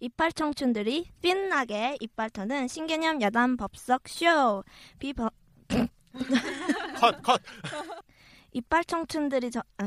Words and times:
이빨 0.00 0.32
청춘들이 0.32 1.10
빛나게 1.20 1.96
이빨 2.00 2.30
터는 2.30 2.68
신개념 2.68 3.20
야단 3.20 3.56
법석 3.58 4.08
쇼. 4.08 4.64
비법 4.98 5.34
컷, 6.98 7.22
컷. 7.22 7.40
이빨 8.52 8.84
청춘들이 8.84 9.50
저 9.50 9.60
아, 9.76 9.84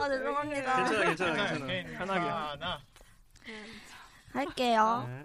아 0.00 0.08
죄송합니다. 0.08 0.76
괜찮아, 0.76 1.04
괜찮아, 1.04 1.34
괜찮아. 1.66 1.98
편하게. 1.98 2.28
하나. 2.28 2.80
할게요. 4.32 5.04
네. 5.08 5.24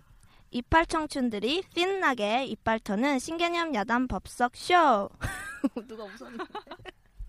이빨 0.52 0.86
청춘들이 0.86 1.64
빛나게 1.74 2.46
이빨 2.46 2.80
터는 2.80 3.18
신개념 3.20 3.74
야단 3.74 4.08
법석 4.08 4.56
쇼. 4.56 5.10
누가 5.88 6.04
웃었나? 6.04 6.46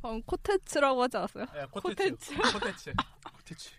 방금 0.00 0.22
코테츠라고 0.22 1.02
하지 1.02 1.16
않았어요? 1.16 1.44
네, 1.52 1.66
코테츠. 1.70 2.34
코테츠. 2.52 2.92
그치. 3.44 3.70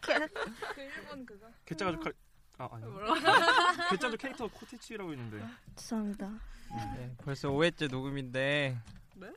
그 0.00 0.80
일본 0.82 1.24
그거. 1.26 1.46
개짜가지고 1.64 2.02
칼. 2.04 2.12
아, 2.58 2.68
아니. 2.72 2.84
개짜도 3.90 4.16
캐릭터 4.18 4.48
코티치라고 4.48 5.12
있는데. 5.12 5.44
죄송합니다. 5.76 6.30
네, 6.96 7.14
벌써 7.18 7.48
5회째 7.50 7.90
녹음인데. 7.90 8.76
네? 9.16 9.32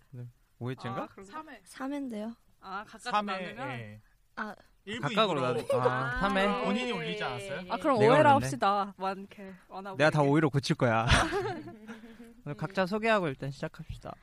5회째인가? 0.59 1.07
3회. 1.09 1.61
3회인데요. 1.63 2.35
아, 2.61 2.83
가까이 2.87 3.23
나누면? 3.55 3.69
예. 3.79 4.01
아, 4.35 4.55
각각으로 5.01 5.41
나누. 5.41 5.63
아, 5.73 6.19
3회. 6.21 6.63
본인이 6.65 6.91
올리지 6.91 7.23
않았어요? 7.23 7.61
아, 7.69 7.77
그럼 7.77 7.99
내가 7.99 8.13
5회라 8.15 8.19
올렸네. 8.19 8.29
합시다. 8.33 8.93
완쾌. 8.97 9.53
완하고. 9.67 9.97
내가 9.97 10.09
다 10.09 10.21
5회로 10.21 10.51
고칠 10.51 10.75
거야. 10.75 11.05
오늘 12.45 12.57
각자 12.57 12.85
소개하고 12.87 13.27
일단 13.27 13.51
시작합시다. 13.51 14.13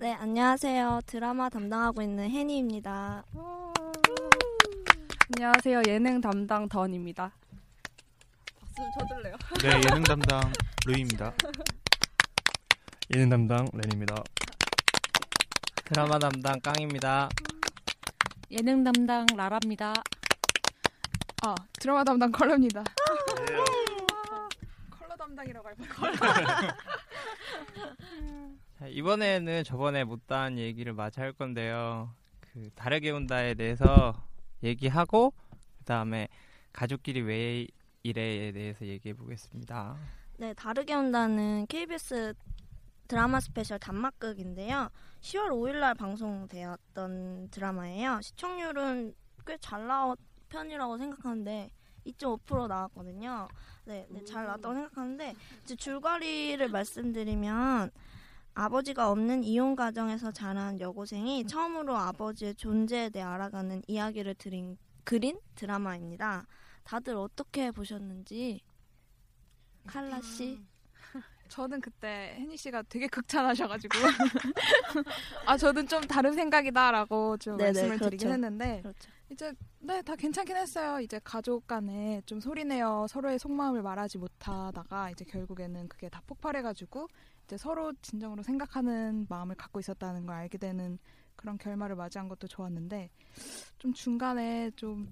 네, 0.00 0.12
안녕하세요. 0.14 1.00
드라마 1.06 1.48
담당하고 1.48 2.02
있는 2.02 2.30
혜니입니다. 2.30 3.24
안녕하세요. 5.34 5.82
예능 5.88 6.20
담당 6.20 6.68
던입니다. 6.68 7.32
박수 8.60 8.74
좀 8.76 8.86
쳐줄래요? 9.00 9.36
네, 9.60 9.80
예능 9.90 10.02
담당 10.04 10.52
루이입니다. 10.86 11.32
예능 13.14 13.28
담당 13.28 13.66
렌입니다. 13.72 14.22
드라마 15.84 16.18
담당 16.18 16.60
깡입니다. 16.60 17.28
예능 18.52 18.84
담당 18.84 19.26
라라입니다. 19.36 19.94
아, 21.42 21.54
드라마 21.80 22.04
담당 22.04 22.30
컬러입니다. 22.30 22.84
컬러 24.90 25.16
담당이라고 25.16 25.66
할 25.66 25.74
뻔. 25.74 25.86
자, 28.78 28.86
이번에는 28.86 29.64
저번에 29.64 30.04
못다한 30.04 30.58
얘기를 30.58 30.92
마저 30.92 31.20
할 31.22 31.32
건데요. 31.32 32.14
그 32.40 32.70
다르게 32.74 33.10
운다에 33.10 33.54
대해서 33.54 34.14
얘기하고 34.62 35.32
그 35.78 35.84
다음에 35.84 36.28
가족끼리 36.72 37.20
왜 37.22 37.66
이래에 38.02 38.52
대해서 38.52 38.86
얘기해 38.86 39.14
보겠습니다. 39.14 39.96
네, 40.36 40.54
다르게 40.54 40.94
운다는 40.94 41.66
KBS 41.66 42.34
드라마 43.08 43.40
스페셜 43.40 43.78
단막극인데요. 43.78 44.90
10월 45.22 45.48
5일날 45.50 45.96
방송되었던 45.98 47.48
드라마예요. 47.50 48.20
시청률은 48.22 49.14
꽤 49.46 49.56
잘 49.60 49.86
나온 49.86 50.14
편이라고 50.50 50.98
생각하는데 50.98 51.70
2.5% 52.06 52.68
나왔거든요. 52.68 53.48
네, 53.86 54.06
네, 54.10 54.24
잘 54.24 54.44
나왔다고 54.44 54.74
생각하는데 54.74 55.34
이제 55.64 55.74
줄거리를 55.74 56.68
말씀드리면 56.68 57.90
아버지가 58.62 59.08
없는 59.12 59.44
이혼 59.44 59.76
가정에서 59.76 60.32
자란 60.32 60.80
여고생이 60.80 61.46
처음으로 61.46 61.96
아버지의 61.96 62.56
존재에 62.56 63.08
대해 63.08 63.24
알아가는 63.24 63.82
이야기를 63.86 64.34
드린, 64.34 64.76
그린 65.04 65.38
드라마입니다. 65.54 66.44
다들 66.82 67.14
어떻게 67.14 67.70
보셨는지 67.70 68.60
칼라 69.86 70.20
씨. 70.20 70.60
저는 71.48 71.80
그때 71.80 72.34
혜니 72.36 72.56
씨가 72.56 72.82
되게 72.90 73.06
극찬하셔가지고 73.06 73.96
아 75.46 75.56
저는 75.56 75.86
좀 75.86 76.02
다른 76.02 76.34
생각이다라고 76.34 77.36
좀 77.38 77.56
네네, 77.56 77.68
말씀을 77.72 77.88
그렇죠. 77.96 78.04
드리긴 78.10 78.30
했는데 78.32 78.80
그렇죠. 78.82 79.08
이제 79.30 79.52
네 79.78 80.02
다 80.02 80.16
괜찮긴 80.16 80.56
했어요. 80.56 81.00
이제 81.00 81.20
가족 81.24 81.66
간에 81.66 82.20
좀 82.26 82.40
소리내어 82.40 83.06
서로의 83.08 83.38
속마음을 83.38 83.80
말하지 83.82 84.18
못하다가 84.18 85.10
이제 85.10 85.24
결국에는 85.24 85.88
그게 85.88 86.08
다 86.10 86.20
폭발해가지고 86.26 87.08
이제 87.48 87.56
서로 87.56 87.94
진정으로 88.02 88.42
생각하는 88.42 89.24
마음을 89.30 89.56
갖고 89.56 89.80
있었다는 89.80 90.26
걸 90.26 90.36
알게 90.36 90.58
되는 90.58 90.98
그런 91.34 91.56
결말을 91.56 91.96
맞이한 91.96 92.28
것도 92.28 92.46
좋았는데 92.46 93.08
좀 93.78 93.94
중간에 93.94 94.70
좀 94.76 95.08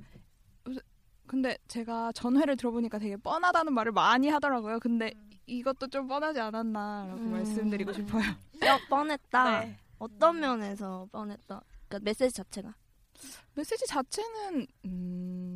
근데 1.26 1.56
제가 1.66 2.12
전회를 2.12 2.56
들어보니까 2.58 2.98
되게 2.98 3.16
뻔하다는 3.16 3.72
말을 3.72 3.92
많이 3.92 4.28
하더라고요. 4.28 4.78
근데 4.80 5.14
이것도 5.46 5.88
좀 5.88 6.06
뻔하지 6.08 6.38
않았나라고 6.38 7.20
음. 7.20 7.30
말씀드리고 7.32 7.92
싶어요. 7.94 8.22
뼈 8.60 8.78
뻔했다. 8.90 9.60
네. 9.60 9.78
어떤 9.98 10.38
면에서 10.38 11.08
뻔했다. 11.10 11.62
그러니까 11.88 12.04
메시지 12.04 12.32
자체가. 12.32 12.74
메시지 13.54 13.86
자체는 13.86 14.66
음, 14.84 15.55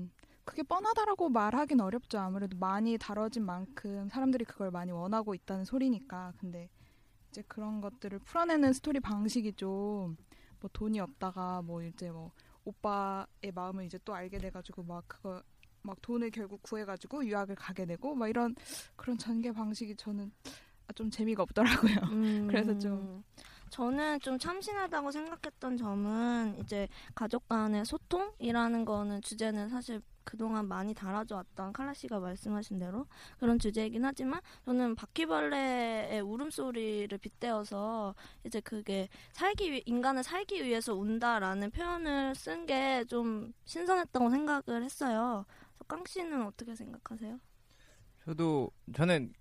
그게 0.51 0.65
뻔하다라고 0.65 1.29
말하긴 1.29 1.81
어렵죠. 1.81 2.19
아무래도 2.19 2.57
많이 2.59 2.99
다뤄진 2.99 3.45
만큼 3.47 4.09
사람들이 4.09 4.45
그걸 4.45 4.71
많이 4.71 4.91
원하고 4.91 5.35
있다는 5.35 5.65
소리니까. 5.65 6.33
근데 6.39 6.69
이제 7.31 7.43
그런 7.47 7.81
것들을 7.81 8.19
풀어내는 8.19 8.73
스토리 8.73 9.01
방식이 9.01 9.53
좀 9.55 10.17
뭐 10.61 10.71
돈이 10.73 11.01
없다가 11.01 11.63
뭐 11.63 11.83
이제 11.83 12.11
뭐 12.11 12.33
오빠의 12.65 13.53
마음을 13.55 13.85
이제 13.85 13.99
또 14.05 14.15
알게 14.15 14.39
돼가지고 14.39 14.83
막 14.83 15.05
그거 15.09 15.43
막 15.83 16.01
돈을 16.03 16.31
결국 16.31 16.63
구해가지고 16.63 17.25
유학을 17.27 17.57
가게 17.57 17.87
되고 17.87 18.15
막 18.15 18.29
이런 18.29 18.55
그런 18.97 19.17
전개 19.17 19.51
방식이 19.51 19.97
저는 19.97 20.31
아, 20.87 20.93
좀 20.93 21.11
재미가 21.11 21.43
없더라고요. 21.43 21.95
음, 22.13 22.47
그래서 22.47 22.79
좀 22.79 23.25
저는 23.71 24.21
좀 24.21 24.39
참신하다고 24.39 25.11
생각했던 25.11 25.79
점은 25.79 26.59
이제 26.59 26.87
가족 27.15 27.49
간의 27.49 27.87
소통이라는 27.87 28.85
거는 28.85 29.23
주제는 29.23 29.71
사실 29.71 30.03
그동안 30.31 30.69
많이 30.69 30.95
다뤄져 30.95 31.35
왔던 31.35 31.73
칼라 31.73 31.93
씨가 31.93 32.21
말씀하신 32.21 32.79
대로 32.79 33.05
그런 33.41 33.59
주제이긴 33.59 34.05
하지만 34.05 34.41
저는 34.65 34.95
바퀴벌레의 34.95 36.21
울음소리를 36.21 37.19
빗대어서 37.19 38.15
이제 38.45 38.61
그게 38.61 39.09
살기 39.33 39.73
위, 39.73 39.83
인간을 39.87 40.23
살기 40.23 40.63
위해서 40.65 40.95
운다라는 40.95 41.73
표현을 41.73 42.35
쓴 42.37 42.65
게 42.67 43.05
좀 43.09 43.53
신선했다고 43.65 44.31
생각을 44.31 44.85
했어요. 44.85 45.45
그래서 45.79 45.85
깡 45.89 46.05
씨는 46.07 46.47
어떻게 46.47 46.77
생각하세요? 46.77 47.41
저도 48.25 48.71
저는 48.95 49.33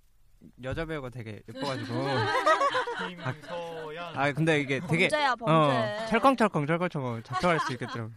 여자 0.63 0.85
배우가 0.85 1.09
되게 1.11 1.43
예뻐가지고 1.49 1.93
김서연. 3.09 4.17
아 4.17 4.31
근데 4.31 4.59
이게 4.61 4.79
되게 4.79 5.07
범죄야, 5.09 5.35
범죄. 5.35 5.53
어, 5.53 6.05
철컹철컹 6.07 6.65
철컹철컹 6.65 7.23
잡혀갈 7.23 7.59
수 7.59 7.73
있겠더라고. 7.73 8.11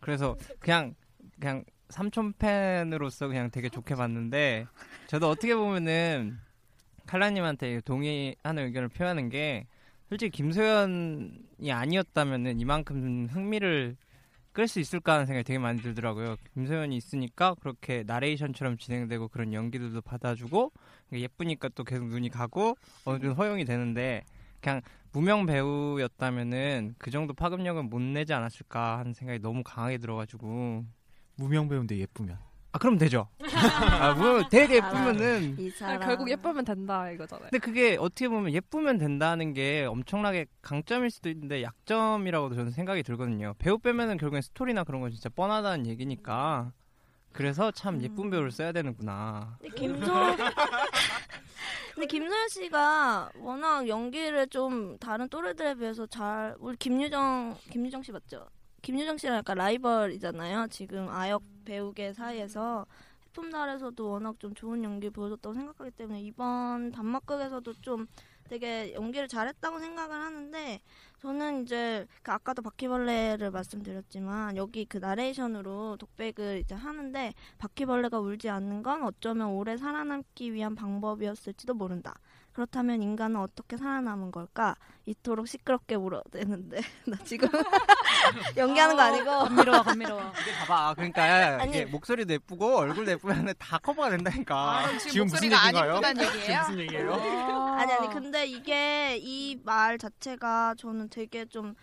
그래서 0.00 0.36
그냥 0.58 0.94
그냥 1.38 1.64
삼촌 1.88 2.32
팬으로서 2.32 3.28
그냥 3.28 3.50
되게 3.50 3.68
좋게 3.68 3.94
봤는데 3.94 4.66
저도 5.06 5.28
어떻게 5.28 5.54
보면은 5.54 6.38
칼라님한테 7.06 7.80
동의하는 7.82 8.66
의견을 8.66 8.88
표하는 8.88 9.28
게 9.28 9.66
솔직히 10.08 10.30
김소연이 10.30 11.72
아니었다면은 11.72 12.60
이만큼 12.60 13.28
흥미를 13.30 13.96
끌 14.52 14.68
수 14.68 14.80
있을까 14.80 15.14
하는 15.14 15.26
생각이 15.26 15.44
되게 15.44 15.58
많이 15.58 15.82
들더라고요. 15.82 16.36
김소연이 16.54 16.96
있으니까 16.96 17.54
그렇게 17.60 18.04
나레이션처럼 18.06 18.78
진행되고 18.78 19.28
그런 19.28 19.52
연기들도 19.52 20.00
받아주고 20.00 20.72
예쁘니까 21.12 21.68
또 21.74 21.84
계속 21.84 22.06
눈이 22.06 22.30
가고 22.30 22.76
어느 23.04 23.18
정도 23.18 23.34
허용이 23.34 23.66
되는데 23.66 24.24
그냥 24.62 24.80
무명 25.12 25.44
배우였다면은 25.46 26.94
그 26.98 27.10
정도 27.10 27.34
파급력은 27.34 27.90
못 27.90 28.00
내지 28.00 28.32
않았을까 28.32 28.98
하는 28.98 29.12
생각이 29.12 29.40
너무 29.40 29.62
강하게 29.62 29.98
들어가지고 29.98 30.84
무명 31.36 31.68
배우인데 31.68 31.96
예쁘면 31.98 32.38
아 32.72 32.78
그럼 32.78 32.98
되죠. 32.98 33.28
아, 34.00 34.12
뭐 34.12 34.46
되게 34.50 34.76
예쁘면은 34.76 35.56
아, 35.80 35.98
결국 35.98 36.30
예쁘면 36.30 36.64
된다 36.66 37.10
이거잖아요. 37.10 37.48
근데 37.50 37.58
그게 37.58 37.96
어떻게 37.98 38.28
보면 38.28 38.52
예쁘면 38.52 38.98
된다는 38.98 39.54
게 39.54 39.86
엄청나게 39.86 40.44
강점일 40.60 41.08
수도 41.10 41.30
있는데 41.30 41.62
약점이라고도 41.62 42.54
저는 42.54 42.72
생각이 42.72 43.02
들거든요. 43.02 43.54
배우 43.58 43.78
빼면은 43.78 44.18
결국엔 44.18 44.42
스토리나 44.42 44.84
그런 44.84 45.00
건 45.00 45.10
진짜 45.10 45.30
뻔하다는 45.30 45.86
얘기니까. 45.86 46.72
그래서 47.32 47.70
참 47.70 48.02
예쁜 48.02 48.28
배우를 48.30 48.50
써야 48.50 48.72
되는구나. 48.72 49.56
근데 49.60 49.74
김소 49.74 50.12
근데 51.94 52.06
김소연 52.08 52.48
씨가 52.48 53.30
워낙 53.38 53.88
연기를 53.88 54.46
좀 54.48 54.98
다른 54.98 55.28
또래들에 55.30 55.76
비해서 55.76 56.06
잘 56.06 56.54
우리 56.58 56.76
김유정 56.76 57.56
김유정 57.70 58.02
씨 58.02 58.12
맞죠? 58.12 58.46
김유정 58.82 59.18
씨랑 59.18 59.38
약간 59.38 59.58
라이벌이잖아요. 59.58 60.68
지금 60.68 61.08
아역 61.08 61.42
배우계 61.64 62.12
사이에서 62.12 62.86
해품달에서도 63.26 64.08
워낙 64.10 64.38
좀 64.38 64.54
좋은 64.54 64.82
연기 64.84 65.10
보여줬다고 65.10 65.54
생각하기 65.54 65.90
때문에 65.92 66.22
이번 66.22 66.92
단막극에서도 66.92 67.74
좀 67.82 68.06
되게 68.48 68.94
연기를 68.94 69.26
잘했다고 69.28 69.80
생각을 69.80 70.16
하는데 70.16 70.80
저는 71.18 71.62
이제 71.62 72.06
그 72.22 72.30
아까도 72.30 72.62
바퀴벌레를 72.62 73.50
말씀드렸지만 73.50 74.56
여기 74.56 74.84
그 74.84 74.98
나레이션으로 74.98 75.96
독백을 75.96 76.60
이제 76.60 76.74
하는데 76.74 77.34
바퀴벌레가 77.58 78.20
울지 78.20 78.48
않는 78.48 78.82
건 78.82 79.02
어쩌면 79.02 79.48
오래 79.48 79.76
살아남기 79.76 80.52
위한 80.52 80.76
방법이었을지도 80.76 81.74
모른다. 81.74 82.14
그렇다면 82.60 83.02
인간은 83.02 83.38
어떻게 83.38 83.76
살아남은 83.76 84.30
걸까? 84.30 84.76
이토록 85.04 85.46
시끄럽게 85.46 85.94
울어대는데 85.94 86.80
나 87.06 87.18
지금 87.22 87.48
연기하는 88.56 88.96
거 88.96 89.02
아니고 89.02 89.24
감미로워 89.30 89.82
감미로워. 89.82 90.32
이게 90.40 90.52
봐봐. 90.60 90.94
그러니까 90.94 91.22
아니. 91.60 91.70
이게 91.70 91.84
목소리도 91.84 92.32
예쁘고 92.32 92.78
얼굴도 92.78 93.10
예쁘면 93.10 93.52
다 93.58 93.76
커버가 93.76 94.08
된다니까. 94.08 94.56
아, 94.56 94.98
지금 94.98 95.26
목소리가 95.26 95.64
안 95.64 95.74
예쁘다는 95.76 96.24
얘기예요? 96.24 96.40
지금 96.46 96.60
무슨 96.62 96.78
얘기예요? 96.80 97.12
아니 97.76 97.92
아니 97.92 98.08
근데 98.08 98.46
이게 98.46 99.18
이 99.20 99.60
말 99.62 99.98
자체가 99.98 100.76
저는 100.78 101.10
되게 101.10 101.44
좀 101.44 101.74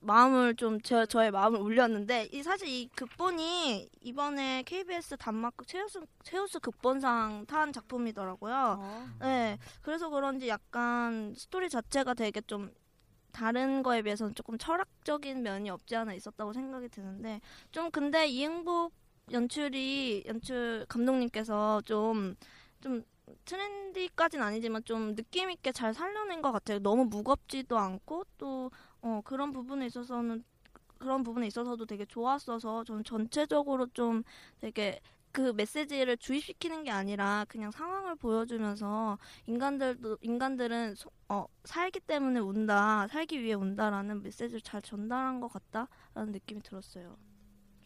마음을 0.00 0.54
좀 0.56 0.80
저, 0.80 1.04
저의 1.04 1.30
마음을 1.30 1.60
울렸는데 1.60 2.28
이 2.32 2.42
사실 2.42 2.68
이 2.68 2.88
극본이 2.94 3.90
이번에 4.00 4.62
KBS 4.64 5.16
단막극 5.18 5.66
최우수 5.66 6.06
최우수 6.22 6.60
극본상 6.60 7.46
탄 7.46 7.72
작품이더라고요. 7.72 8.54
네, 9.20 9.58
그래서 9.82 10.08
그런지 10.08 10.48
약간 10.48 11.34
스토리 11.36 11.68
자체가 11.68 12.14
되게 12.14 12.40
좀 12.40 12.72
다른 13.30 13.82
거에 13.82 14.02
비해서는 14.02 14.34
조금 14.34 14.58
철학적인 14.58 15.42
면이 15.42 15.70
없지 15.70 15.94
않아 15.96 16.14
있었다고 16.14 16.52
생각이 16.52 16.88
드는데 16.88 17.40
좀 17.70 17.90
근데 17.90 18.26
이행복 18.26 18.92
연출이 19.30 20.24
연출 20.26 20.84
감독님께서 20.88 21.82
좀좀 21.82 23.04
트렌디까진 23.44 24.42
아니지만 24.42 24.82
좀 24.84 25.14
느낌 25.14 25.50
있게 25.50 25.72
잘 25.72 25.94
살려낸 25.94 26.42
것 26.42 26.52
같아요. 26.52 26.80
너무 26.80 27.04
무겁지도 27.04 27.78
않고 27.78 28.24
또 28.38 28.70
어, 29.02 29.20
그런 29.24 29.52
부분에 29.52 29.86
있어서는 29.86 30.44
그런 30.98 31.22
부분에 31.22 31.46
있어서도 31.46 31.86
되게 31.86 32.04
좋았어서 32.04 32.84
저는 32.84 33.04
전체적으로 33.04 33.86
좀 33.94 34.22
되게 34.60 35.00
그 35.32 35.52
메시지를 35.52 36.16
주입시키는 36.18 36.82
게 36.84 36.90
아니라 36.90 37.46
그냥 37.48 37.70
상황을 37.70 38.16
보여주면서 38.16 39.16
인간들도 39.46 40.18
인간들은 40.20 40.96
소- 40.96 41.10
어, 41.28 41.46
살기 41.64 42.00
때문에 42.00 42.40
운다, 42.40 43.06
살기 43.08 43.40
위해 43.40 43.54
운다라는 43.54 44.22
메시지를 44.22 44.60
잘 44.60 44.82
전달한 44.82 45.40
것 45.40 45.48
같다라는 45.48 46.32
느낌이 46.32 46.60
들었어요. 46.62 47.16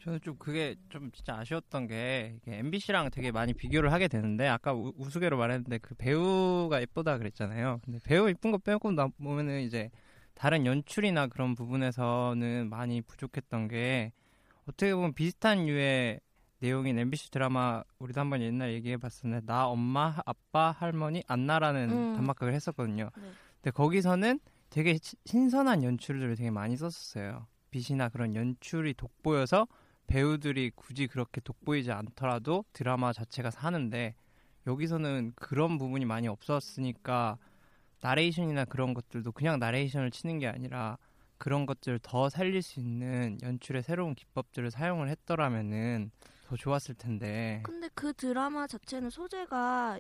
저는 0.01 0.21
좀 0.23 0.37
그게 0.39 0.75
좀 0.91 1.11
진짜 1.13 1.37
아쉬웠던 1.39 1.87
게 1.87 2.39
MBC랑 2.47 3.11
되게 3.11 3.31
많이 3.31 3.55
비교를 3.55 3.91
하게 3.93 4.09
되는데 4.09 4.47
아까 4.49 4.75
우, 4.75 4.93
우스개로 4.97 5.39
말했는데 5.39 5.79
그 5.79 5.95
배우가 5.95 6.81
예쁘다 6.81 7.17
그랬잖아요. 7.19 7.81
근데 7.85 7.99
배우 8.05 8.29
예쁜 8.29 8.51
거 8.53 8.59
빼고 8.59 8.91
나 8.93 9.07
보면은 9.07 9.61
이제 9.63 9.91
다른 10.35 10.67
연출이나 10.67 11.29
그런 11.29 11.55
부분에서는 11.55 12.69
많이 12.69 13.01
부족했던 13.03 13.69
게 13.69 14.13
어떻게 14.69 14.95
보면 14.95 15.13
비슷한 15.15 15.67
류의 15.67 16.21
내용인 16.59 16.99
MBC 16.99 17.31
드라마 17.31 17.83
우리도 17.99 18.21
한번 18.21 18.41
옛날 18.41 18.73
얘기해 18.73 18.97
봤었는데 18.97 19.47
나 19.47 19.67
엄마 19.67 20.17
아빠 20.25 20.71
할머니 20.71 21.23
안나라는 21.27 21.91
음. 21.91 22.17
단막극을 22.17 22.55
했었거든요. 22.55 23.11
네. 23.17 23.23
근데 23.57 23.71
거기서는 23.71 24.41
되게 24.71 24.99
시- 25.01 25.17
신선한 25.27 25.83
연출들을 25.85 26.35
되게 26.37 26.51
많이 26.51 26.77
썼었어요. 26.77 27.47
빛이나 27.71 28.09
그런 28.09 28.35
연출이 28.35 28.95
돋보여서 28.95 29.67
배우들이 30.07 30.71
굳이 30.75 31.07
그렇게 31.07 31.41
돋보이지 31.41 31.93
않더라도 31.93 32.65
드라마 32.73 33.13
자체가 33.13 33.51
사는데 33.51 34.15
여기서는 34.67 35.33
그런 35.37 35.77
부분이 35.79 36.05
많이 36.07 36.29
없었으니까 36.29 37.37
나레이션이나 38.05 38.67
그런 38.67 38.93
것들도 38.93 39.33
그냥 39.33 39.59
나레이션을 39.59 40.11
치는 40.11 40.39
게 40.39 40.47
아니라 40.47 40.99
그런 41.39 41.65
것들을 41.65 42.01
더 42.03 42.29
살릴 42.29 42.61
수 42.61 42.79
있는 42.79 43.39
연출의 43.43 43.83
새로운 43.83 44.15
기법들을 44.15 44.71
사용을 44.71 45.09
했더라면은 45.09 46.11
더 46.47 46.57
좋았을 46.57 46.95
텐데 46.97 47.63
근데 47.65 47.89
그 47.95 48.13
드라마 48.13 48.67
자체는 48.67 49.09
소재가 49.09 49.99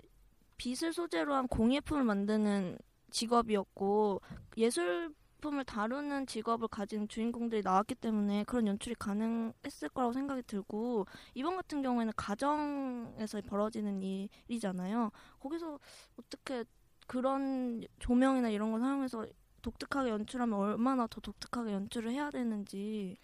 빛을 0.58 0.92
소재로 0.92 1.34
한 1.34 1.49
공예품을 1.49 2.04
만드는 2.04 2.76
직업이었고 3.11 4.20
예술품을 4.58 5.64
다루는 5.64 6.26
직업을 6.26 6.68
가진 6.68 7.08
주인공들이 7.08 7.62
나왔기 7.64 7.94
때문에 7.94 8.44
그런 8.44 8.66
연출이 8.66 8.94
가능했을 8.96 9.88
거라고 9.88 10.12
생각이 10.12 10.42
들고 10.42 11.06
이번 11.32 11.56
같은 11.56 11.80
경우에는 11.80 12.12
가정에서 12.16 13.40
벌어지는 13.46 14.02
일이잖아요. 14.02 15.11
거기서 15.40 15.78
어떻게 16.18 16.64
그런 17.06 17.82
조명이나 17.99 18.49
이런 18.50 18.70
걸 18.73 18.80
사용해서 18.80 19.26
독특하게 19.62 20.11
연출하면 20.11 20.58
얼마나 20.58 21.06
더 21.06 21.20
독특하게 21.20 21.73
연출을 21.73 22.11
해야 22.11 22.30
되는지 22.30 23.16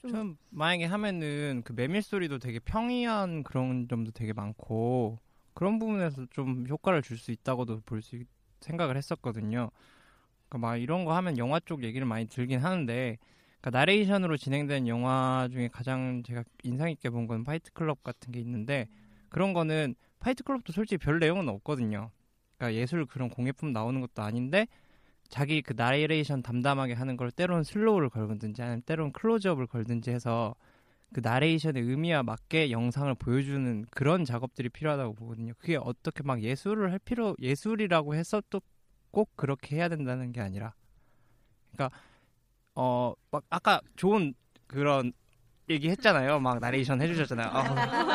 좀좀 0.00 0.36
만약에 0.50 0.84
하면은 0.86 1.62
그 1.64 1.72
매미 1.72 2.02
소리도 2.02 2.38
되게 2.38 2.58
평이한 2.58 3.42
그런 3.44 3.86
점도 3.88 4.10
되게 4.10 4.32
많고 4.32 5.18
그런 5.54 5.78
부분에서 5.78 6.26
좀 6.30 6.66
효과를 6.68 7.02
줄 7.02 7.18
수 7.18 7.30
있다고도 7.30 7.82
볼 7.86 8.02
수 8.02 8.22
생각을 8.60 8.96
했었거든요. 8.96 9.70
그러니까 10.48 10.58
막 10.68 10.76
이런 10.76 11.04
거 11.04 11.14
하면 11.16 11.38
영화 11.38 11.60
쪽 11.60 11.82
얘기를 11.84 12.06
많이 12.06 12.26
들긴 12.26 12.60
하는데 12.60 13.18
그러니까 13.60 13.78
나레이션으로 13.78 14.36
진행된 14.36 14.88
영화 14.88 15.48
중에 15.50 15.68
가장 15.68 16.22
제가 16.24 16.44
인상 16.62 16.88
깊게 16.88 17.10
본 17.10 17.26
건 17.26 17.44
파이트 17.44 17.72
클럽 17.72 18.02
같은 18.02 18.32
게 18.32 18.40
있는데 18.40 18.88
그런 19.28 19.52
거는 19.52 19.94
파이트 20.20 20.42
클럽도 20.44 20.72
솔직히 20.72 20.98
별 20.98 21.18
내용은 21.18 21.48
없거든요. 21.48 22.10
그러니까 22.62 22.74
예술 22.80 23.06
그런 23.06 23.28
공예품 23.28 23.72
나오는 23.72 24.00
것도 24.00 24.22
아닌데 24.22 24.68
자기 25.28 25.62
그 25.62 25.72
나레이션 25.76 26.42
담담하게 26.42 26.92
하는 26.92 27.16
걸 27.16 27.32
때로는 27.32 27.64
slow를 27.64 28.08
걸든지 28.08 28.62
아니면 28.62 28.82
때로는 28.82 29.12
클로즈업을 29.12 29.66
걸든지 29.66 30.10
해서 30.12 30.54
그 31.12 31.20
나레이션의 31.20 31.82
의미와 31.82 32.22
맞게 32.22 32.70
영상을 32.70 33.12
보여주는 33.16 33.84
그런 33.90 34.24
작업들이 34.24 34.68
필요하다고 34.68 35.14
보거든요. 35.14 35.54
그게 35.58 35.76
어떻게 35.76 36.22
막 36.22 36.40
예술을 36.42 36.92
할 36.92 36.98
필요 37.00 37.34
예술이라고 37.40 38.14
해서 38.14 38.40
또 38.50 38.60
꼭 39.12 39.36
그렇게 39.36 39.76
해야 39.76 39.90
된다는 39.90 40.32
게 40.32 40.40
아니라 40.40 40.72
그러니까 41.72 41.98
어 42.74 43.14
막 43.30 43.44
아까 43.50 43.80
좋은 43.96 44.34
그런 44.66 45.12
얘기했잖아요. 45.72 46.40
막 46.40 46.58
나레이션 46.60 47.00
해주셨잖아요. 47.02 47.48
아, 47.52 47.62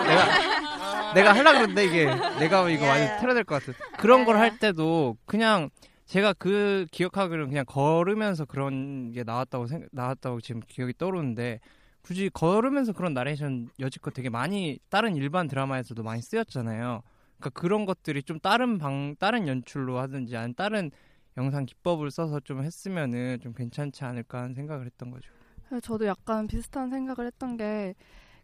내가 0.04 1.14
내가 1.14 1.34
하려 1.34 1.52
그러는데 1.54 1.86
이게 1.86 2.06
내가 2.40 2.70
이거 2.70 2.86
많이 2.86 3.06
틀어낼 3.20 3.44
것 3.44 3.64
같아. 3.64 3.78
그런 3.98 4.26
걸 4.26 4.38
할 4.38 4.58
때도 4.60 5.18
그냥 5.26 5.70
제가 6.06 6.34
그 6.34 6.86
기억하기로는 6.92 7.50
그냥 7.50 7.66
걸으면서 7.68 8.46
그런 8.46 9.12
게 9.12 9.24
나왔다고 9.24 9.68
생 9.68 9.88
나왔다고 9.92 10.40
지금 10.42 10.62
기억이 10.68 10.94
떠오르는데 10.98 11.60
굳이 12.02 12.30
걸으면서 12.34 12.94
그런 12.94 13.14
나레이션 13.14 13.70
여지껏 13.80 14.14
되게 14.14 14.30
많이 14.30 14.80
다른 14.90 15.16
일반 15.18 15.48
드라마에서도 15.48 16.02
많이 16.04 16.22
쓰였잖아요. 16.22 17.02
그러니까 17.38 17.50
그런 17.60 17.86
것들이 17.86 18.24
좀 18.24 18.40
다른 18.40 18.78
방 18.78 19.16
다른 19.20 19.48
연출로 19.48 20.00
하든지 20.00 20.36
아니면 20.38 20.54
다른 20.56 20.92
영상 21.38 21.66
기법을 21.66 22.10
써서 22.10 22.40
좀 22.40 22.64
했으면은 22.64 23.40
좀 23.42 23.54
괜찮지 23.54 24.04
않을까 24.06 24.40
하는 24.40 24.56
생각을 24.56 24.86
했던 24.86 25.12
거죠. 25.12 25.30
네, 25.70 25.80
저도 25.82 26.06
약간 26.06 26.48
비슷한 26.48 26.90
생각을 26.90 27.28
했던 27.28 27.58
게 27.58 27.96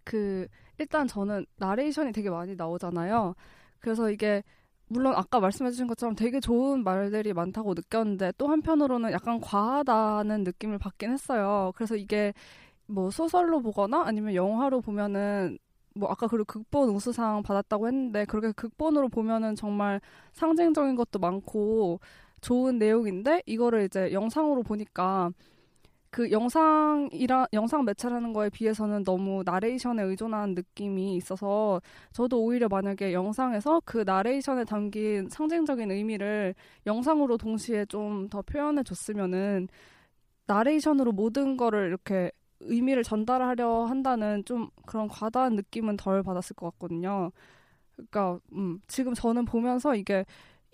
그 0.03 0.47
일단 0.77 1.07
저는 1.07 1.45
나레이션이 1.57 2.11
되게 2.11 2.29
많이 2.29 2.55
나오잖아요. 2.55 3.35
그래서 3.79 4.09
이게 4.11 4.43
물론 4.87 5.13
아까 5.15 5.39
말씀해주신 5.39 5.87
것처럼 5.87 6.15
되게 6.15 6.39
좋은 6.39 6.83
말들이 6.83 7.33
많다고 7.33 7.73
느꼈는데 7.73 8.33
또 8.37 8.47
한편으로는 8.47 9.11
약간 9.11 9.39
과하다는 9.41 10.43
느낌을 10.43 10.77
받긴 10.77 11.11
했어요. 11.11 11.71
그래서 11.75 11.95
이게 11.95 12.33
뭐 12.85 13.09
소설로 13.11 13.61
보거나 13.61 14.03
아니면 14.05 14.35
영화로 14.35 14.81
보면은 14.81 15.57
뭐 15.95 16.09
아까 16.09 16.27
그리고 16.27 16.45
극본 16.45 16.89
우수상 16.89 17.43
받았다고 17.43 17.87
했는데 17.87 18.25
그렇게 18.25 18.51
극본으로 18.51 19.09
보면은 19.09 19.55
정말 19.55 20.01
상징적인 20.33 20.95
것도 20.95 21.19
많고 21.19 21.99
좋은 22.41 22.77
내용인데 22.77 23.43
이거를 23.45 23.85
이제 23.85 24.11
영상으로 24.11 24.63
보니까 24.63 25.31
그 26.13 26.29
영상이라 26.31 27.47
영상 27.53 27.85
매체라는 27.85 28.33
거에 28.33 28.49
비해서는 28.51 29.03
너무 29.03 29.41
나레이션에 29.45 30.03
의존한 30.03 30.53
느낌이 30.53 31.15
있어서 31.17 31.81
저도 32.11 32.43
오히려 32.43 32.67
만약에 32.69 33.13
영상에서 33.13 33.81
그 33.83 34.03
나레이션에 34.05 34.65
담긴 34.65 35.27
상징적인 35.29 35.89
의미를 35.91 36.53
영상으로 36.85 37.37
동시에 37.37 37.85
좀 37.87 38.29
더 38.29 38.41
표현해 38.43 38.83
줬으면은 38.83 39.67
나레이션으로 40.47 41.11
모든 41.11 41.57
거를 41.57 41.87
이렇게 41.87 42.31
의미를 42.61 43.03
전달하려 43.03 43.85
한다는 43.85 44.43
좀 44.45 44.69
그런 44.85 45.07
과다한 45.07 45.55
느낌은 45.55 45.97
덜 45.97 46.23
받았을 46.23 46.55
것 46.55 46.71
같거든요. 46.73 47.31
그러니까 47.95 48.39
음, 48.53 48.79
지금 48.87 49.13
저는 49.13 49.45
보면서 49.45 49.95
이게 49.95 50.25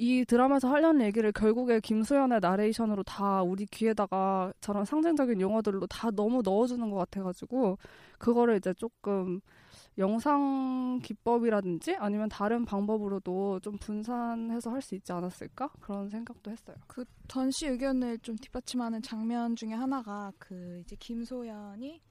이 0.02 0.24
드라마에서 0.24 0.70
하려는 0.70 1.06
얘기를 1.06 1.30
결국에 1.34 1.82
김수현의 1.82 2.40
나레이션으로 2.40 3.04
다 3.04 3.44
우리 3.44 3.66
귀에다가 3.66 4.54
저런 4.62 4.86
상징적인 4.86 5.42
용어들로 5.42 5.88
다 5.88 6.10
너무 6.10 6.42
넣어주는 6.42 6.90
것 6.90 6.96
같아가지고 6.96 7.78
그거를 8.18 8.56
이제 8.56 8.74
조금 8.76 9.42
영상 9.98 11.02
기법이라든지 11.04 11.98
아니면 11.98 12.30
다른 12.30 12.64
방법으로도 12.64 13.60
좀 13.60 13.78
분산해서 13.78 14.72
할 14.72 14.82
수 14.82 14.96
있지 14.96 15.12
않았을까 15.12 15.68
그런 15.82 16.08
생각도 16.08 16.50
했어요. 16.50 16.78
그 16.88 17.04
전시 17.28 17.68
의견을 17.68 18.20
좀 18.20 18.38
뒷받침하는 18.38 19.02
장면 19.02 19.58
중에 19.58 19.74
하나가 19.74 20.32
그 20.40 20.80
이제 20.80 20.96
김소연이 20.98 22.02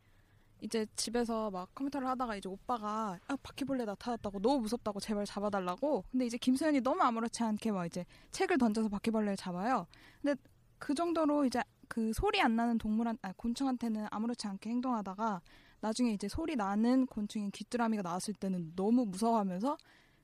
이제 0.61 0.87
집에서 0.97 1.51
막 1.51 1.73
컴퓨터를 1.75 2.09
하다가 2.09 2.37
이제 2.37 2.49
오빠가 2.49 3.19
아 3.29 3.37
바퀴벌레 3.43 3.85
나타났다고 3.85 4.41
너무 4.41 4.61
무섭다고 4.61 5.01
제발 5.01 5.25
잡아달라고. 5.25 6.05
근데 6.11 6.27
이제 6.27 6.37
김소연이 6.37 6.81
너무 6.81 7.03
아무렇지 7.03 7.43
않게 7.43 7.73
막 7.73 7.87
이제 7.87 8.05
책을 8.33 8.59
던져서 8.59 8.89
바퀴벌레를 8.89 9.37
잡아요. 9.37 9.87
근데 10.21 10.41
그 10.79 10.95
정도로 10.95 11.45
이제 11.45 11.61
그 11.89 12.13
소리 12.13 12.41
안 12.41 12.57
나는 12.57 12.79
동물한 12.79 13.19
아 13.23 13.33
곤충한테는 13.37 14.07
아무렇지 14.11 14.47
않게 14.47 14.71
행동하다가 14.71 15.41
나중에 15.81 16.13
이제 16.13 16.29
소리 16.29 16.57
나는 16.57 17.07
곤충인 17.07 17.51
귀뚜라미가 17.51 18.03
나왔을 18.03 18.35
때는 18.35 18.73
너무 18.75 19.07
무서워하면서 19.07 19.77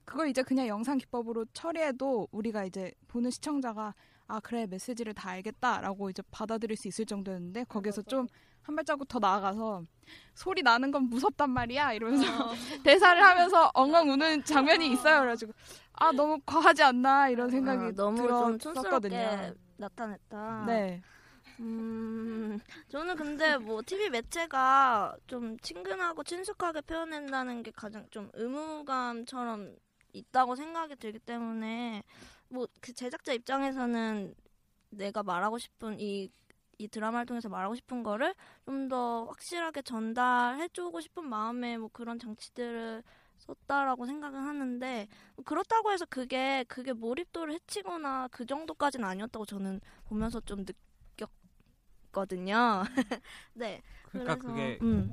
그걸 0.04 0.28
이제 0.28 0.42
그냥 0.42 0.66
영상 0.66 0.98
기법으로 0.98 1.46
처리해도 1.52 2.28
우리가 2.30 2.64
이제 2.64 2.92
보는 3.08 3.30
시청자가 3.30 3.94
아 4.26 4.40
그래 4.40 4.66
메시지를 4.66 5.14
다 5.14 5.30
알겠다라고 5.30 6.10
이제 6.10 6.22
받아들일 6.30 6.76
수 6.76 6.88
있을 6.88 7.06
정도였는데 7.06 7.64
거기서 7.64 8.02
좀 8.02 8.26
한 8.64 8.76
발자국 8.76 9.06
더 9.08 9.18
나아가서 9.18 9.84
소리 10.34 10.62
나는 10.62 10.90
건 10.90 11.04
무섭단 11.04 11.50
말이야 11.50 11.92
이러면서 11.92 12.24
대사를 12.84 13.22
하면서 13.22 13.70
엉엉 13.74 14.10
우는 14.10 14.44
장면이 14.44 14.90
있어요. 14.92 15.20
그래가지고 15.20 15.52
아 15.92 16.10
너무 16.12 16.40
과하지 16.44 16.82
않나 16.82 17.28
이런 17.28 17.50
생각이 17.50 17.84
아, 17.86 17.92
너무 17.92 18.58
들었었거든요. 18.58 19.54
나타냈다. 19.76 20.64
네. 20.66 21.02
음, 21.60 22.58
저는 22.88 23.14
근데 23.16 23.56
뭐 23.58 23.80
TV 23.84 24.10
매체가 24.10 25.16
좀 25.26 25.56
친근하고 25.60 26.24
친숙하게 26.24 26.80
표현한다는 26.80 27.62
게 27.62 27.70
가장 27.70 28.06
좀 28.10 28.28
의무감처럼 28.34 29.76
있다고 30.12 30.56
생각이 30.56 30.96
들기 30.96 31.18
때문에 31.20 32.02
뭐 32.48 32.66
그 32.80 32.92
제작자 32.92 33.32
입장에서는 33.32 34.34
내가 34.90 35.22
말하고 35.22 35.58
싶은 35.58 35.98
이, 36.00 36.30
이 36.78 36.88
드라마를 36.88 37.26
통해서 37.26 37.48
말하고 37.48 37.74
싶은 37.74 38.02
거를 38.02 38.34
좀 38.66 38.88
더 38.88 39.24
확실하게 39.26 39.82
전달해주고 39.82 41.00
싶은 41.00 41.24
마음에 41.28 41.78
뭐 41.78 41.88
그런 41.92 42.18
장치들을 42.18 43.02
썼다라고 43.38 44.06
생각은 44.06 44.38
하는데 44.40 45.08
그렇다고 45.44 45.90
해서 45.92 46.04
그게 46.06 46.64
그게 46.68 46.92
몰입도를 46.92 47.54
해치거나 47.54 48.28
그 48.30 48.44
정도까지는 48.46 49.06
아니었다고 49.08 49.44
저는 49.46 49.80
보면서 50.06 50.40
좀 50.40 50.64
느꼈거든요. 52.12 52.82
네. 53.54 53.82
그러니까 54.10 54.36
그래서, 54.36 54.48
그게 54.48 54.78
음. 54.82 55.12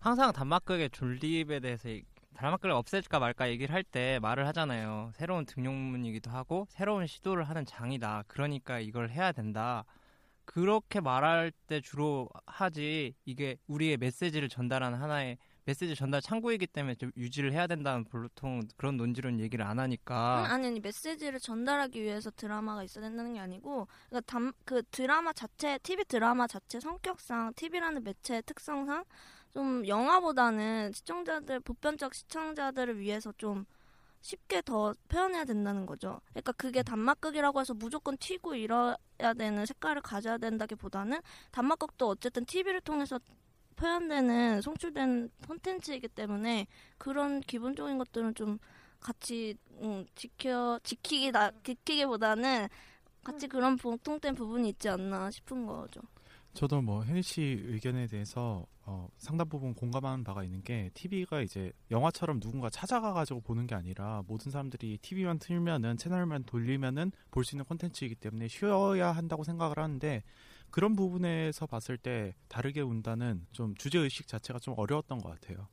항상 0.00 0.32
단막극의 0.32 0.90
존립에 0.90 1.60
대해서 1.60 1.88
이- 1.88 2.04
단막극을 2.34 2.70
없앨까 2.70 3.18
말까 3.18 3.48
얘기를 3.50 3.74
할 3.74 3.82
때 3.82 4.18
말을 4.22 4.46
하잖아요. 4.48 5.10
새로운 5.14 5.44
등용문이기도 5.44 6.30
하고 6.30 6.66
새로운 6.70 7.06
시도를 7.06 7.44
하는 7.48 7.64
장이다. 7.66 8.24
그러니까 8.28 8.78
이걸 8.78 9.10
해야 9.10 9.32
된다. 9.32 9.84
그렇게 10.48 10.98
말할 11.00 11.52
때 11.66 11.82
주로 11.82 12.30
하지 12.46 13.14
이게 13.26 13.58
우리의 13.66 13.98
메시지를 13.98 14.48
전달하는 14.48 14.98
하나의 14.98 15.36
메시지 15.66 15.94
전달 15.94 16.22
창구이기 16.22 16.68
때문에 16.68 16.94
좀 16.94 17.12
유지를 17.18 17.52
해야 17.52 17.66
된다는 17.66 18.04
보통 18.04 18.62
그런 18.78 18.96
논지론 18.96 19.40
얘기를 19.40 19.66
안 19.66 19.78
하니까. 19.78 20.40
음, 20.40 20.50
아니 20.50 20.66
아니 20.68 20.80
메시지를 20.80 21.38
전달하기 21.38 22.02
위해서 22.02 22.30
드라마가 22.30 22.82
있어야 22.82 23.04
된다는 23.04 23.34
게 23.34 23.40
아니고 23.40 23.88
그러니까 24.08 24.20
담, 24.32 24.52
그 24.64 24.82
드라마 24.90 25.34
자체 25.34 25.78
TV 25.82 26.06
드라마 26.06 26.46
자체 26.46 26.80
성격상 26.80 27.52
TV라는 27.54 28.02
매체의 28.02 28.42
특성상 28.46 29.04
좀 29.52 29.86
영화보다는 29.86 30.92
시청자들 30.92 31.60
보편적 31.60 32.14
시청자들을 32.14 32.98
위해서 32.98 33.34
좀 33.36 33.66
쉽게 34.20 34.62
더 34.62 34.94
표현해야 35.08 35.44
된다는 35.44 35.86
거죠. 35.86 36.20
그러니까 36.30 36.52
그게 36.52 36.82
단막극이라고 36.82 37.60
해서 37.60 37.74
무조건 37.74 38.16
튀고 38.16 38.54
이뤄야 38.54 38.96
되는 39.36 39.64
색깔을 39.66 40.02
가져야 40.02 40.38
된다기보다는 40.38 41.20
단막극도 41.50 42.08
어쨌든 42.08 42.44
TV를 42.44 42.80
통해서 42.80 43.18
표현되는 43.76 44.60
송출된 44.60 45.30
콘텐츠이기 45.46 46.08
때문에 46.08 46.66
그런 46.98 47.40
기본적인 47.40 47.98
것들은 47.98 48.34
좀 48.34 48.58
같이 49.00 49.56
음, 49.80 50.04
지켜 50.16 50.80
지키기 50.82 51.30
나 51.30 51.52
지키기보다는 51.62 52.68
같이 53.22 53.46
그런 53.46 53.76
공통된 53.76 54.34
부분이 54.34 54.70
있지 54.70 54.88
않나 54.88 55.30
싶은 55.30 55.66
거죠. 55.66 56.00
저도 56.54 56.80
뭐 56.80 57.02
혜니 57.04 57.22
씨 57.22 57.62
의견에 57.66 58.06
대해서 58.08 58.66
어, 58.90 59.06
상당 59.18 59.46
부분 59.50 59.74
공감하는 59.74 60.24
바가 60.24 60.42
있는 60.44 60.62
게 60.62 60.90
TV가 60.94 61.42
이제 61.42 61.72
영화처럼 61.90 62.40
누군가 62.40 62.70
찾아가 62.70 63.12
가지고 63.12 63.40
보는 63.42 63.66
게 63.66 63.74
아니라 63.74 64.22
모든 64.26 64.50
사람들이 64.50 64.96
TV만 65.02 65.38
틀면은 65.38 65.98
채널만 65.98 66.44
돌리면은 66.44 67.12
볼 67.30 67.44
수 67.44 67.54
있는 67.54 67.66
콘텐츠이기 67.66 68.14
때문에 68.14 68.48
쉬어야 68.48 69.12
한다고 69.12 69.44
생각을 69.44 69.78
하는데 69.78 70.22
그런 70.70 70.96
부분에서 70.96 71.66
봤을 71.66 71.98
때 71.98 72.34
다르게 72.48 72.80
운다는 72.80 73.46
좀 73.52 73.74
주제 73.76 73.98
의식 73.98 74.26
자체가 74.26 74.58
좀 74.58 74.72
어려웠던 74.78 75.18
것 75.18 75.38
같아요. 75.38 75.68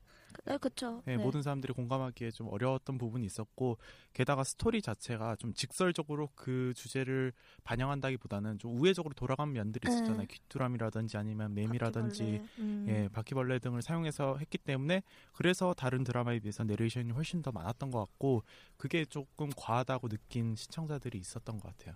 네, 0.45 0.57
그렇죠. 0.57 1.01
네, 1.05 1.17
모든 1.17 1.41
사람들이 1.41 1.73
공감하기에 1.73 2.31
좀 2.31 2.47
어려웠던 2.49 2.97
부분이 2.97 3.25
있었고 3.25 3.77
게다가 4.13 4.43
스토리 4.43 4.81
자체가 4.81 5.35
좀 5.37 5.53
직설적으로 5.53 6.29
그 6.35 6.73
주제를 6.75 7.33
반영한다기보다는 7.63 8.59
좀 8.59 8.79
우회적으로 8.79 9.13
돌아간 9.13 9.53
면들이 9.53 9.87
네. 9.87 9.93
있었잖아요. 9.93 10.27
귀뚜라미라든지 10.27 11.17
아니면 11.17 11.53
매미라든지 11.53 12.39
바퀴벌레, 12.39 12.49
음. 12.59 12.85
예, 12.87 13.09
바퀴벌레 13.09 13.59
등을 13.59 13.81
사용해서 13.81 14.37
했기 14.37 14.57
때문에 14.57 15.03
그래서 15.33 15.73
다른 15.73 16.03
드라마에 16.03 16.39
비해서 16.39 16.63
내레이션이 16.63 17.11
훨씬 17.11 17.41
더 17.41 17.51
많았던 17.51 17.91
것 17.91 17.99
같고 17.99 18.43
그게 18.77 19.05
조금 19.05 19.49
과하다고 19.55 20.09
느낀 20.09 20.55
시청자들이 20.55 21.17
있었던 21.17 21.59
것 21.59 21.75
같아요. 21.77 21.95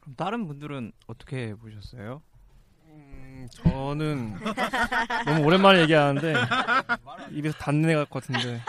그럼 0.00 0.14
다른 0.16 0.46
분들은 0.46 0.92
어떻게 1.06 1.54
보셨어요? 1.54 2.22
저는 3.50 4.34
너무 5.24 5.44
오랜만에 5.44 5.82
얘기하는데 5.82 6.34
입에서 7.32 7.56
단내 7.58 7.94
갈것 7.94 8.24
같은데 8.24 8.60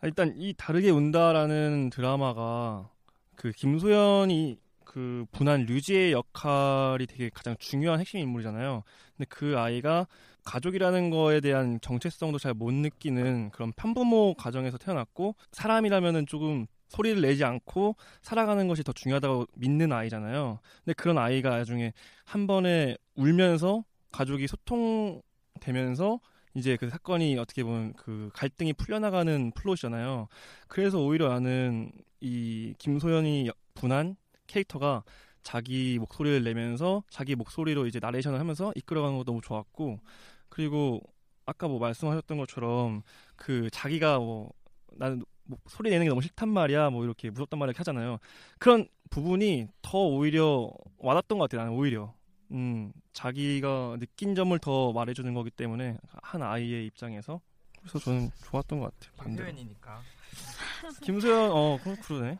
아, 0.00 0.06
일단 0.06 0.34
이 0.36 0.54
다르게 0.56 0.90
운다라는 0.90 1.90
드라마가 1.90 2.88
그 3.34 3.52
김소연이 3.52 4.58
그그 4.84 5.26
분한 5.32 5.66
류지의 5.66 6.12
역할이 6.12 7.06
되게 7.06 7.30
가장 7.34 7.54
중요한 7.58 8.00
핵심 8.00 8.18
인물이잖아요. 8.20 8.82
근데 9.16 9.26
그 9.28 9.58
아이가 9.58 10.06
가족이라는 10.44 11.10
거에 11.10 11.40
대한 11.40 11.78
정체성도 11.82 12.38
잘 12.38 12.54
못 12.54 12.72
느끼는 12.72 13.50
그런 13.50 13.72
편부모 13.72 14.34
가정에서 14.34 14.78
태어났고 14.78 15.34
사람이라면은 15.52 16.26
조금 16.26 16.66
소리를 16.88 17.20
내지 17.20 17.44
않고 17.44 17.96
살아가는 18.22 18.68
것이 18.68 18.82
더 18.82 18.92
중요하다고 18.92 19.46
믿는 19.54 19.92
아이잖아요. 19.92 20.60
근데 20.84 20.94
그런 20.94 21.18
아이가 21.18 21.50
나중에 21.50 21.92
한 22.24 22.46
번에 22.46 22.96
울면서 23.14 23.84
가족이 24.12 24.46
소통되면서 24.46 26.20
이제 26.54 26.76
그 26.76 26.88
사건이 26.88 27.38
어떻게 27.38 27.62
보면 27.62 27.92
그 27.94 28.30
갈등이 28.32 28.72
풀려나가는 28.72 29.52
플롯이잖아요. 29.52 30.28
그래서 30.68 31.00
오히려 31.00 31.28
나는 31.28 31.92
이 32.20 32.74
김소연이 32.78 33.50
분한 33.74 34.16
캐릭터가 34.46 35.04
자기 35.42 35.98
목소리를 35.98 36.42
내면서 36.42 37.04
자기 37.10 37.36
목소리로 37.36 37.86
이제 37.86 38.00
나레이션을 38.00 38.40
하면서 38.40 38.72
이끌어가는 38.74 39.18
거 39.18 39.24
너무 39.24 39.40
좋았고 39.42 40.00
그리고 40.48 41.02
아까 41.44 41.68
뭐 41.68 41.78
말씀하셨던 41.78 42.38
것처럼 42.38 43.02
그 43.36 43.68
자기가 43.70 44.18
뭐 44.18 44.50
나는 44.92 45.24
뭐 45.46 45.58
소리 45.68 45.90
내는 45.90 46.04
게 46.04 46.08
너무 46.10 46.22
싫단 46.22 46.48
말이야 46.48 46.90
뭐 46.90 47.04
이렇게 47.04 47.30
무섭단 47.30 47.58
말이야 47.58 47.70
이렇게 47.70 47.78
하잖아요. 47.78 48.18
그런 48.58 48.88
부분이 49.10 49.68
더 49.82 49.98
오히려 49.98 50.70
와닿던 50.98 51.38
것 51.38 51.48
같아요 51.48 51.64
나는 51.66 51.78
오히려. 51.78 52.14
음 52.52 52.92
자기가 53.12 53.96
느낀 53.98 54.34
점을 54.36 54.56
더 54.60 54.92
말해주는 54.92 55.34
거기 55.34 55.50
때문에 55.50 55.98
한 56.22 56.42
아이의 56.42 56.86
입장에서 56.86 57.40
그래서 57.80 57.98
저는 57.98 58.30
좋았던 58.44 58.78
것 58.80 58.92
같아요 58.94 59.12
반대로. 59.16 59.46
김소연이니까. 59.46 60.00
김소연 61.02 61.50
어 61.52 61.78
그러- 61.82 61.96
그러네 62.02 62.38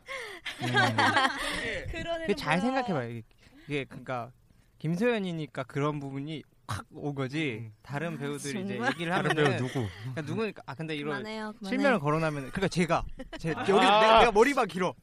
그게 2.20 2.34
잘 2.34 2.60
생각해봐요. 2.60 3.10
이게, 3.10 3.22
이게 3.66 3.84
그러니까 3.84 4.30
김소연이니까 4.78 5.64
그런 5.64 5.98
부분이 6.00 6.42
확온 6.68 7.14
거지. 7.14 7.70
다른 7.82 8.18
배우들이 8.18 8.62
이제? 8.62 8.74
얘기를 8.74 9.12
다른 9.12 9.30
하면은 9.30 9.56
배우 9.58 9.68
누구? 9.68 9.86
그러니까 10.00 10.22
누구니까 10.22 10.62
아 10.66 10.74
근데 10.74 10.94
이런 10.96 11.18
그만해요, 11.18 11.52
그만해. 11.58 11.68
실명을 11.76 12.00
거론하면 12.00 12.50
그러니까 12.50 12.68
제가 12.68 13.04
제 13.38 13.52
아. 13.56 13.60
여기 13.60 13.72
내가, 13.72 14.18
내가 14.20 14.32
머리가 14.32 14.66
길어. 14.66 14.94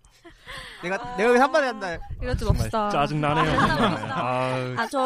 내가 0.84 1.15
내가 1.15 1.29
여기 1.29 1.39
한마디 1.39 1.65
한다. 1.67 1.98
이러지 2.22 2.46
맙시다. 2.46 2.89
짜증 2.89 3.22
나네요 3.22 3.46
정말. 3.46 4.12
아, 4.12 4.75
아, 4.77 4.88
저 4.88 5.05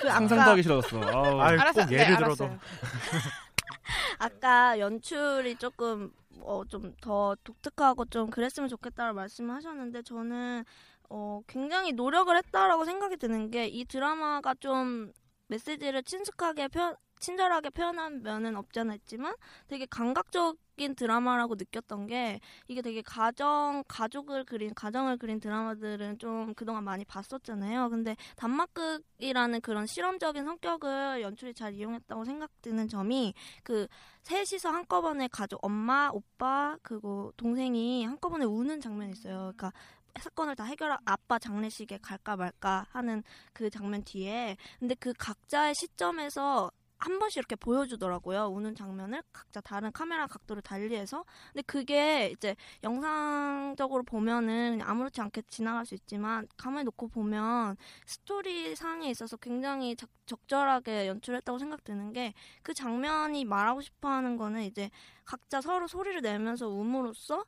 그 0.00 0.08
상상도 0.08 0.50
하기 0.52 0.62
싫었어 0.62 1.00
아우. 1.02 1.40
아유, 1.40 1.58
알았어요. 1.60 1.84
꼭 1.86 1.92
예를 1.92 2.06
네, 2.12 2.16
들어도 2.16 2.44
알았어요. 2.44 2.58
아까 4.18 4.78
연출이 4.78 5.56
조금 5.56 6.12
어, 6.42 6.62
좀 6.68 6.94
더 7.00 7.36
독특하고 7.44 8.06
좀 8.06 8.30
그랬으면 8.30 8.68
좋겠다고 8.68 9.14
말씀을 9.14 9.54
하셨는데 9.56 10.02
저는 10.02 10.64
어, 11.10 11.40
굉장히 11.46 11.92
노력을 11.92 12.34
했다라고 12.36 12.84
생각이 12.84 13.16
드는 13.16 13.50
게 13.50 13.66
이 13.68 13.84
드라마가 13.84 14.54
좀 14.60 15.12
메시지를 15.50 16.04
친숙하게 16.04 16.68
표, 16.68 16.94
친절하게 17.18 17.70
표현한 17.70 18.22
면은 18.22 18.56
없지 18.56 18.80
않아 18.80 18.94
있지만 18.94 19.34
되게 19.66 19.84
감각적인 19.84 20.94
드라마라고 20.94 21.56
느꼈던 21.56 22.06
게 22.06 22.40
이게 22.68 22.80
되게 22.82 23.02
가정 23.02 23.82
가족을 23.88 24.44
그린 24.44 24.72
가정을 24.74 25.18
그린 25.18 25.40
드라마들은 25.40 26.18
좀 26.18 26.54
그동안 26.54 26.84
많이 26.84 27.04
봤었잖아요. 27.04 27.90
근데 27.90 28.16
단막극이라는 28.36 29.60
그런 29.60 29.86
실험적인 29.86 30.44
성격을 30.44 31.20
연출이 31.20 31.52
잘 31.52 31.74
이용했다고 31.74 32.24
생각드는 32.24 32.88
점이 32.88 33.34
그 33.64 33.88
셋이서 34.22 34.70
한꺼번에 34.70 35.28
가족 35.28 35.64
엄마 35.64 36.10
오빠 36.12 36.78
그리고 36.82 37.32
동생이 37.36 38.04
한꺼번에 38.04 38.44
우는 38.44 38.80
장면이 38.80 39.12
있어요. 39.12 39.52
그러니까 39.56 39.72
사건을 40.18 40.56
다 40.56 40.64
해결하 40.64 40.98
아빠 41.04 41.38
장례식에 41.38 41.98
갈까 42.02 42.36
말까 42.36 42.86
하는 42.90 43.22
그 43.52 43.70
장면 43.70 44.02
뒤에 44.04 44.56
근데 44.78 44.94
그 44.94 45.12
각자의 45.18 45.74
시점에서 45.74 46.70
한 47.00 47.18
번씩 47.18 47.38
이렇게 47.38 47.56
보여주더라고요. 47.56 48.48
우는 48.48 48.74
장면을 48.74 49.22
각자 49.32 49.62
다른 49.62 49.90
카메라 49.90 50.26
각도를 50.26 50.60
달리해서. 50.60 51.24
근데 51.50 51.62
그게 51.62 52.28
이제 52.28 52.54
영상적으로 52.84 54.02
보면은 54.02 54.82
아무렇지 54.82 55.18
않게 55.22 55.42
지나갈 55.48 55.86
수 55.86 55.94
있지만 55.94 56.46
가만히 56.58 56.84
놓고 56.84 57.08
보면 57.08 57.78
스토리 58.04 58.76
상에 58.76 59.08
있어서 59.08 59.38
굉장히 59.38 59.96
적, 59.96 60.10
적절하게 60.26 61.08
연출했다고 61.08 61.58
생각드는 61.58 62.12
게 62.12 62.34
그 62.62 62.74
장면이 62.74 63.44
말하고 63.44 63.80
싶어 63.80 64.08
하는 64.08 64.36
거는 64.36 64.62
이제 64.62 64.90
각자 65.24 65.60
서로 65.60 65.86
소리를 65.86 66.20
내면서 66.20 66.68
um으로써 66.68 67.44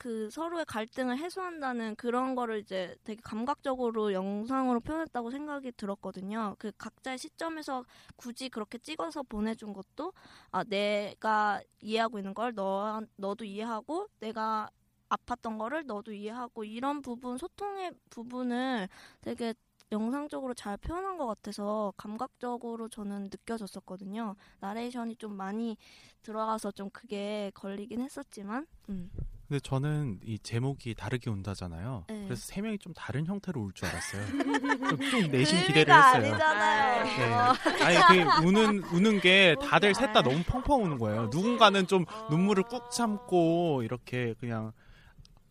그 0.00 0.30
서로의 0.30 0.64
갈등을 0.64 1.18
해소한다는 1.18 1.94
그런 1.96 2.34
거를 2.34 2.58
이제 2.60 2.96
되게 3.04 3.20
감각적으로 3.22 4.14
영상으로 4.14 4.80
표현했다고 4.80 5.30
생각이 5.30 5.72
들었거든요. 5.72 6.56
그 6.58 6.72
각자의 6.78 7.18
시점에서 7.18 7.84
굳이 8.16 8.48
그렇게 8.48 8.78
찍어서 8.78 9.22
보내준 9.24 9.74
것도 9.74 10.12
아 10.52 10.64
내가 10.64 11.60
이해하고 11.82 12.18
있는 12.18 12.32
걸 12.34 12.52
너 12.54 13.02
너도 13.16 13.44
이해하고 13.44 14.08
내가 14.20 14.70
아팠던 15.10 15.58
거를 15.58 15.84
너도 15.86 16.12
이해하고 16.12 16.64
이런 16.64 17.02
부분 17.02 17.36
소통의 17.36 17.92
부분을 18.10 18.88
되게 19.20 19.52
영상적으로 19.92 20.54
잘 20.54 20.76
표현한 20.78 21.18
것 21.18 21.26
같아서 21.26 21.92
감각적으로 21.96 22.88
저는 22.88 23.24
느껴졌었거든요. 23.24 24.36
나레이션이 24.60 25.16
좀 25.16 25.34
많이 25.36 25.76
들어가서 26.22 26.70
좀 26.72 26.88
그게 26.90 27.50
걸리긴 27.54 28.00
했었지만, 28.00 28.66
음. 28.88 29.10
근데 29.50 29.58
저는 29.64 30.20
이 30.24 30.38
제목이 30.38 30.94
다르게 30.94 31.28
운다잖아요. 31.28 32.04
네. 32.08 32.24
그래서 32.26 32.40
세 32.46 32.60
명이 32.60 32.78
좀 32.78 32.94
다른 32.94 33.26
형태로 33.26 33.60
울줄 33.60 33.88
알았어요. 33.88 34.26
좀, 34.90 35.10
좀 35.10 35.30
내심 35.32 35.58
그 35.62 35.66
기대를 35.66 35.92
했어요. 35.92 36.30
아니잖아요. 36.30 37.52
네. 37.76 37.82
아니 37.82 38.22
그 38.22 38.46
우는 38.46 38.78
우는 38.92 39.20
게 39.20 39.56
다들 39.60 39.92
셋 39.92 40.12
다 40.12 40.22
너무 40.22 40.40
펑펑 40.44 40.84
우는 40.84 40.98
거예요. 40.98 41.30
누군가는 41.32 41.84
좀 41.88 42.04
눈물을 42.30 42.62
꾹 42.64 42.92
참고 42.92 43.82
이렇게 43.82 44.34
그냥 44.38 44.70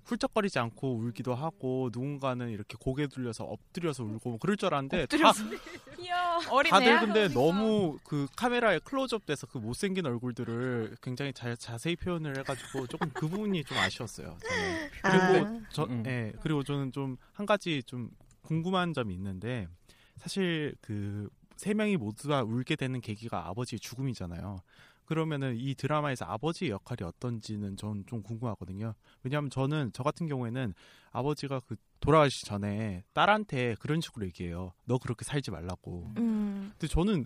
훌쩍거리지 0.10 0.60
않고 0.60 0.96
울기도 0.96 1.36
하고 1.36 1.90
누군가는 1.94 2.50
이렇게 2.50 2.76
고개 2.80 3.08
돌려서 3.08 3.44
엎드려서 3.44 4.04
울고 4.04 4.30
뭐 4.30 4.40
그럴 4.40 4.58
줄 4.58 4.68
알았는데 4.68 5.06
다 5.06 5.18
다들 6.70 7.00
근데 7.00 7.28
너무 7.30 7.98
그 8.04 8.28
카메라에 8.36 8.80
클로즈업 8.80 9.26
돼서 9.26 9.48
그 9.48 9.58
못생긴 9.58 10.06
얼굴들을 10.06 10.98
굉장히 11.02 11.34
자, 11.34 11.56
자세히 11.56 11.96
표현을 11.96 12.38
해가지고 12.40 12.88
조금 12.88 13.10
그 13.14 13.28
부분이 13.28 13.64
좀 13.64 13.78
아쉬웠어요. 13.78 14.38
저는. 14.42 14.90
그리고 15.02 15.48
아. 15.48 15.62
저, 15.72 15.84
음. 15.84 16.04
예, 16.06 16.34
그리고 16.42 16.64
저는 16.64 16.92
좀 16.92 17.18
한 17.34 17.46
가지 17.46 17.82
좀 17.84 18.10
궁금한 18.42 18.94
점이 18.94 19.14
있는데 19.14 19.68
사실 20.18 20.76
그 20.82 21.30
세 21.60 21.74
명이 21.74 21.98
모두 21.98 22.30
다 22.30 22.42
울게 22.42 22.78
되는 22.78 23.02
계기가 23.02 23.50
아버지의 23.50 23.82
죽음이잖아요. 23.82 24.62
그러면은 25.10 25.56
이 25.58 25.74
드라마에서 25.74 26.26
아버지의 26.26 26.70
역할이 26.70 27.04
어떤지는 27.04 27.76
전 27.78 28.04
좀 28.06 28.22
궁금하거든요. 28.22 28.94
왜냐하면 29.24 29.50
저는 29.50 29.90
저 29.92 30.04
같은 30.04 30.28
경우에는 30.28 30.74
아버지가 31.12 31.62
그 31.62 31.76
돌아가시기 32.00 32.46
전에 32.46 33.04
딸한테 33.14 33.76
그런 33.80 34.02
식으로 34.02 34.26
얘기해요. 34.28 34.72
너 34.86 35.00
그렇게 35.00 35.26
살지 35.26 35.50
말라고. 35.50 36.14
음. 36.18 36.72
근데 36.78 36.88
저는 36.88 37.26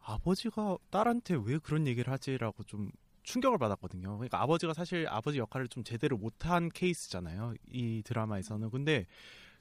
아버지가 0.00 0.76
딸한테 0.90 1.38
왜 1.44 1.58
그런 1.58 1.86
얘기를 1.86 2.12
하지라고 2.12 2.64
좀 2.64 2.90
충격을 3.22 3.58
받았거든요. 3.58 4.16
그러니까 4.16 4.42
아버지가 4.42 4.74
사실 4.74 5.06
아버지 5.08 5.38
역할을 5.38 5.68
좀 5.68 5.84
제대로 5.84 6.16
못한 6.18 6.68
케이스잖아요. 6.68 7.54
이 7.70 8.02
드라마에서는. 8.04 8.70
근데 8.70 9.06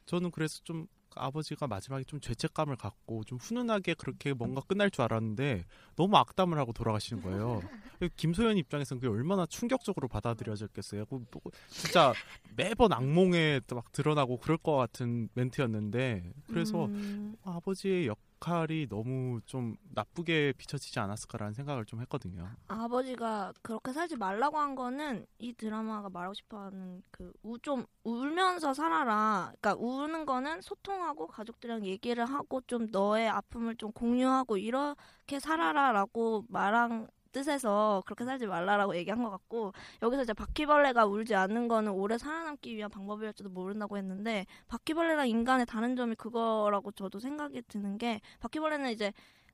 저는 0.08 0.32
그래서 0.32 0.60
좀 0.64 0.88
아버지가 1.20 1.68
마지막에 1.68 2.04
좀 2.04 2.20
죄책감을 2.20 2.76
갖고 2.76 3.24
좀 3.24 3.38
훈훈하게 3.38 3.96
그렇게 3.96 4.34
뭔가 4.34 4.62
끝날 4.62 4.90
줄 4.90 5.04
알았는데 5.04 5.66
너무 5.96 6.18
악담을 6.18 6.58
하고 6.58 6.74
돌아가시는 6.74 7.22
거예요. 7.22 7.62
김소연 8.16 8.58
입장에서는 8.58 9.02
그게 9.02 9.12
얼마나 9.12 9.46
충격적으로 9.46 10.08
받아들여졌겠어요. 10.08 11.06
그뭐 11.06 11.30
진짜 11.68 12.14
매번 12.56 12.94
악몽에 12.94 13.62
또막 13.68 13.92
드러나고 13.92 14.38
그럴 14.38 14.58
것 14.58 14.76
같은 14.76 15.30
멘트였는데 15.34 16.32
그래서 16.48 16.86
음. 16.86 17.36
아버지의 17.44 18.08
역 18.08 18.18
할이 18.42 18.88
너무 18.90 19.42
좀 19.46 19.76
나쁘게 19.94 20.54
비춰지지 20.58 21.00
않았을까라는 21.00 21.54
생각을 21.54 21.86
좀 21.86 22.00
했거든요. 22.02 22.48
아버지가 22.68 23.54
그렇게 23.62 23.92
살지 23.92 24.16
말라고 24.18 24.58
한 24.58 24.76
거는 24.76 25.26
이 25.40 25.54
드라마가 25.54 26.10
말하고 26.10 26.34
싶어하는 26.34 27.02
그 27.12 27.34
좀 27.62 27.86
울면서 28.04 28.74
살아라. 28.74 29.52
그러니까 29.60 29.76
우는 29.76 30.26
거는 30.26 30.62
소통하고 30.62 31.28
가족들이랑 31.28 31.86
얘기를 31.86 32.26
하고 32.26 32.62
좀 32.62 32.88
너의 32.92 33.28
아픔을 33.28 33.76
좀 33.76 33.92
공유하고 33.92 34.58
이렇게 34.58 35.40
살아라라고 35.40 36.46
말한 36.48 37.08
뜻에서 37.32 38.04
그렇게 38.06 38.26
살지 38.26 38.48
말라라고 38.48 38.96
얘기한 38.96 39.24
것 39.24 39.30
같고 39.30 39.74
여기서 40.02 40.24
이제 40.24 40.34
바퀴벌레가 40.34 41.06
울지 41.06 41.36
않는 41.36 41.68
거는 41.68 41.92
오래 41.92 42.18
살아남기 42.18 42.76
위한 42.76 42.90
방법이었지도 42.90 43.50
모른다고 43.50 43.98
했는데 43.98 44.46
바퀴벌레랑 44.68 45.28
인간의 45.30 45.66
다른 45.66 45.96
점이 45.96 46.16
그거라고 46.16 46.92
저도 46.92 47.20
생각이 47.20 47.62
드는 47.68 47.98
게 47.98 48.22
바퀴벌레는 48.40 48.92
이제 48.92 49.14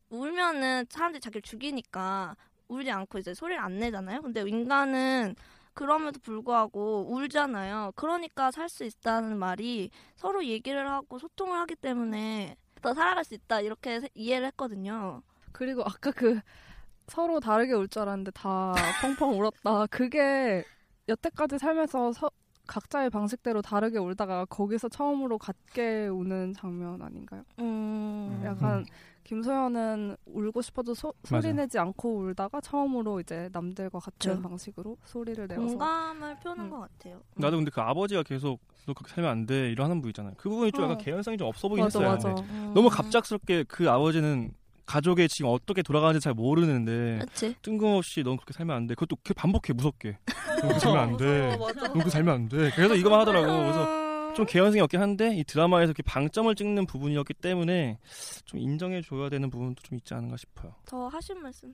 울면은 0.10 0.86
사람들이 0.90 1.20
자기를 1.22 1.42
죽이니까 1.42 2.36
울지 2.68 2.90
않고 2.92 3.20
이제 3.20 3.34
소리를 3.34 3.62
안 3.62 3.78
내잖아요. 3.80 4.22
근데 4.22 4.42
인간은 4.42 5.36
그럼에도 5.74 6.20
불구하고 6.22 7.08
울잖아요. 7.12 7.92
그러니까 7.96 8.50
살 8.52 8.70
수 8.70 8.84
있다는 8.86 9.38
말이 9.38 9.90
서로 10.16 10.46
얘기를 10.46 10.90
하고 10.90 11.20
소통을 11.20 11.60
하기 11.60 11.76
때문에 11.76 12.56
더 12.82 12.94
살아갈 12.94 13.24
수 13.26 13.34
있다 13.34 13.62
이렇게 13.62 14.00
세- 14.00 14.10
이해를 14.16 14.48
했거든요. 14.48 15.22
그리고 15.52 15.82
아까 15.84 16.12
그 16.12 16.40
서로 17.08 17.40
다르게 17.40 17.74
울 17.74 17.88
줄 17.88 18.02
알았는데 18.04 18.32
다 18.32 18.74
펑펑 19.02 19.40
울었다. 19.40 19.88
그게 19.88 20.64
여태까지 21.08 21.58
살면서 21.60 22.12
서- 22.14 22.32
각자의 22.68 23.12
방식대로 23.12 23.62
다르게 23.62 24.00
울다가 24.00 24.46
거기서 24.46 24.90
처음으로 24.90 25.38
같게 25.38 26.08
우는 26.08 26.54
장면 26.54 27.00
아닌가요? 27.00 27.44
음. 27.60 28.42
약간 28.44 28.84
김소연은 29.24 30.18
울고 30.26 30.64
싶어도 30.64 30.96
소, 30.96 31.14
소리 31.24 31.42
맞아요. 31.44 31.56
내지 31.58 31.78
않고 31.78 32.18
울다가 32.18 32.62
처음으로 32.62 33.20
이제 33.20 33.50
남들과 33.54 34.00
같은 34.00 34.38
그쵸. 34.38 34.42
방식으로 34.42 34.98
소리를 35.04 35.48
내어서 35.48 35.68
공감을 35.68 36.36
표현한 36.40 36.70
것 36.72 36.80
같아요. 36.80 37.22
나도 37.36 37.58
근데 37.58 37.70
그 37.70 37.82
아버지가 37.82 38.24
계속 38.24 38.60
너 38.88 38.94
그렇게 38.96 39.14
살면 39.14 39.30
안 39.32 39.46
돼 39.46 39.70
이러 39.72 39.84
하는 39.84 40.02
분 40.02 40.10
있잖아요. 40.10 40.34
그 40.38 40.50
부분이 40.50 40.72
좀 40.72 40.86
어. 40.86 40.86
약간 40.86 40.98
개연성이 40.98 41.38
좀 41.38 41.48
없어 41.48 41.68
보이긴 41.68 41.86
맞아, 41.86 42.00
했어요. 42.00 42.14
맞아. 42.16 42.34
근데 42.34 42.52
음. 42.52 42.72
너무 42.74 42.90
갑작스럽게 42.90 43.66
그 43.68 43.88
아버지는 43.92 44.54
가족의 44.86 45.28
지금 45.30 45.50
어떻게 45.52 45.82
돌아가는지 45.82 46.24
잘 46.24 46.34
모르는데 46.34 47.20
그치? 47.22 47.56
뜬금없이 47.62 48.24
넌 48.24 48.38
그렇게 48.38 48.54
살면 48.54 48.76
안 48.76 48.88
돼. 48.88 48.94
그것도 48.96 49.18
걔 49.24 49.34
반복해 49.34 49.74
무섭게. 49.74 50.18
넌 50.48 50.62
그렇게 50.62 50.80
살면 50.80 51.00
안 51.00 51.18
돼. 51.18 51.58
넌 51.58 51.94
그렇게 51.94 52.10
살면 52.10 52.34
안 52.36 52.50
돼. 52.50 52.70
그래서 52.76 52.96
이거만 52.96 53.20
하더라고. 53.22 53.46
그래서 53.48 54.34
좀 54.36 54.46
개연성이 54.46 54.82
없긴 54.82 55.02
한데 55.02 55.34
이 55.36 55.44
드라마에서 55.44 55.92
이렇게 55.92 56.04
방점을 56.04 56.54
찍는 56.56 56.86
부분이었기 56.88 57.34
때문에 57.36 57.98
좀 58.46 58.60
인정해 58.60 59.02
줘야 59.02 59.30
되는 59.30 59.50
부분도 59.50 59.82
좀 59.82 59.98
있지 59.98 60.14
않은가 60.14 60.38
싶어요. 60.38 60.76
더 60.86 61.08
하신 61.08 61.42
말씀? 61.42 61.74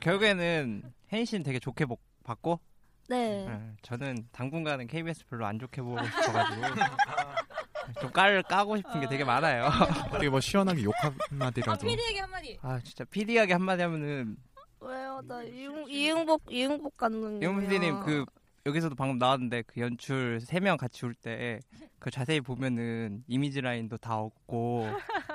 결국에는 0.00 0.82
혜인 1.12 1.24
씨는 1.24 1.42
되게 1.42 1.58
좋게 1.58 1.86
복- 1.86 2.02
봤고 2.22 2.60
네. 3.08 3.46
네, 3.46 3.72
저는 3.82 4.28
당분간은 4.32 4.88
KBS 4.88 5.24
별로 5.26 5.46
안 5.46 5.58
좋게 5.58 5.80
보고 5.80 5.96
싶어가지고 6.04 6.60
좀 8.00 8.10
깔, 8.10 8.42
까고 8.42 8.76
싶은 8.76 9.00
게 9.00 9.08
되게 9.08 9.24
많아요. 9.24 9.66
어떻게 10.10 10.28
뭐 10.28 10.40
시원하게 10.40 10.84
욕 10.84 10.94
한마디라도. 11.30 11.86
PD에게 11.86 12.20
한마디. 12.20 12.58
아 12.62 12.80
진짜 12.82 13.04
PD하게 13.04 13.52
한마디 13.52 13.82
하면은 13.82 14.36
왜요? 14.80 15.20
나 15.26 15.42
이응, 15.42 15.84
이응복 15.88 16.42
이응복 16.50 16.96
감독님. 16.96 17.42
이용 17.42 17.60
PD님 17.60 18.00
그 18.00 18.24
여기서도 18.66 18.94
방금 18.96 19.18
나왔는데 19.18 19.62
그 19.62 19.80
연출 19.80 20.40
세 20.40 20.58
명 20.60 20.76
같이 20.76 21.06
울때그 21.06 22.10
자세히 22.10 22.40
보면은 22.40 23.22
이미지 23.28 23.60
라인도 23.60 23.96
다 23.96 24.16
없고 24.16 24.88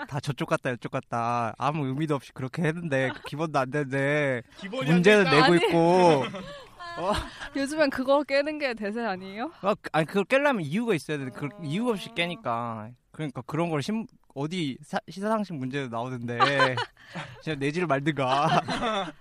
다 0.09 0.19
저쪽 0.19 0.49
같다 0.49 0.71
이쪽 0.71 0.91
같다 0.91 1.53
아무 1.57 1.87
의미도 1.87 2.15
없이 2.15 2.31
그렇게 2.33 2.61
했는데 2.63 3.09
그 3.15 3.21
기본도 3.23 3.57
안 3.59 3.71
되는데 3.71 4.41
문제는. 4.85 5.23
내고. 5.31 5.55
있고 5.55 6.23
어? 6.97 7.11
요즘엔 7.55 7.89
그거 7.89 8.23
깨는 8.23 8.57
게 8.59 8.73
대세 8.73 9.01
아니에요? 9.01 9.51
아, 9.61 9.73
그- 9.75 9.89
아니 9.93 10.05
그걸 10.05 10.23
깨려면 10.25 10.63
이유가 10.63 10.93
있어야 10.93 11.17
되는데 11.17 11.37
그 11.37 11.49
이유 11.63 11.87
없이 11.89 12.09
깨니까 12.15 12.89
그러니까 13.11 13.41
그런 13.43 13.69
걸 13.69 13.81
심, 13.81 14.05
어디 14.35 14.77
사, 14.83 14.99
시사상식 15.09 15.55
문제도 15.55 15.87
나오는데 15.89 16.37
진짜 17.41 17.57
내지를 17.59 17.87
말든가 17.87 18.61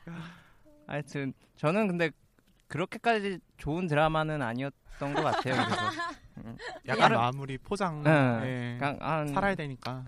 하여튼 0.87 1.33
저는 1.57 1.89
근데 1.89 2.11
그렇게까지 2.69 3.39
좋은 3.57 3.87
드라마는 3.87 4.43
아니었던 4.43 5.15
것 5.15 5.23
같아요 5.23 5.55
그래서 5.65 5.77
음. 6.45 6.57
약간 6.87 7.01
다른- 7.03 7.17
마무리 7.19 7.59
포장. 7.59 8.03
네. 8.03 8.11
예. 8.11 8.77
그냥 8.79 8.97
한 9.01 9.29
살아야 9.29 9.55
되니까. 9.55 10.05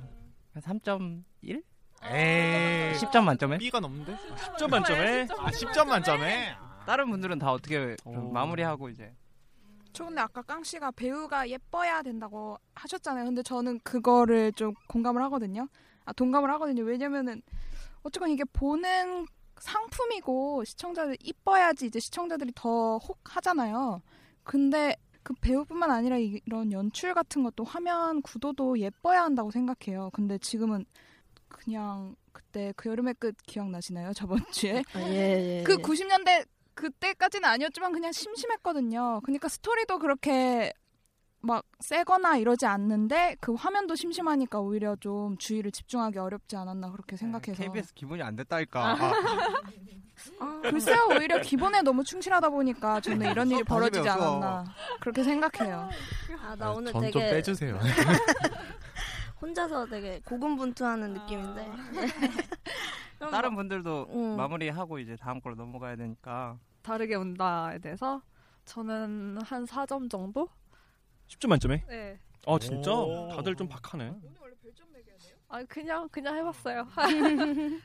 한 0.54 0.62
3.1? 0.62 1.62
에이. 2.04 2.92
10점 2.94 3.22
만점에? 3.24 3.58
B가 3.58 3.80
넘는데? 3.80 4.16
10점 4.16 4.70
만점에? 4.70 5.26
아, 5.38 5.50
10점 5.50 5.86
만점에? 5.88 6.56
다른 6.86 7.10
분들은 7.10 7.38
다 7.38 7.52
어떻게 7.52 7.96
마무리하고 8.32 8.88
이제 8.88 9.14
저 9.92 10.04
근데 10.06 10.20
아까 10.22 10.40
깡 10.42 10.62
씨가 10.62 10.90
배우가 10.92 11.48
예뻐야 11.50 12.02
된다고 12.02 12.56
하셨잖아요. 12.74 13.26
근데 13.26 13.42
저는 13.42 13.78
그거를 13.80 14.52
좀 14.52 14.72
공감을 14.88 15.22
하거든요. 15.24 15.68
아 16.04 16.12
동감을 16.12 16.50
하거든요. 16.52 16.82
왜냐면은 16.82 17.42
어쨌건 18.02 18.30
이게 18.30 18.42
보는 18.52 19.26
상품이고 19.58 20.64
시청자들 20.64 21.16
이뻐야지 21.20 21.86
이제 21.86 22.00
시청자들이 22.00 22.52
더 22.54 22.98
혹 22.98 23.18
하잖아요. 23.36 24.02
근데 24.44 24.96
그 25.22 25.34
배우뿐만 25.40 25.90
아니라 25.90 26.16
이- 26.18 26.40
이런 26.46 26.72
연출 26.72 27.14
같은 27.14 27.44
것도 27.44 27.62
화면 27.64 28.22
구도도 28.22 28.78
예뻐야 28.80 29.22
한다고 29.22 29.50
생각해요. 29.52 30.10
근데 30.12 30.36
지금은 30.38 30.84
그냥 31.48 32.16
그때 32.32 32.72
그 32.76 32.88
여름의 32.88 33.14
끝 33.20 33.36
기억나시나요? 33.46 34.12
저번 34.14 34.38
주에 34.50 34.82
아, 34.94 35.00
예, 35.00 35.58
예, 35.60 35.62
그 35.64 35.74
예. 35.74 35.76
90년대 35.76 36.46
그때까지는 36.74 37.48
아니었지만 37.48 37.92
그냥 37.92 38.12
심심했거든요. 38.12 39.20
그러니까 39.22 39.48
스토리도 39.48 39.98
그렇게 39.98 40.72
막 41.40 41.64
세거나 41.80 42.36
이러지 42.36 42.66
않는데 42.66 43.36
그 43.40 43.54
화면도 43.54 43.96
심심하니까 43.96 44.60
오히려 44.60 44.94
좀 44.96 45.36
주의를 45.38 45.72
집중하기 45.72 46.18
어렵지 46.18 46.56
않았나 46.56 46.92
그렇게 46.92 47.16
생각해서 47.16 47.60
KBS 47.62 47.94
기본이 47.94 48.22
안 48.22 48.36
됐다니까 48.36 48.96
아, 50.38 50.60
글쎄요 50.62 51.08
오히려 51.10 51.40
기본에 51.40 51.82
너무 51.82 52.04
충실하다 52.04 52.48
보니까 52.50 53.00
저는 53.00 53.28
이런 53.32 53.48
일이 53.48 53.56
다시 53.64 53.64
벌어지지. 53.64 54.08
않았나 54.08 54.64
그렇게 55.00 55.24
생각해요. 55.24 55.90
아, 56.44 56.54
나 56.54 56.70
오늘 56.70 56.92
전 56.92 57.00
되게 57.00 57.10
좀 57.12 57.22
빼주세요. 57.22 57.78
혼자서 59.42 59.86
되게 59.86 60.20
고군분투하는 60.24 61.14
느낌인데. 61.14 61.72
그럼 63.22 63.30
다른 63.30 63.52
뭐- 63.52 63.62
분들도 63.62 64.06
음. 64.10 64.36
마무리하고 64.36 64.98
이제 64.98 65.14
다음 65.16 65.40
걸로 65.40 65.54
넘어가야 65.54 65.94
되니까 65.96 66.58
다르게 66.82 67.14
운다에 67.14 67.78
대해서 67.78 68.20
저는 68.64 69.38
한 69.44 69.64
4점 69.64 70.10
정도? 70.10 70.48
10점 71.28 71.46
만점에? 71.48 71.84
네. 71.88 72.18
아 72.46 72.58
진짜? 72.58 72.92
오. 72.92 73.28
다들 73.28 73.54
좀 73.54 73.68
박하네. 73.68 74.12
아 75.48 75.62
그냥 75.68 76.08
그냥 76.08 76.36
해봤어요. 76.36 76.86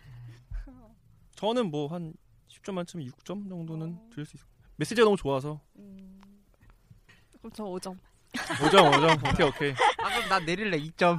저는 1.35 1.69
뭐 1.69 1.87
한 1.87 2.13
10점 2.49 2.73
만점에 2.73 3.05
6점 3.05 3.47
정도는 3.47 4.09
드릴 4.09 4.25
수 4.25 4.37
있어요. 4.37 4.49
메시지가 4.77 5.05
너무 5.05 5.15
좋아서 5.17 5.59
그럼 5.75 7.51
저 7.53 7.63
5점. 7.65 7.95
5점 8.33 8.91
5점 8.91 9.33
오케이 9.33 9.47
오케이. 9.47 9.71
아 9.71 10.09
그럼 10.15 10.29
나 10.29 10.39
내릴래 10.39 10.79
2점 10.79 11.17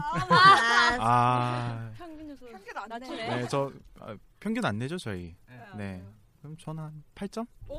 아. 1.01 1.91
평 1.97 2.18
평균 2.41 2.77
안 2.77 2.89
낮추네. 2.89 3.37
네, 3.37 3.49
저 3.49 3.73
아, 4.01 4.17
평균 4.41 4.65
안 4.65 4.79
내죠 4.79 4.97
저희. 4.99 5.37
네. 5.77 6.03
그럼 6.41 6.57
저는 6.57 6.83
한 6.83 7.05
8점? 7.15 7.47
오. 7.69 7.79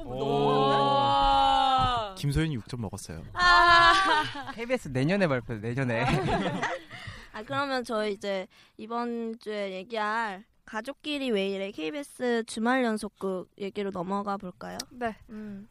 김소연이 2.16 2.58
6점 2.58 2.80
먹었어요. 2.82 3.24
아. 3.34 3.94
KBS 4.56 4.90
내년에 4.90 5.28
발표 5.28 5.54
내년에 5.56 6.06
아 7.32 7.44
그러면 7.44 7.84
저희 7.84 8.14
이제 8.14 8.48
이번 8.78 9.38
주에 9.40 9.72
얘기할 9.74 10.44
가족끼리 10.66 11.32
왜 11.32 11.50
이래 11.50 11.72
KBS 11.72 12.44
주말 12.46 12.84
연속극 12.84 13.50
얘기로 13.58 13.92
넘어가 13.92 14.38
볼까요? 14.38 14.78
네. 14.92 15.16
음. 15.30 15.70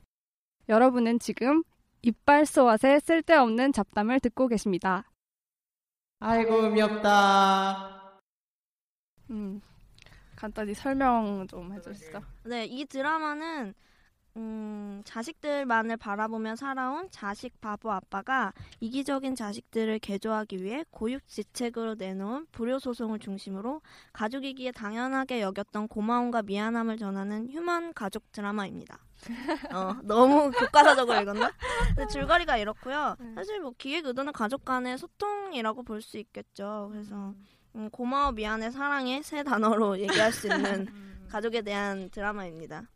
여러분은 0.69 1.19
지금 1.19 1.63
이빨 2.03 2.47
소앗의 2.47 3.01
쓸데없는 3.01 3.73
잡담을 3.73 4.21
듣고 4.21 4.49
계십니다. 4.49 5.11
아이고 6.21 6.63
의미 6.63 6.81
없다 6.83 7.98
음, 9.31 9.61
간단히 10.37 10.75
설명 10.75 11.47
좀 11.49 11.73
해주시죠. 11.73 12.23
네, 12.45 12.65
이 12.67 12.85
드라마는 12.87 13.75
음, 14.37 15.03
자식들만을 15.05 15.97
바라보며 15.97 16.55
살아온 16.55 17.09
자식 17.11 17.61
바보 17.61 17.91
아빠가 17.91 18.53
이기적인 18.79 19.35
자식들을 19.35 19.99
개조하기 19.99 20.63
위해 20.63 20.85
고육지책으로 20.91 21.97
내놓은 21.97 22.47
불효 22.53 22.79
소송을 22.79 23.19
중심으로 23.19 23.83
가족이기에 24.13 24.71
당연하게 24.73 25.41
여겼던 25.41 25.89
고마움과 25.89 26.43
미안함을 26.43 26.99
전하는 26.99 27.49
휴먼 27.51 27.95
가족 27.95 28.31
드라마입니다. 28.31 29.01
어, 29.75 29.97
너무 30.05 30.53
교과서적으로 30.53 31.21
읽었나? 31.23 31.51
근데 31.97 32.07
줄거리가 32.07 32.59
이렇고요. 32.59 33.17
사실 33.35 33.59
뭐 33.61 33.73
기획 33.77 34.07
의도는 34.07 34.33
가족 34.33 34.65
간의 34.65 34.99
소통이라고 34.99 35.83
볼 35.83 36.01
수 36.01 36.17
있겠죠. 36.19 36.91
그래서 36.93 37.17
음, 37.17 37.45
고마워, 37.87 38.33
미안해, 38.33 38.71
사랑해 38.71 39.23
세 39.23 39.45
단어로 39.45 39.99
얘기할 40.03 40.33
수 40.33 40.49
있는 40.49 40.89
가족에 41.29 41.63
대한 41.63 42.11
드라마입니다. 42.11 42.89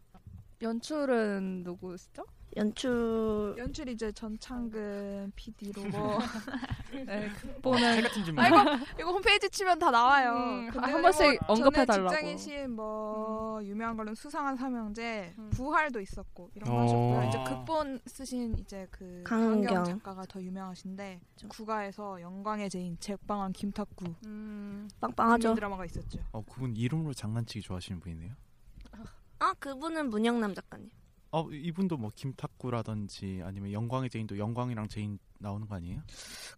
연출은 0.60 1.62
누구시죠? 1.64 2.24
연출 2.56 3.54
연출 3.58 3.88
이제 3.88 4.12
전창근 4.12 5.32
PD로 5.34 5.84
뭐 5.84 6.18
네, 6.92 7.26
어, 7.26 7.30
극본은. 7.40 8.04
아, 8.36 8.46
이거 8.48 8.78
이거 9.00 9.12
홈페이지 9.12 9.48
치면 9.48 9.78
다 9.78 9.90
나와요. 9.90 10.32
음, 10.34 10.70
근데 10.70 10.90
한 10.90 11.00
번씩 11.02 11.22
뭐 11.46 11.56
언급해달라고. 11.56 12.10
저는 12.10 12.36
직장인 12.36 12.66
시뭐 12.66 13.60
유명한 13.64 13.96
걸로는 13.96 14.14
수상한 14.14 14.54
삼형제, 14.56 15.34
부활도 15.52 16.00
있었고 16.00 16.50
이런 16.54 16.68
거 16.70 16.76
어. 16.76 16.82
하셨고요. 16.82 17.28
이제 17.28 17.54
극본 17.54 18.00
쓰신 18.06 18.58
이제 18.58 18.86
그 18.90 19.22
강은경. 19.24 19.74
강은경 19.74 19.84
작가가 19.98 20.26
더 20.26 20.42
유명하신데 20.42 21.20
국가에서 21.48 22.20
영광의 22.20 22.68
재인 22.68 22.98
제빵왕 23.00 23.52
김탁구 23.52 24.04
음, 24.26 24.88
빵빵하죠. 25.00 25.54
드라마가 25.54 25.86
있었죠. 25.86 26.18
어, 26.32 26.42
그분 26.44 26.76
이름으로 26.76 27.14
장난치기 27.14 27.62
좋아하시는 27.62 28.00
분이네요. 28.00 28.34
아 29.38 29.54
그분은 29.58 30.10
문영남 30.10 30.54
작가님. 30.54 30.90
어 31.34 31.48
이분도 31.50 31.96
뭐 31.96 32.10
김탁구라든지 32.14 33.40
아니면 33.42 33.72
영광의 33.72 34.10
재인도 34.10 34.36
영광이랑 34.38 34.88
재인 34.88 35.18
나오는 35.38 35.66
거 35.66 35.74
아니에요? 35.76 36.02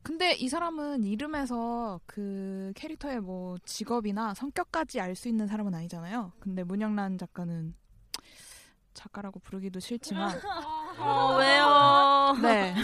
근데 0.03 0.33
이 0.35 0.49
사람은 0.49 1.05
이름에서 1.05 2.01
그 2.07 2.73
캐릭터의 2.75 3.21
뭐 3.21 3.57
직업이나 3.65 4.35
성격까지 4.35 5.01
알 5.01 5.15
수 5.15 5.29
있는 5.29 5.47
사람은 5.47 5.73
아니잖아요. 5.75 6.33
근데 6.41 6.65
문영남 6.64 7.18
작가는 7.19 7.73
작가라고 8.95 9.39
부르기도 9.41 9.79
싫지만 9.81 10.37
어, 10.99 11.37
왜요? 11.39 12.37
네. 12.43 12.75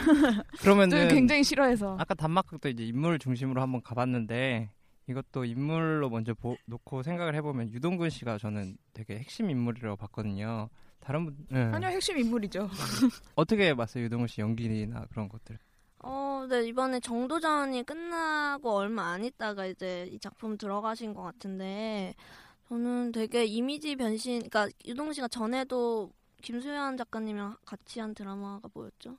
그러면은 0.61 0.91
저는 0.91 1.09
굉장히 1.09 1.43
싫어해서 1.45 1.97
아까 1.99 2.15
단막극도 2.15 2.69
이제 2.69 2.85
인물 2.85 3.19
중심으로 3.19 3.61
한번 3.61 3.83
가봤는데 3.83 4.71
이것도 5.09 5.45
인물로 5.45 6.09
먼저 6.09 6.35
보, 6.35 6.57
놓고 6.67 7.03
생각을 7.03 7.35
해보면 7.35 7.71
유동근 7.71 8.11
씨가 8.11 8.39
저는 8.39 8.77
되게 8.93 9.19
핵심 9.19 9.51
인물이라고 9.51 9.97
봤거든요. 9.97 10.69
다른 11.01 11.25
분 11.25 11.37
네. 11.49 11.61
아니요 11.65 11.89
핵심 11.91 12.19
인물이죠. 12.19 12.69
어떻게 13.35 13.75
봤어요 13.75 14.05
유동근 14.05 14.29
씨 14.29 14.41
연기나 14.41 15.07
그런 15.11 15.29
것들? 15.29 15.59
어, 16.03 16.47
네, 16.49 16.67
이번에 16.67 17.01
정도전이 17.01 17.83
끝나고 17.85 18.71
얼마 18.73 19.13
안 19.13 19.25
있다가 19.25 19.67
이제 19.67 20.09
이 20.11 20.19
작품 20.19 20.57
들어가신 20.57 21.13
것 21.13 21.23
같은데, 21.23 22.15
저는 22.69 23.13
되게 23.13 23.45
이미지 23.45 23.97
변신, 23.97 24.39
그러니까 24.49 24.69
유동 24.87 25.13
씨가 25.13 25.29
전에도 25.29 26.11
김수현 26.41 26.97
작가님이랑 26.97 27.57
같이 27.67 28.01
한 28.01 28.15
드라마가 28.15 28.71
뭐였죠? 28.73 29.19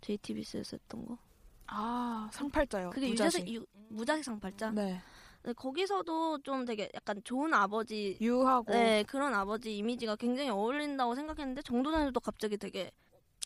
JTBC에서 0.00 0.78
했던 0.78 1.04
거? 1.04 1.18
아 1.66 2.30
상팔자요. 2.32 2.90
그게 2.90 3.08
무자식. 3.08 3.40
유자식, 3.40 3.54
유, 3.54 3.66
무자식 3.90 4.24
상팔자? 4.24 4.70
네. 4.70 5.02
네, 5.44 5.52
거기서도 5.52 6.38
좀 6.42 6.64
되게 6.64 6.90
약간 6.94 7.20
좋은 7.24 7.54
아버지, 7.54 8.16
유하고 8.20 8.72
네, 8.72 9.04
그런 9.04 9.34
아버지 9.34 9.76
이미지가 9.76 10.16
굉장히 10.16 10.50
어울린다고 10.50 11.14
생각했는데, 11.14 11.62
정도전에도 11.62 12.20
갑자기 12.20 12.56
되게 12.56 12.90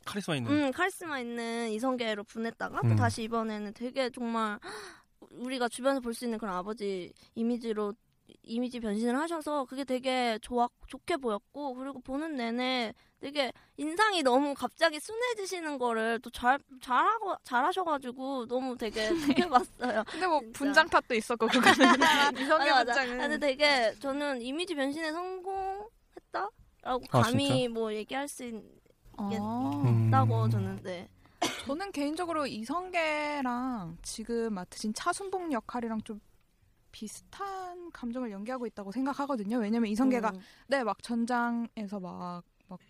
카리스마 0.05 0.37
있는. 0.37 0.51
음, 0.51 0.71
카리스마 0.73 1.21
있는 1.21 1.71
이성계로 1.71 2.25
분했다가 2.25 2.81
또 2.83 2.89
음. 2.89 2.97
다시 2.97 3.23
이번에는 3.23 3.73
되게 3.75 4.11
정말 4.11 4.59
우리가 5.31 5.69
주변에서 5.69 6.01
볼 6.01 6.15
수 6.15 6.25
있는 6.25 6.39
그런 6.39 6.55
아버지 6.55 7.13
이미지로 7.35 7.95
이미지 8.43 8.81
변신을 8.81 9.17
하셔서 9.19 9.65
그게 9.65 9.85
되게 9.85 10.39
좋아 10.43 10.69
좋게 10.87 11.17
보였고 11.19 11.75
그리고 11.75 12.01
보는 12.01 12.37
내내 12.37 12.93
되게 13.21 13.53
인상이 13.77 14.23
너무 14.23 14.55
갑자기 14.55 14.99
순해지시는 15.01 15.79
거를 15.79 16.19
또 16.21 16.31
잘 16.31 16.59
잘하고 16.81 17.37
잘하셔가지고 17.45 18.47
너무 18.47 18.77
되게 18.77 19.09
되게 19.45 19.49
봤어요. 19.49 20.03
근데 20.09 20.27
뭐 20.27 20.41
분장 20.53 20.89
탓도 20.89 21.15
있었고 21.15 21.47
그거는 21.49 21.95
이성계. 22.41 22.71
분장은 22.73 23.19
근데 23.19 23.39
되게 23.39 23.95
저는 24.01 24.43
이미지 24.43 24.75
변신에 24.75 25.13
성공했다라고 25.13 26.51
아, 26.85 26.99
감히 27.23 27.47
진짜? 27.47 27.69
뭐 27.81 27.93
얘기할 27.95 28.27
수 28.29 28.45
있, 28.45 28.55
아. 29.17 29.31
있다고 30.09 30.49
저는 30.49 30.81
네. 30.83 31.09
저는 31.67 31.93
개인적으로 31.93 32.47
이성계랑 32.47 33.99
지금 34.03 34.55
맡으신 34.55 34.95
차순봉 34.95 35.53
역할이랑 35.53 36.01
좀 36.03 36.21
비슷한 36.93 37.91
감정을 37.91 38.31
연기하고 38.31 38.67
있다고 38.67 38.93
생각하거든요. 38.93 39.59
왜냐면 39.59 39.91
이성계가 39.91 40.31
음. 40.31 40.41
네막 40.69 41.03
전장에서 41.03 41.99
막 42.01 42.45
막 42.69 42.81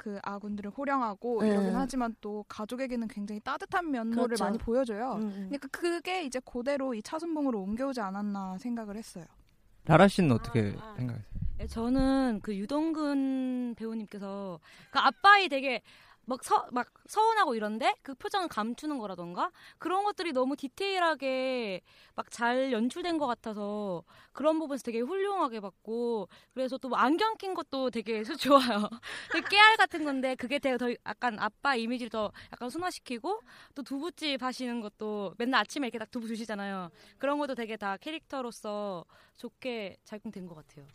그 0.00 0.18
아군들을 0.22 0.70
호령하고 0.70 1.42
네. 1.42 1.50
이러긴 1.50 1.76
하지만 1.76 2.16
또 2.22 2.42
가족에게는 2.48 3.06
굉장히 3.08 3.38
따뜻한 3.40 3.90
면모를 3.90 4.28
그렇죠. 4.28 4.44
많이 4.44 4.56
보여줘요. 4.56 5.16
음, 5.16 5.22
음. 5.24 5.32
그러니까 5.50 5.68
그게 5.70 6.24
이제 6.24 6.40
그대로 6.40 6.94
이 6.94 7.02
차순봉으로 7.02 7.60
옮겨오지 7.60 8.00
않았나 8.00 8.56
생각을 8.56 8.96
했어요. 8.96 9.26
라라 9.84 10.08
씨는 10.08 10.32
어떻게 10.32 10.70
생각하세요? 10.96 11.18
예, 11.60 11.66
저는 11.66 12.40
그 12.42 12.56
유동근 12.56 13.74
배우님께서 13.76 14.58
그 14.90 14.98
아빠이 14.98 15.50
되게 15.50 15.82
막, 16.30 16.44
서, 16.44 16.66
막 16.70 16.88
서운하고 17.06 17.54
이런데 17.54 17.94
그 18.02 18.14
표정을 18.14 18.48
감추는 18.48 18.98
거라던가 18.98 19.50
그런 19.78 20.04
것들이 20.04 20.32
너무 20.32 20.56
디테일하게 20.56 21.82
막 22.14 22.30
잘 22.30 22.72
연출된 22.72 23.18
것 23.18 23.26
같아서 23.26 24.04
그런 24.32 24.58
부분에서 24.58 24.82
되게 24.82 25.00
훌륭하게 25.00 25.60
봤고 25.60 26.28
그래서 26.54 26.78
또뭐 26.78 26.96
안경 26.96 27.36
낀 27.36 27.54
것도 27.54 27.90
되게 27.90 28.22
좋아요. 28.38 28.88
그 29.30 29.40
깨알 29.42 29.76
같은 29.76 30.04
건데 30.04 30.34
그게 30.36 30.58
되게 30.58 30.78
더 30.78 30.90
약간 31.06 31.38
아빠 31.38 31.74
이미지를 31.74 32.08
더 32.08 32.32
약간 32.52 32.70
순화시키고 32.70 33.40
또 33.74 33.82
두부집 33.82 34.42
하시는 34.42 34.80
것도 34.80 35.34
맨날 35.38 35.60
아침에 35.60 35.88
이렇게 35.88 35.98
딱 35.98 36.10
두부 36.10 36.28
주시잖아요. 36.28 36.90
그런 37.18 37.38
것도 37.38 37.54
되게 37.56 37.76
다 37.76 37.96
캐릭터로서 37.96 39.04
좋게 39.36 39.96
작용된 40.04 40.46
것 40.46 40.54
같아요. 40.54 40.86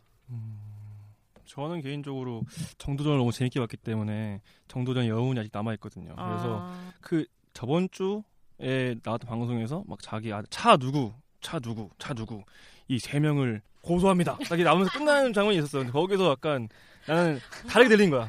저는 1.45 1.81
개인적으로 1.81 2.43
정도전을 2.77 3.17
너무 3.17 3.31
재밌게 3.31 3.59
봤기 3.59 3.77
때문에 3.77 4.41
정도전 4.67 5.07
여운이 5.07 5.39
아직 5.39 5.49
남아 5.53 5.73
있거든요. 5.75 6.15
그래서 6.15 6.59
아. 6.61 6.91
그 7.01 7.25
저번 7.53 7.87
주에 7.91 8.95
나왔던 9.03 9.29
방송에서 9.29 9.83
막 9.87 9.99
자기 10.01 10.31
아들 10.33 10.47
차 10.49 10.75
누구 10.77 11.13
차 11.41 11.59
누구 11.59 11.89
차 11.99 12.13
누구 12.13 12.43
이 12.87 12.99
세 12.99 13.19
명을 13.19 13.61
고소합니다. 13.81 14.37
딱 14.49 14.59
나오면서 14.59 14.91
끝나는 14.97 15.31
장면이 15.33 15.57
있었어. 15.59 15.77
근데 15.79 15.91
거기서 15.91 16.31
약간 16.31 16.67
나는 17.07 17.39
다르게 17.69 17.89
들린 17.89 18.09
거야. 18.09 18.27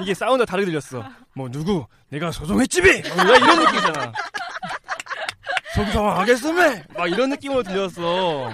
이게 0.00 0.12
사운드가 0.14 0.44
다르게 0.44 0.66
들렸어. 0.66 1.04
뭐 1.34 1.48
누구 1.48 1.86
내가 2.08 2.30
소송했지비 2.32 3.02
막 3.16 3.24
이런 3.36 3.58
느낌이잖아. 3.64 4.12
소송하겠음에 5.76 6.84
막 6.96 7.06
이런 7.06 7.30
느낌으로 7.30 7.62
들렸어. 7.62 8.50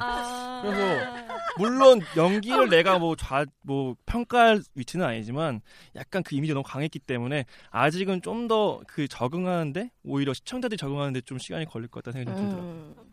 그래서 0.62 1.21
물론 1.58 2.00
연기를 2.16 2.68
내가 2.68 2.98
뭐좌뭐 2.98 3.96
평가할 4.06 4.62
위치는 4.74 5.04
아니지만 5.06 5.60
약간 5.94 6.22
그 6.22 6.34
이미지가 6.34 6.54
너무 6.54 6.64
강했기 6.66 6.98
때문에 6.98 7.44
아직은 7.70 8.22
좀 8.22 8.48
더 8.48 8.82
그 8.86 9.06
적응하는데 9.08 9.90
오히려 10.04 10.32
시청자들이 10.34 10.76
적응하는데 10.76 11.20
좀 11.22 11.38
시간이 11.38 11.66
걸릴 11.66 11.88
것 11.88 12.02
같다는 12.02 12.24
생각이 12.24 12.40
좀 12.40 12.50
들더라고요. 12.50 13.06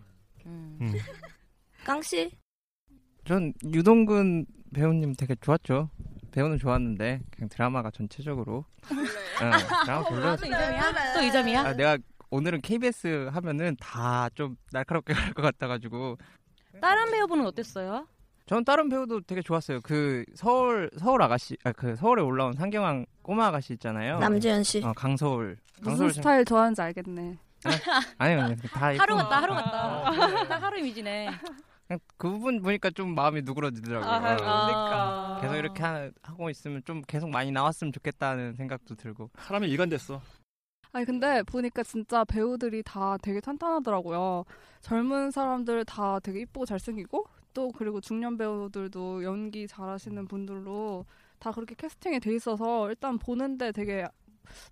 음. 0.45 0.91
깡 1.85 2.01
씨? 2.01 2.31
전 3.25 3.53
유동근 3.63 4.45
배우님 4.73 5.13
되게 5.15 5.35
좋았죠. 5.41 5.89
배우는 6.31 6.57
좋았는데 6.59 7.21
그냥 7.31 7.49
드라마가 7.49 7.91
전체적으로 7.91 8.65
응, 8.91 9.51
드라마 9.85 10.03
별로였어. 10.07 10.41
또이 10.45 10.51
점이야? 10.51 11.13
또 11.13 11.21
이 11.23 11.31
점이야? 11.31 11.61
아, 11.61 11.73
내가 11.73 11.97
오늘은 12.31 12.61
KBS 12.61 13.29
하면은 13.33 13.75
다 13.79 14.29
좀 14.35 14.55
날카롭게 14.71 15.13
갈 15.31 15.33
것 15.33 15.41
같아가지고 15.41 16.17
다른 16.81 17.11
배우분은 17.11 17.45
어땠어요? 17.47 18.07
전 18.49 18.65
다른 18.65 18.89
배우도 18.89 19.21
되게 19.21 19.43
좋았어요. 19.43 19.79
그 19.83 20.25
서울 20.33 20.89
서울 20.97 21.21
아가씨, 21.21 21.55
아 21.63 21.71
그 21.71 21.95
서울에 21.95 22.23
올라온 22.23 22.53
상경한 22.53 23.05
꼬마 23.21 23.45
아가씨 23.45 23.73
있잖아요. 23.73 24.17
남주현 24.17 24.63
씨. 24.63 24.83
어, 24.83 24.91
강서울. 24.93 25.55
무슨 25.81 25.89
강서울 25.91 26.13
스타일 26.13 26.45
좋아하는지 26.45 26.81
알겠네. 26.81 27.37
아니요, 28.17 28.41
아니요. 28.41 28.55
다 28.73 28.87
하루 28.87 29.15
같다, 29.15 29.41
하루 29.43 29.53
어, 29.53 29.55
같다. 29.55 30.47
딱 30.47 30.63
하루 30.63 30.79
이미지네. 30.79 31.29
그 32.17 32.27
부분 32.29 32.59
보니까 32.63 32.89
좀 32.89 33.13
마음이 33.13 33.43
누그러지더라고요. 33.43 34.09
아, 34.09 34.15
어. 34.17 34.19
그러니까. 34.35 35.37
계속 35.41 35.55
이렇게 35.55 35.83
하, 35.83 36.09
하고 36.23 36.49
있으면 36.49 36.81
좀 36.85 37.03
계속 37.07 37.29
많이 37.29 37.51
나왔으면 37.51 37.93
좋겠다는 37.93 38.55
생각도 38.55 38.95
들고. 38.95 39.29
사람이 39.37 39.67
일관됐어. 39.67 40.19
아니 40.91 41.05
근데 41.05 41.43
보니까 41.43 41.83
진짜 41.83 42.23
배우들이 42.25 42.81
다 42.81 43.15
되게 43.21 43.41
탄탄하더라고요. 43.41 44.45
젊은 44.81 45.29
사람들 45.29 45.85
다 45.85 46.19
되게 46.19 46.39
이쁘고 46.41 46.65
잘생기고 46.65 47.27
또 47.53 47.71
그리고 47.71 47.99
중년 48.01 48.37
배우들도 48.37 49.23
연기 49.23 49.67
잘하시는 49.67 50.27
분들로 50.27 51.05
다 51.39 51.51
그렇게 51.51 51.75
캐스팅이 51.75 52.19
돼 52.19 52.35
있어서 52.35 52.89
일단 52.89 53.17
보는데 53.17 53.71
되게 53.71 54.05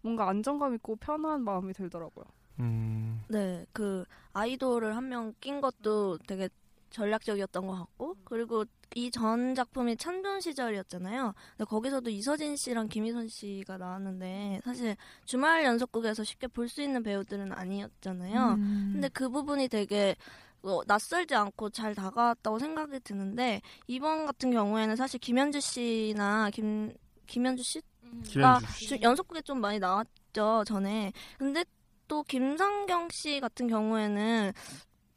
뭔가 0.02 0.28
안정감 0.30 0.76
있고 0.76 0.96
편한 0.98 1.42
마음이 1.44 1.74
들더라고요. 1.74 2.26
음. 2.60 3.22
네, 3.30 3.66
그 3.72 4.04
아이돌을 4.34 4.96
한 4.96 5.06
명 5.10 5.34
낀 5.40 5.62
것도 5.62 6.18
되게 6.28 6.50
전략적이었던 6.90 7.68
것 7.68 7.74
같고 7.74 8.16
그리고 8.24 8.66
이 8.96 9.12
전 9.12 9.54
작품이 9.54 9.98
찬존 9.98 10.40
시절이었잖아요. 10.40 11.34
근데 11.52 11.66
거기서도 11.66 12.10
이서진 12.10 12.56
씨랑 12.56 12.88
김희선 12.88 13.28
씨가 13.28 13.78
나왔는데 13.78 14.62
사실 14.64 14.96
주말 15.26 15.66
연속극에서 15.66 16.24
쉽게 16.24 16.48
볼 16.48 16.70
수 16.70 16.82
있는 16.82 17.04
배우들은 17.04 17.52
아니었잖아요. 17.52 18.54
음. 18.54 18.90
근데 18.94 19.10
그 19.10 19.30
부분이 19.30 19.68
되게 19.68 20.16
어, 20.64 20.82
낯설지 20.86 21.36
않고 21.36 21.70
잘 21.70 21.96
다가왔다고 21.96 22.60
생각이 22.60 23.00
드는데 23.02 23.62
이번 23.88 24.26
같은 24.26 24.52
경우에는 24.52 24.96
사실 24.96 25.20
김현주 25.20 25.60
씨나 25.62 26.50
김 26.52 26.94
김현주 27.28 27.64
씨가. 27.64 28.60
좀 28.88 29.02
연속극에 29.02 29.42
좀 29.42 29.60
많이 29.62 29.80
나왔죠 29.80 30.64
전에. 30.66 31.12
근데 31.38 31.64
또 32.08 32.24
김상경 32.24 33.10
씨 33.12 33.40
같은 33.40 33.68
경우에는 33.68 34.54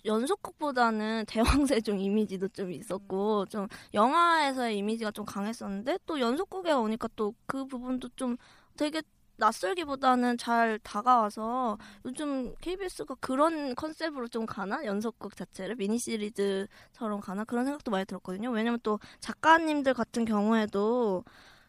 연속극보다는 0.05 1.25
대왕세종 1.87 2.01
이미지도 2.01 2.49
좀 2.49 2.73
있었고 2.73 3.47
좀 3.47 3.69
영화에서의 3.95 4.77
이미지가 4.79 5.11
좀 5.13 5.25
강했었는데 5.25 5.99
또 6.07 6.21
연속극에 6.21 6.73
오니까 6.73 7.09
또 7.17 7.33
그 7.47 7.67
부분도 7.67 8.09
좀 8.17 8.37
되게 8.77 9.03
낯설기보다는 9.41 10.39
잘 10.39 10.79
다가와서 10.83 11.79
요즘 12.05 12.55
KBS가 12.61 13.17
그런 13.21 13.75
컨셉으로 13.75 14.29
좀 14.29 14.47
가나 14.47 14.85
연속극 14.85 15.35
자체를 15.35 15.77
미니 15.77 15.99
시리즈처럼 15.99 17.21
가나 17.21 17.45
그런 17.45 17.65
생각도 17.65 17.91
많이 17.91 18.05
들었거든요. 18.05 18.51
왜냐면 18.51 18.79
또 18.83 19.01
작가님들 19.21 19.95
같은 19.95 20.25
경우에도 20.25 21.25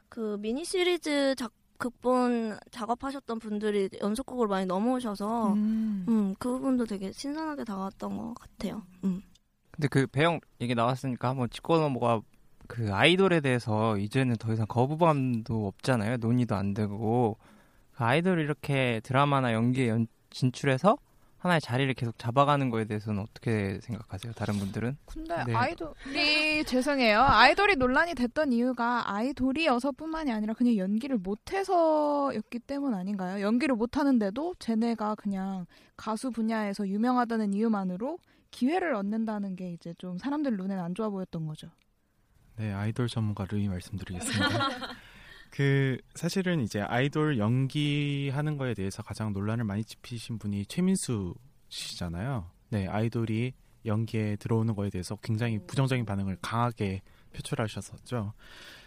그 0.10 0.38
미니 0.40 0.64
시리즈 0.64 1.34
작 1.36 1.52
극본 1.78 2.60
작업하셨던 2.70 3.40
분들이 3.40 3.90
연속곡으로 4.02 4.48
많이 4.48 4.68
넘어오셔서 4.68 5.54
음. 5.54 6.06
음, 6.08 6.36
그 6.38 6.50
부분도 6.50 6.86
되게 6.86 7.12
신선하게 7.12 7.64
다가왔던 7.64 8.18
것 8.18 8.36
같아요. 8.36 8.84
음. 9.04 9.24
근데 9.72 9.88
그 9.88 10.06
배영 10.06 10.40
얘기 10.60 10.76
나왔으니까 10.76 11.30
한번 11.30 11.50
짚고 11.50 11.80
넘어가 11.80 12.22
그 12.68 12.94
아이돌에 12.94 13.42
대해서 13.42 13.98
이제는 13.98 14.36
더 14.38 14.54
이상 14.54 14.68
거부감도 14.68 15.68
없잖아요. 15.68 16.18
논의도 16.18 16.56
안 16.56 16.76
되고 16.76 17.38
그 17.40 17.51
아이돌을 18.04 18.44
이렇게 18.44 19.02
드라마나 19.04 19.54
연기에 19.54 19.90
연, 19.90 20.08
진출해서 20.30 20.98
하나의 21.42 21.60
자리를 21.60 21.92
계속 21.96 22.20
잡아가는 22.20 22.70
거에 22.70 22.86
대해서는 22.86 23.24
어떻게 23.24 23.80
생각하세요? 23.82 24.34
다른 24.34 24.60
분들은? 24.60 24.98
근데 25.06 25.44
네. 25.46 25.56
아이돌이 25.56 26.64
죄송해요. 26.66 27.20
아이돌이 27.20 27.78
논란이 27.78 28.14
됐던 28.14 28.54
이유가 28.54 29.12
아이돌이어서뿐만이 29.12 30.32
아니라 30.32 30.54
그냥 30.54 30.78
연기를 30.78 31.18
못해서였기 31.18 32.60
때문 32.60 32.94
아닌가요? 32.94 33.42
연기를 33.42 33.76
못하는데도 33.76 34.54
쟤네가 34.60 35.16
그냥 35.16 35.66
가수 35.98 36.30
분야에서 36.30 36.88
유명하다는 36.88 37.54
이유만으로 37.54 38.20
기회를 38.52 38.94
얻는다는 38.94 39.56
게 39.56 39.72
이제 39.72 39.96
좀 39.98 40.20
사람들 40.20 40.58
눈엔 40.58 40.78
안 40.78 40.94
좋아 40.94 41.10
보였던 41.10 41.48
거죠. 41.48 41.70
네, 42.58 42.72
아이돌 42.72 43.08
전문가 43.08 43.48
루이 43.50 43.68
말씀드리겠습니다. 43.68 44.48
그 45.52 45.98
사실은 46.16 46.62
이제 46.62 46.80
아이돌 46.82 47.38
연기하는 47.38 48.58
거에 48.58 48.74
대해서 48.74 49.04
가장 49.04 49.34
논란을 49.34 49.66
많이 49.66 49.84
짚으신 49.84 50.40
분이 50.40 50.66
최민수 50.66 51.36
씨잖아요. 51.68 52.50
네, 52.70 52.88
아이돌이 52.88 53.54
연기에 53.86 54.38
들어오는 54.38 54.74
거에 54.74 54.90
대해서 54.90 55.18
굉장히 55.18 55.60
부정적인 55.68 56.06
반응을 56.06 56.38
강하게 56.42 57.02
표출하셨었죠. 57.34 58.34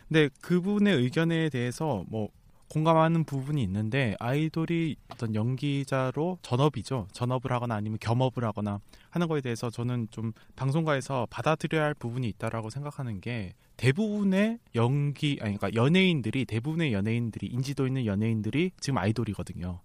근데 0.09 0.29
그분의 0.41 0.97
의견에 0.97 1.51
대해서 1.51 2.05
뭐 2.09 2.31
공감하는 2.75 3.23
부분이 3.23 3.63
있는데 3.63 4.17
아이돌이 4.19 4.97
어떤 5.09 5.33
연기자로 5.37 6.39
전업이죠. 6.43 7.07
전업을 7.13 7.53
하거나 7.53 7.77
아니면 7.77 7.99
겸업을 8.01 8.43
하거나 8.43 8.81
하는 9.11 9.29
거에 9.29 9.41
대해서 9.41 9.71
저는 9.71 10.09
좀 10.11 10.33
방송가에서 10.57 11.29
받아들여야 11.31 11.85
할 11.85 11.95
부분이 11.95 12.27
있다라고 12.31 12.71
생각하는 12.71 13.21
게 13.21 13.55
대부분의 13.77 14.59
연기 14.75 15.39
아니 15.41 15.57
그러니까 15.57 15.81
연예인들이 15.81 16.47
대부분의 16.47 16.93
연예인들이 16.93 17.47
인지도 17.47 17.87
있는 17.87 18.07
연예인들이 18.07 18.73
지금 18.81 18.99
아이돌이거든요. 18.99 19.79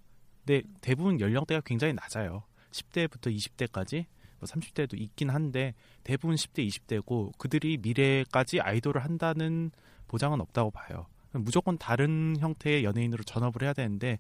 근데 0.44 0.64
대부분 0.82 1.20
연령대가 1.20 1.62
굉장히 1.64 1.94
낮아요. 1.94 2.42
10대부터 2.72 3.32
20대까지 3.32 4.06
뭐 4.40 4.48
30대도 4.48 5.00
있긴 5.00 5.30
한데 5.30 5.76
대부분 6.04 6.36
10대, 6.36 6.68
20대고 6.68 7.38
그들이 7.38 7.78
미래까지 7.78 8.62
아이돌을 8.62 9.04
한다는 9.04 9.70
보장은 10.08 10.42
없다고 10.42 10.72
봐요. 10.72 11.06
무조건 11.34 11.78
다른 11.78 12.36
형태의 12.40 12.84
연예인으로 12.84 13.24
전업을 13.24 13.64
해야 13.64 13.74
되는데 13.74 14.20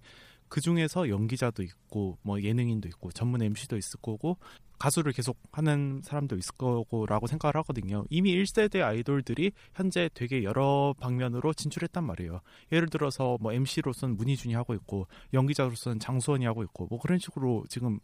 그 0.50 0.62
중에서 0.62 1.10
연기자도 1.10 1.63
있고 1.63 2.17
뭐 2.22 2.41
예능인도 2.41 2.88
있고 2.89 3.12
전문 3.12 3.41
MC도 3.41 3.78
있을 3.78 4.00
거고 4.02 4.38
가수를 4.80 5.12
계속 5.12 5.38
하는 5.52 6.02
사람도 6.04 6.38
있을 6.38 6.56
거고라고 6.56 7.28
생각을 7.28 7.56
하거든요. 7.58 8.06
이미 8.10 8.34
1세대 8.36 8.82
아이돌들이 8.82 9.52
현재 9.74 10.10
되게 10.13 10.43
여러 10.43 10.95
방면으로 11.00 11.54
진출했단 11.54 12.04
말이에요. 12.04 12.39
예를 12.72 12.89
들어서 12.89 13.38
뭐 13.41 13.54
MC로서는 13.54 14.15
문희준이 14.15 14.54
하고 14.54 14.74
있고 14.74 15.08
연기자로서는 15.34 16.00
장수원이 16.00 16.45
하고 16.45 16.63
있고 16.63 16.88
뭐 16.89 16.98
그런 17.00 17.19
식으로 17.19 17.65
지금 17.69 18.00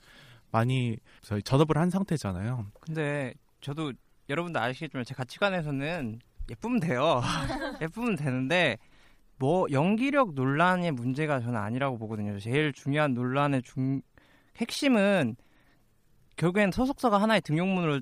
많이 0.52 0.98
저희 1.22 1.42
전업을 1.42 1.78
한 1.78 1.90
상태잖아요. 1.90 2.68
근데 2.82 3.34
저도 3.62 3.94
여러분들 4.30 4.62
아시겠지만 4.62 5.06
제 5.06 5.14
가치관에서는 5.14 6.20
예쁘면 6.52 6.80
돼요. 6.80 7.22
예쁘면 7.82 8.16
되는데 8.16 8.78
뭐 9.38 9.68
연기력 9.72 10.34
논란의 10.34 10.92
문제가 10.92 11.40
저는 11.40 11.60
아니라고 11.60 11.98
보거든요. 11.98 12.40
제일 12.40 12.72
중요한 12.74 13.14
논란의 13.14 13.64
중 13.64 14.02
핵심은 14.58 15.36
결국엔 16.38 16.72
소속사가 16.72 17.22
하나의 17.22 17.42
등용문으로 17.42 18.02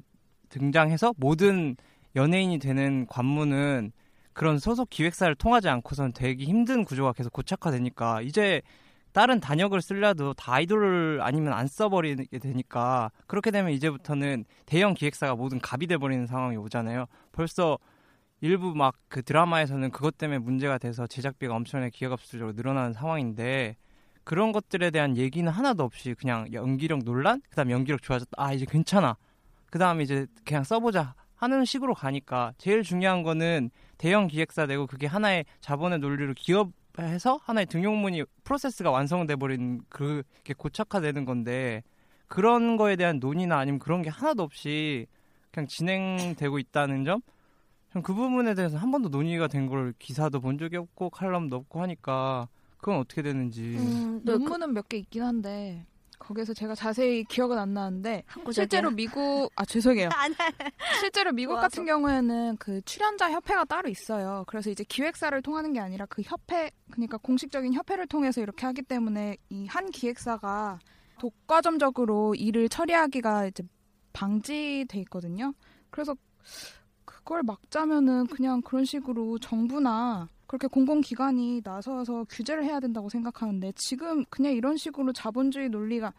등장해서 0.50 1.14
모든 1.18 1.76
연예인이 2.16 2.60
되는 2.60 3.08
관문은 3.08 3.92
그런 4.34 4.60
소속 4.60 4.90
기획사를 4.90 5.34
통하지 5.36 5.70
않고선 5.70 6.14
되기 6.14 6.46
힘든 6.46 6.86
구조가 6.86 7.14
계속 7.14 7.34
고착화되니까 7.34 8.22
이제 8.22 8.62
다른 9.12 9.40
단역을 9.40 9.82
쓰려도 9.82 10.34
다 10.34 10.54
아이돌을 10.54 11.20
아니면 11.22 11.54
안 11.54 11.68
써버리게 11.68 12.40
되니까 12.40 13.12
그렇게 13.28 13.52
되면 13.52 13.72
이제부터는 13.72 14.46
대형 14.66 14.96
기획사가 14.96 15.36
모든 15.36 15.60
갑이 15.60 15.86
돼버리는 15.86 16.26
상황이 16.26 16.58
오잖아요. 16.58 17.06
벌써 17.32 17.78
일부 18.44 18.76
막 18.76 18.96
그 19.08 19.24
드라마에서는 19.24 19.92
그것 19.92 20.18
때문에 20.18 20.40
문제가 20.40 20.78
돼서 20.78 21.08
제작비가 21.08 21.56
엄청나게 21.56 21.92
기하급수적으로 21.92 22.52
늘어나는 22.54 22.92
상황인데 22.92 23.78
그런 24.26 24.52
것들에 24.52 24.90
대한 24.90 25.16
얘기는 25.16 25.50
하나도 25.50 25.84
없이 25.84 26.14
그냥 26.16 26.52
연기력 26.52 27.04
논란, 27.06 27.42
그다음 27.50 27.72
연기력 27.72 28.02
좋아졌다. 28.02 28.32
아 28.36 28.52
이제 28.52 28.66
괜찮아. 28.68 29.16
그다음에 29.68 30.04
이제 30.04 30.26
그냥 30.44 30.64
써보자 30.64 31.14
하는 31.36 31.64
식으로 31.64 31.94
가니까 31.94 32.54
제일 32.58 32.84
중요한 32.84 33.24
거는 33.24 33.70
대형 33.98 34.28
기획사 34.28 34.66
되고 34.66 34.88
그게 34.88 35.08
하나의 35.08 35.46
자본의 35.62 36.00
논리로 36.00 36.34
기업해서 36.34 37.40
하나의 37.44 37.68
등용문이 37.68 38.24
프로세스가 38.44 38.92
완성돼 38.92 39.38
버린 39.38 39.82
그게 39.90 40.54
고착화되는 40.58 41.24
건데 41.24 41.84
그런 42.28 42.76
거에 42.76 42.96
대한 42.96 43.20
논의나 43.20 43.58
아니면 43.58 43.80
그런 43.80 44.02
게 44.02 44.10
하나도 44.10 44.44
없이 44.44 45.06
그냥 45.52 45.68
진행되고 45.68 46.60
있다는 46.60 47.06
점. 47.06 47.22
전 47.94 48.02
그 48.02 48.14
부분에 48.14 48.54
대해서 48.56 48.78
한 48.78 48.92
번도 48.92 49.10
논의가 49.10 49.48
된 49.48 49.68
걸 49.70 49.94
기사도 50.00 50.40
본 50.42 50.58
적이 50.58 50.78
없고 50.78 51.10
칼럼도 51.12 51.56
없고 51.58 51.82
하니까 51.82 52.48
그건 52.78 52.98
어떻게 53.00 53.22
되는지. 53.22 53.62
음, 53.78 54.22
논문은 54.24 54.74
몇 54.74 54.88
개 54.90 54.98
있긴 54.98 55.24
한데 55.24 55.86
거기서 56.20 56.54
제가 56.54 56.74
자세히 56.76 57.24
기억은 57.26 57.58
안 57.58 57.74
나는데 57.74 58.24
실제로 58.52 58.90
미국 58.92 59.52
아 59.56 59.66
죄송해요. 59.66 60.10
실제로 61.00 61.32
미국 61.34 61.56
같은 61.56 61.86
경우에는 61.86 62.58
그 62.58 62.82
출연자 62.84 63.32
협회가 63.32 63.66
따로 63.66 63.90
있어요. 63.90 64.44
그래서 64.48 64.70
이제 64.70 64.84
기획사를 64.86 65.40
통하는 65.42 65.74
게 65.74 65.80
아니라 65.80 66.06
그 66.08 66.22
협회 66.24 66.72
그러니까 66.92 67.18
공식적인 67.18 67.74
협회를 67.74 68.08
통해서 68.08 68.42
이렇게 68.42 68.66
하기 68.66 68.82
때문에 68.84 69.38
이 69.50 69.66
한 69.68 69.92
기획사가 69.92 70.80
독과점적으로 71.20 72.36
일을 72.36 72.70
처리하기가 72.70 73.48
이제 73.48 73.64
방지돼 74.14 75.00
있거든요. 75.02 75.54
그래서 75.90 76.16
그걸 77.24 77.44
막자면은 77.44 78.28
그냥 78.28 78.62
그런 78.62 78.86
식으로 78.86 79.40
정부나 79.40 80.28
그렇게 80.46 80.68
공공기관이 80.68 81.62
나서서 81.64 82.26
규제를 82.30 82.64
해야 82.66 82.80
된다고 82.80 83.10
생각하는데 83.10 83.72
지금 83.76 84.24
그냥 84.30 84.54
이런 84.54 84.78
식으로 84.78 85.14
자본주의 85.14 85.70
논리가 85.70 86.14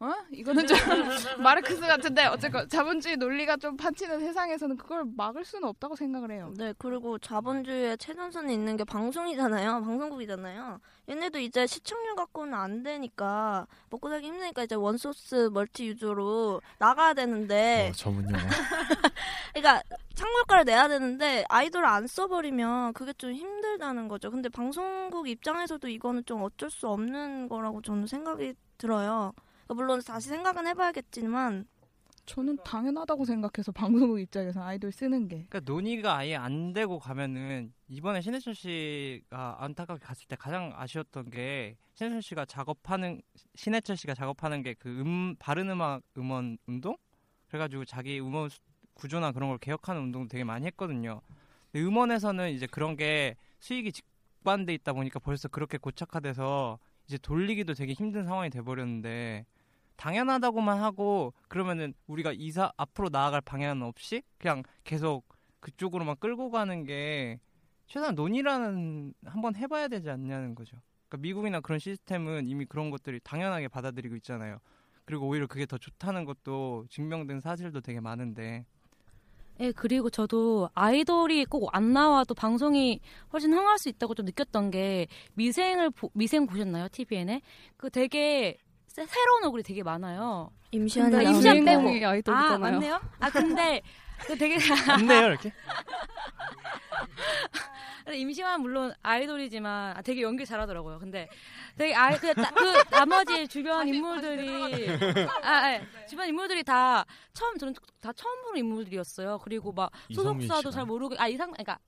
어? 0.00 0.12
이거는 0.30 0.66
좀 0.66 0.76
마르크스 1.42 1.80
같은데 1.80 2.26
어쨌건 2.26 2.68
자본주의 2.68 3.16
논리가 3.16 3.56
좀 3.56 3.76
판치는 3.76 4.20
세상에서는 4.20 4.76
그걸 4.76 5.04
막을 5.16 5.44
수는 5.44 5.68
없다고 5.68 5.96
생각을 5.96 6.30
해요. 6.30 6.52
네, 6.56 6.72
그리고 6.78 7.18
자본주의의 7.18 7.98
최전선에 7.98 8.52
있는 8.52 8.76
게 8.76 8.84
방송이잖아요. 8.84 9.82
방송국이잖아요. 9.82 10.78
얘네도 11.08 11.40
이제 11.40 11.66
시청률 11.66 12.14
갖고는 12.14 12.54
안 12.54 12.84
되니까 12.84 13.66
먹고 13.90 14.08
살기 14.08 14.28
힘드니까 14.28 14.62
이제 14.62 14.76
원소스 14.76 15.50
멀티 15.52 15.88
유저로 15.88 16.60
나가야 16.78 17.14
되는데 17.14 17.88
어, 17.90 17.92
전문 17.92 18.30
용어. 18.30 18.38
그러니까 19.52 19.82
창물가를 20.14 20.64
내야 20.64 20.86
되는데 20.86 21.44
아이돌을 21.48 21.86
안 21.86 22.06
써버리면 22.06 22.92
그게 22.92 23.12
좀 23.14 23.32
힘들다는 23.32 24.06
거죠. 24.06 24.30
근데 24.30 24.48
방송국 24.48 25.28
입장에서도 25.28 25.88
이거는 25.88 26.24
좀 26.24 26.42
어쩔 26.44 26.70
수 26.70 26.88
없는 26.88 27.48
거라고 27.48 27.82
저는 27.82 28.06
생각이 28.06 28.54
들어요. 28.76 29.32
그러니까 29.68 29.74
물론 29.74 30.00
다시 30.04 30.28
생각은 30.30 30.66
해봐야겠지만 30.68 31.66
저는 32.24 32.58
당연하다고 32.64 33.24
생각해서 33.24 33.72
방송국 33.72 34.20
입장에서 34.20 34.62
아이돌 34.62 34.92
쓰는 34.92 35.28
게. 35.28 35.46
그러니까 35.48 35.60
논의가 35.60 36.16
아예 36.18 36.36
안 36.36 36.72
되고 36.74 36.98
가면은 36.98 37.72
이번에 37.88 38.20
신해철 38.20 38.54
씨가 38.54 39.56
안타깝게 39.64 40.04
갔을 40.04 40.26
때 40.26 40.36
가장 40.36 40.72
아쉬웠던 40.74 41.30
게 41.30 41.76
신해철 41.94 42.20
씨가 42.20 42.44
작업하는 42.44 43.22
신해철 43.54 43.96
씨가 43.96 44.14
작업하는 44.14 44.62
게 44.62 44.74
그 44.74 44.88
음 45.00 45.36
바른 45.38 45.70
음악 45.70 46.02
음원 46.18 46.58
운동 46.66 46.96
그래가지고 47.48 47.84
자기 47.86 48.20
음원 48.20 48.50
수- 48.50 48.60
구조나 48.92 49.32
그런 49.32 49.48
걸 49.48 49.58
개혁하는 49.58 50.02
운동도 50.02 50.28
되게 50.28 50.44
많이 50.44 50.66
했거든요. 50.66 51.20
근데 51.72 51.86
음원에서는 51.86 52.50
이제 52.50 52.66
그런 52.66 52.96
게 52.96 53.36
수익이 53.60 53.92
직반돼 53.92 54.74
있다 54.74 54.92
보니까 54.92 55.18
벌써 55.18 55.48
그렇게 55.48 55.78
고착화돼서 55.78 56.78
이제 57.06 57.16
돌리기도 57.16 57.72
되게 57.74 57.92
힘든 57.94 58.24
상황이 58.26 58.50
돼버렸는데 58.50 59.46
당연하다고만 59.98 60.80
하고 60.80 61.34
그러면은 61.48 61.92
우리가 62.06 62.32
이사 62.32 62.72
앞으로 62.76 63.10
나아갈 63.10 63.40
방향은 63.40 63.82
없이 63.82 64.22
그냥 64.38 64.62
계속 64.84 65.26
그쪽으로만 65.60 66.16
끌고 66.20 66.50
가는 66.50 66.84
게 66.84 67.40
최소한 67.86 68.14
논의라는 68.14 69.12
한번 69.26 69.54
해봐야 69.56 69.88
되지 69.88 70.08
않냐는 70.08 70.54
거죠. 70.54 70.76
그러니까 71.08 71.22
미국이나 71.22 71.60
그런 71.60 71.78
시스템은 71.78 72.46
이미 72.48 72.64
그런 72.64 72.90
것들이 72.90 73.18
당연하게 73.24 73.68
받아들이고 73.68 74.14
있잖아요. 74.16 74.58
그리고 75.04 75.26
오히려 75.26 75.46
그게 75.46 75.66
더 75.66 75.78
좋다는 75.78 76.24
것도 76.24 76.86
증명된 76.90 77.40
사실도 77.40 77.80
되게 77.80 77.98
많은데 78.00 78.64
예, 79.60 79.72
그리고 79.72 80.08
저도 80.10 80.68
아이돌이 80.74 81.44
꼭 81.46 81.74
안 81.74 81.92
나와도 81.92 82.34
방송이 82.34 83.00
훨씬 83.32 83.52
흥할 83.52 83.78
수 83.78 83.88
있다고 83.88 84.14
좀 84.14 84.26
느꼈던 84.26 84.70
게 84.70 85.08
미생을 85.34 85.90
보, 85.90 86.10
미생 86.14 86.46
보셨나요? 86.46 86.86
TVN에? 86.92 87.40
그 87.76 87.90
되게 87.90 88.56
새, 88.98 89.06
새로운 89.06 89.44
얼굴이 89.44 89.62
되게 89.62 89.82
많아요. 89.84 90.50
임시완 90.72 91.10
근데 91.10 91.24
나오는 91.24 91.36
임시완 91.38 91.64
빼고 91.64 91.88
아이돌이잖아요. 92.08 92.54
아, 92.54 92.58
맞네요. 92.58 93.00
아 93.20 93.30
근데 93.30 93.80
그 94.26 94.36
되게 94.36 94.56
없네요 94.92 95.26
이렇게. 95.28 95.52
근데 98.04 98.18
임시완 98.18 98.60
물론 98.60 98.92
아이돌이지만 99.02 99.96
아, 99.96 100.02
되게 100.02 100.22
연기 100.22 100.44
잘하더라고요. 100.44 100.98
근데 100.98 101.28
되게 101.76 101.94
아이 101.94 102.16
그, 102.16 102.26
나, 102.34 102.50
그 102.50 102.84
나머지 102.90 103.46
주변 103.48 103.86
인물들이 103.86 104.88
아, 105.42 105.72
예. 105.74 105.86
주변 106.08 106.26
인물들이 106.26 106.64
다 106.64 107.04
처음 107.34 107.56
저는 107.56 107.74
다 108.00 108.12
처음 108.14 108.42
보는 108.42 108.58
인물들이었어요. 108.58 109.38
그리고 109.44 109.72
막 109.72 109.92
소속사도. 110.12 110.70
잘 110.70 110.86
모르고 110.86 111.14
아 111.18 111.28
이상 111.28 111.52
그러니까 111.52 111.78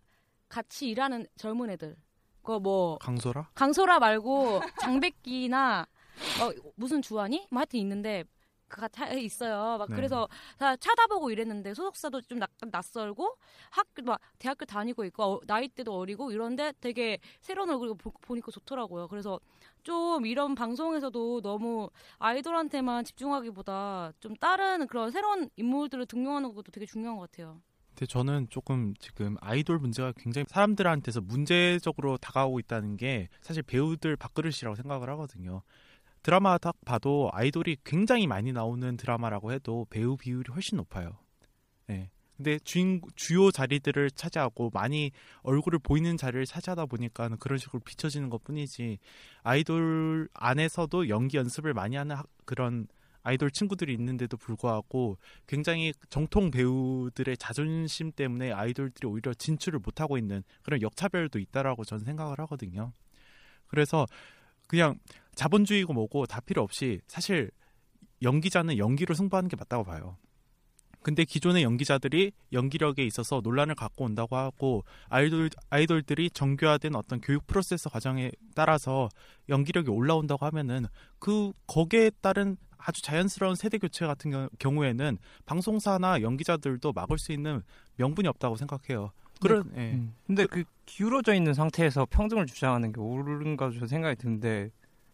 같이 0.49 0.89
일하는 0.91 1.27
젊은 1.37 1.71
애들. 1.71 1.97
그뭐 2.43 2.99
강소라? 2.99 3.51
강소라 3.55 3.99
말고 3.99 4.63
장백기나 4.81 5.87
어, 6.41 6.73
무슨 6.77 7.03
주환이 7.03 7.47
뭐 7.51 7.61
하여튼 7.61 7.81
있는데 7.81 8.25
그가 8.71 8.89
다 8.89 9.13
있어요. 9.13 9.77
막 9.79 9.89
네. 9.91 9.97
그래서 9.97 10.29
다 10.57 10.77
쳐다보고 10.77 11.31
이랬는데 11.31 11.75
소속사도 11.75 12.23
좀 12.23 12.39
낯설고 12.71 13.37
학교 13.71 14.03
막 14.03 14.21
대학교 14.39 14.65
다니고 14.65 15.05
있고 15.07 15.23
어, 15.25 15.41
나이대도 15.47 15.93
어리고 15.93 16.31
이런데 16.31 16.73
되게 16.81 17.19
새로운 17.41 17.69
얼굴 17.69 17.95
보, 17.97 18.13
보니까 18.13 18.51
좋더라고요. 18.53 19.09
그래서 19.09 19.39
좀 19.83 20.25
이런 20.25 20.55
방송에서도 20.55 21.41
너무 21.43 21.91
아이돌한테만 22.19 23.05
집중하기보다 23.05 24.13
좀 24.21 24.35
다른 24.37 24.87
그런 24.87 25.11
새로운 25.11 25.51
인물들을 25.57 26.07
등용하는 26.07 26.55
것도 26.55 26.71
되게 26.71 26.87
중요한 26.87 27.19
것 27.19 27.31
같아요. 27.31 27.61
근데 27.89 28.07
저는 28.07 28.47
조금 28.51 28.95
지금 28.99 29.37
아이돌 29.41 29.79
문제가 29.79 30.13
굉장히 30.17 30.47
사람들한테서 30.49 31.21
문제적으로 31.23 32.17
다가오고 32.19 32.61
있다는 32.61 32.97
게 32.97 33.29
사실 33.43 33.63
배우들 33.63 34.17
밥그릇이라고 34.17 34.77
생각을 34.77 35.11
하거든요. 35.11 35.63
드라마 36.23 36.59
딱 36.59 36.77
봐도 36.85 37.31
아이돌이 37.33 37.79
굉장히 37.85 38.27
많이 38.27 38.53
나오는 38.53 38.97
드라마라고 38.97 39.53
해도 39.53 39.87
배우 39.91 40.17
비율이 40.17 40.53
훨씬 40.53 40.77
높아요. 40.77 41.19
네. 41.87 42.11
근데 42.37 42.59
주인 42.61 43.03
주요 43.17 43.51
자리들을 43.51 44.13
차지하고 44.13 44.71
많이 44.73 45.11
얼굴을 45.43 45.79
보이는 45.79 46.17
자리를 46.17 46.47
차지하다 46.47 46.87
보니까 46.87 47.29
그런 47.39 47.59
식으로 47.59 47.81
비춰지는 47.81 48.31
것 48.31 48.43
뿐이지 48.45 48.99
아이돌 49.43 50.29
안에서도 50.33 51.11
연기 51.11 51.37
연습을 51.37 51.75
많이 51.75 51.97
하는 51.97 52.17
학- 52.17 52.27
그런 52.47 52.87
아이돌 53.23 53.51
친구들이 53.51 53.93
있는데도 53.93 54.39
불구하고 54.39 55.19
굉장히 55.47 55.93
정통 56.09 56.51
배우들의 56.51 57.37
자존심 57.37 58.11
때문에 58.13 58.53
아이돌들이 58.53 59.07
오히려 59.07 59.35
진출을 59.35 59.79
못하고 59.81 60.17
있는 60.17 60.43
그런 60.63 60.81
역차별도 60.81 61.39
있다라고 61.39 61.85
저는 61.85 62.05
생각을 62.07 62.39
하거든요. 62.41 62.95
그래서 63.67 64.07
그냥 64.67 64.99
자본주의고 65.41 65.95
뭐고 65.95 66.27
다 66.27 66.39
필요 66.41 66.61
없이 66.63 67.01
사실 67.07 67.51
연기자는 68.21 68.77
연기로 68.77 69.15
승부하는 69.15 69.49
게 69.49 69.57
맞다고 69.57 69.85
봐요. 69.85 70.19
근데 71.03 71.25
기존의 71.25 71.63
연기자들이 71.63 72.33
연기력에 72.53 73.03
있어서 73.07 73.41
논란을 73.43 73.75
갖고 73.75 74.05
온다고 74.05 74.37
하고 74.37 74.85
아이돌 75.09 75.49
아이돌들이 75.71 76.29
정교화된 76.29 76.95
어떤 76.95 77.23
교육 77.23 77.47
프로세스 77.47 77.89
과정에 77.89 78.31
따라서 78.55 79.09
연기력이 79.49 79.89
올라온다고 79.89 80.45
하면은 80.45 80.85
그 81.19 81.53
거기에 81.67 82.11
따른 82.21 82.59
아주 82.77 83.01
자연스러운 83.01 83.55
세대 83.55 83.79
교체 83.79 84.07
같은 84.07 84.31
경- 84.31 84.51
경우에는 84.59 85.17
방송사나 85.47 86.21
연기자들도 86.21 86.93
막을 86.93 87.17
수 87.17 87.33
있는 87.33 87.63
명분이 87.97 88.29
없다고 88.29 88.57
생각해요. 88.57 89.11
그런 89.41 89.73
예. 89.75 89.93
음. 89.95 90.15
근데 90.27 90.45
그 90.45 90.65
기울어져 90.85 91.33
있는 91.33 91.55
상태에서 91.55 92.07
평등을 92.11 92.45
주장하는 92.45 92.93
게 92.93 93.01
옳은가 93.01 93.71
저 93.79 93.87
생각이 93.87 94.17
드는데 94.17 94.71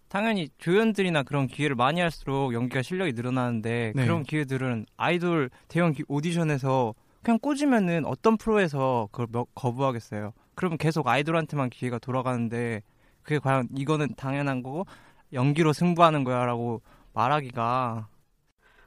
당연히 0.09 0.49
조연들이나 0.59 1.23
그런 1.25 1.47
기회를 1.47 1.75
많이 1.77 2.01
할수록 2.01 2.55
연기가 2.55 2.83
실력이 2.83 3.13
늘어나는데 3.13 3.93
네. 3.95 4.05
그런 4.05 4.23
기회들은 4.23 4.87
아이돌 4.97 5.51
대형 5.69 5.93
기- 5.93 6.05
오디션에서 6.09 6.95
그냥 7.23 7.39
꽂으면은 7.41 8.05
어떤 8.07 8.37
프로에서 8.37 9.09
그걸 9.11 9.27
몇- 9.33 9.49
거부하겠어요. 9.55 10.33
그러면 10.55 10.79
계속 10.79 11.09
아이돌한테만 11.09 11.71
기회가 11.71 11.99
돌아가는데 11.99 12.83
그게 13.23 13.39
과연 13.41 13.69
이거는 13.77 14.15
당연한 14.17 14.63
거고 14.63 14.87
연기로 15.33 15.73
승부하는 15.73 16.23
거야라고 16.23 16.81
말하기가 17.13 18.07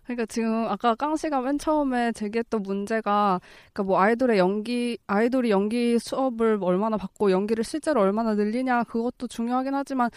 그러니까 0.05 0.25
지금 0.27 0.65
아까 0.67 0.95
깡 0.95 1.15
씨가 1.15 1.41
맨 1.41 1.59
처음에 1.59 2.13
제기했던 2.13 2.63
문제가 2.63 3.39
그러니까 3.73 3.83
뭐 3.83 3.99
아이돌의 3.99 4.39
연기 4.39 4.97
아이돌이 5.05 5.51
연기 5.51 5.99
수업을 5.99 6.57
얼마나 6.61 6.97
받고 6.97 7.29
연기를 7.29 7.63
실제로 7.63 8.01
얼마나 8.01 8.33
늘리냐 8.33 8.85
그것도 8.85 9.27
중요하긴 9.27 9.75
하지만 9.75 10.09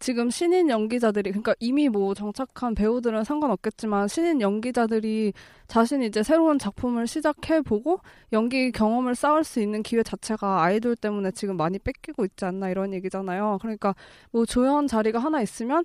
지금 0.00 0.30
신인 0.30 0.70
연기자들이 0.70 1.30
그러니까 1.30 1.54
이미 1.60 1.90
뭐 1.90 2.14
정착한 2.14 2.74
배우들은 2.74 3.22
상관없겠지만 3.24 4.08
신인 4.08 4.40
연기자들이 4.40 5.34
자신이 5.68 6.06
이제 6.06 6.22
새로운 6.22 6.58
작품을 6.58 7.06
시작해 7.06 7.60
보고 7.60 8.00
연기 8.32 8.72
경험을 8.72 9.14
쌓을 9.14 9.44
수 9.44 9.60
있는 9.60 9.82
기회 9.82 10.02
자체가 10.02 10.62
아이돌 10.62 10.96
때문에 10.96 11.30
지금 11.32 11.56
많이 11.58 11.78
뺏기고 11.78 12.24
있지 12.24 12.46
않나 12.46 12.70
이런 12.70 12.94
얘기잖아요. 12.94 13.58
그러니까 13.60 13.94
뭐 14.32 14.46
조연 14.46 14.86
자리가 14.86 15.18
하나 15.18 15.42
있으면 15.42 15.84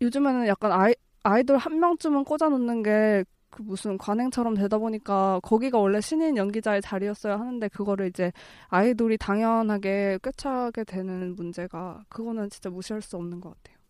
요즘에는 0.00 0.46
약간 0.46 0.72
아이 0.72 0.94
아이돌 1.24 1.58
한 1.58 1.80
명쯤은 1.80 2.24
꽂아놓는 2.24 2.82
게 2.84 3.24
그 3.50 3.62
무슨 3.62 3.98
관행처럼 3.98 4.54
되다 4.54 4.78
보니까 4.78 5.40
거기가 5.42 5.78
원래 5.78 6.00
신인 6.00 6.36
연기자의 6.36 6.82
자리였어야 6.82 7.38
하는데 7.38 7.68
그거를 7.68 8.08
이제 8.08 8.32
아이돌이 8.68 9.18
당연하게 9.18 10.18
꿰차게 10.22 10.84
되는 10.84 11.34
문제가 11.36 12.04
그거는 12.08 12.48
진짜 12.50 12.70
무시할 12.70 13.02
수 13.02 13.16
없는 13.16 13.40
것 13.40 13.50
같아요. 13.50 13.80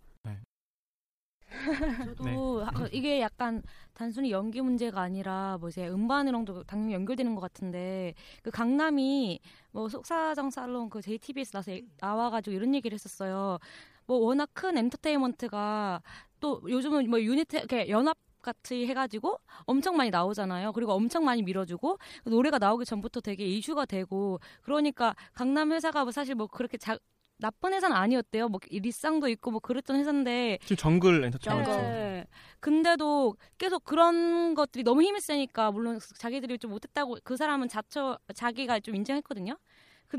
저도 2.16 2.64
아, 2.64 2.70
이게 2.92 3.20
약간 3.20 3.62
단순히 3.92 4.30
연기 4.30 4.61
문제가 4.61 5.00
아니라 5.00 5.58
뭐 5.58 5.68
이제 5.68 5.88
음반이랑도 5.88 6.64
당연히 6.64 6.94
연결되는 6.94 7.34
것 7.34 7.40
같은데 7.40 8.14
그 8.42 8.50
강남이 8.50 9.40
뭐 9.72 9.88
속사정 9.88 10.50
살롱 10.50 10.90
그 10.90 11.02
JTBC 11.02 11.52
나서 11.52 11.72
나와가지고 12.00 12.54
이런 12.54 12.74
얘기를 12.74 12.94
했었어요. 12.94 13.58
뭐 14.06 14.18
워낙 14.18 14.48
큰 14.52 14.76
엔터테인먼트가 14.76 16.02
또 16.40 16.62
요즘은 16.68 17.11
뭐 17.11 17.20
유니트 17.20 17.56
이렇게 17.56 17.88
연합 17.88 18.16
같이 18.43 18.86
해가지고 18.86 19.38
엄청 19.64 19.97
많이 19.97 20.11
나오잖아요. 20.11 20.72
그리고 20.72 20.93
엄청 20.93 21.24
많이 21.24 21.43
밀어주고 21.43 21.99
노래가 22.24 22.59
나오기 22.59 22.84
전부터 22.84 23.20
되게 23.20 23.47
이슈가 23.47 23.86
되고 23.86 24.41
그러니까 24.62 25.14
강남 25.32 25.72
회사가 25.72 26.05
뭐 26.05 26.12
사실 26.12 26.34
뭐 26.34 26.47
그렇게 26.47 26.78
자, 26.78 26.99
나쁜 27.41 27.72
회사는 27.72 27.97
아니었대요. 27.97 28.49
뭐 28.49 28.61
리쌍도 28.70 29.28
있고 29.28 29.51
뭐 29.51 29.61
그랬던 29.61 29.97
회사인데 29.97 30.59
지금 30.62 30.76
정글 30.76 31.24
엔터테인먼트. 31.24 31.70
네. 31.70 32.26
근데도 32.61 33.34
계속 33.57 33.84
그런 33.84 34.55
것들이 34.55 34.84
너무 34.84 35.03
힘이 35.03 35.20
세니까 35.20 35.70
물론 35.70 35.99
자기들이 36.18 36.59
좀 36.59 36.70
못했다고 36.70 37.18
그 37.24 37.36
사람은 37.36 37.68
자처 37.68 38.18
자기가 38.34 38.80
좀 38.80 38.95
인정했거든요. 38.95 39.57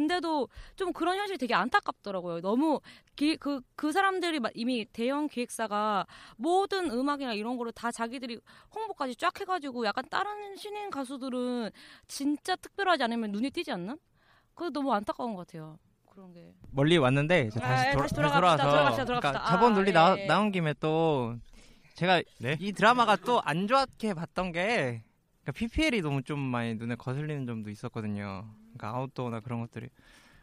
근데도 0.01 0.47
좀 0.77 0.93
그런 0.93 1.17
현실이 1.17 1.37
되게 1.37 1.53
안타깝더라고요. 1.53 2.39
너무 2.39 2.79
기, 3.17 3.35
그, 3.35 3.59
그 3.75 3.91
사람들이 3.91 4.39
막 4.39 4.51
이미 4.55 4.85
대형 4.85 5.27
기획사가 5.27 6.07
모든 6.37 6.89
음악이나 6.89 7.33
이런 7.33 7.57
거를 7.57 7.73
다 7.73 7.91
자기들이 7.91 8.39
홍보까지 8.73 9.17
쫙 9.17 9.37
해가지고 9.39 9.85
약간 9.85 10.05
다른 10.09 10.55
신인 10.55 10.89
가수들은 10.89 11.71
진짜 12.07 12.55
특별하지 12.55 13.03
않으면 13.03 13.31
눈에 13.31 13.49
띄지 13.49 13.71
않는? 13.73 13.97
그게 14.55 14.69
너무 14.71 14.93
안타까운 14.93 15.35
것 15.35 15.45
같아요. 15.45 15.77
그런 16.09 16.31
게. 16.33 16.53
멀리 16.71 16.97
왔는데 16.97 17.47
이제 17.47 17.59
아, 17.61 17.67
다시, 17.67 17.87
예, 17.87 17.91
돌아, 17.91 18.01
다시 18.03 18.15
돌아갑시다, 18.15 18.39
돌아와서 18.39 18.69
돌아갑시다, 18.69 19.05
돌아갑시다. 19.05 19.31
그러니까 19.31 19.51
저번 19.51 19.71
아, 19.73 19.75
논리 19.75 19.89
예, 19.89 19.93
나, 19.93 20.17
예. 20.17 20.25
나온 20.25 20.51
김에 20.53 20.73
또 20.79 21.35
제가 21.95 22.21
이 22.59 22.71
드라마가 22.71 23.17
또 23.17 23.41
안 23.43 23.67
좋게 23.67 24.13
봤던 24.13 24.53
게 24.53 25.03
그러니까 25.43 25.51
PPL이 25.53 26.01
너무 26.01 26.21
좀 26.23 26.39
많이 26.39 26.75
눈에 26.75 26.95
거슬리는 26.95 27.45
점도 27.45 27.69
있었거든요. 27.69 28.45
그러니까 28.77 28.97
아웃도어나 28.97 29.39
그런 29.41 29.59
것들이. 29.61 29.89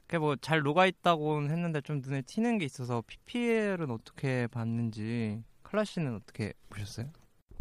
그게 0.06 0.18
뭐 0.18 0.36
잘 0.36 0.60
녹아 0.62 0.86
있다고는 0.86 1.50
했는데 1.50 1.80
좀 1.82 2.00
눈에 2.02 2.22
튀는 2.22 2.58
게 2.58 2.64
있어서 2.64 3.02
PPL은 3.06 3.90
어떻게 3.90 4.46
봤는지 4.46 5.42
클라 5.62 5.84
씨는 5.84 6.14
어떻게 6.16 6.52
보셨어요? 6.70 7.10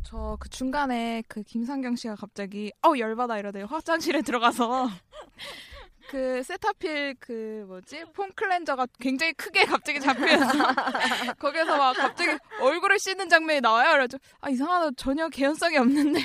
저 0.04 0.38
그 0.40 0.48
중간에 0.50 1.22
그 1.28 1.44
김상경 1.44 1.96
씨가 1.98 2.16
갑자기 2.16 2.72
어우 2.82 2.98
열받아. 2.98 3.38
이러더니 3.40 3.66
화장실에 3.66 4.22
들어가서 4.22 4.88
그 6.10 6.42
세타필 6.44 7.16
그 7.20 7.66
뭐지? 7.68 8.06
foam 8.14 8.32
cleanser가 8.34 8.88
굉장히 9.00 9.34
크게 9.34 9.66
갑자기 9.66 10.00
잡히면서 10.00 10.48
거기서 11.38 11.78
막 11.78 11.94
갑자기 11.98 12.38
얼굴을 12.62 12.98
씻는 12.98 13.28
장면이 13.28 13.60
나와요. 13.60 13.92
그래서 13.92 14.18
아 14.40 14.50
이상하다. 14.50 14.92
전혀 14.96 15.28
개연성이 15.28 15.76
없는데 15.78 16.22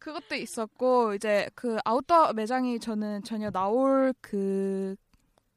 그것도 0.00 0.34
있었고 0.34 1.14
이제 1.14 1.48
그 1.54 1.76
아웃도어 1.84 2.32
매장이 2.32 2.80
저는 2.80 3.22
전혀 3.22 3.50
나올 3.50 4.12
그 4.20 4.96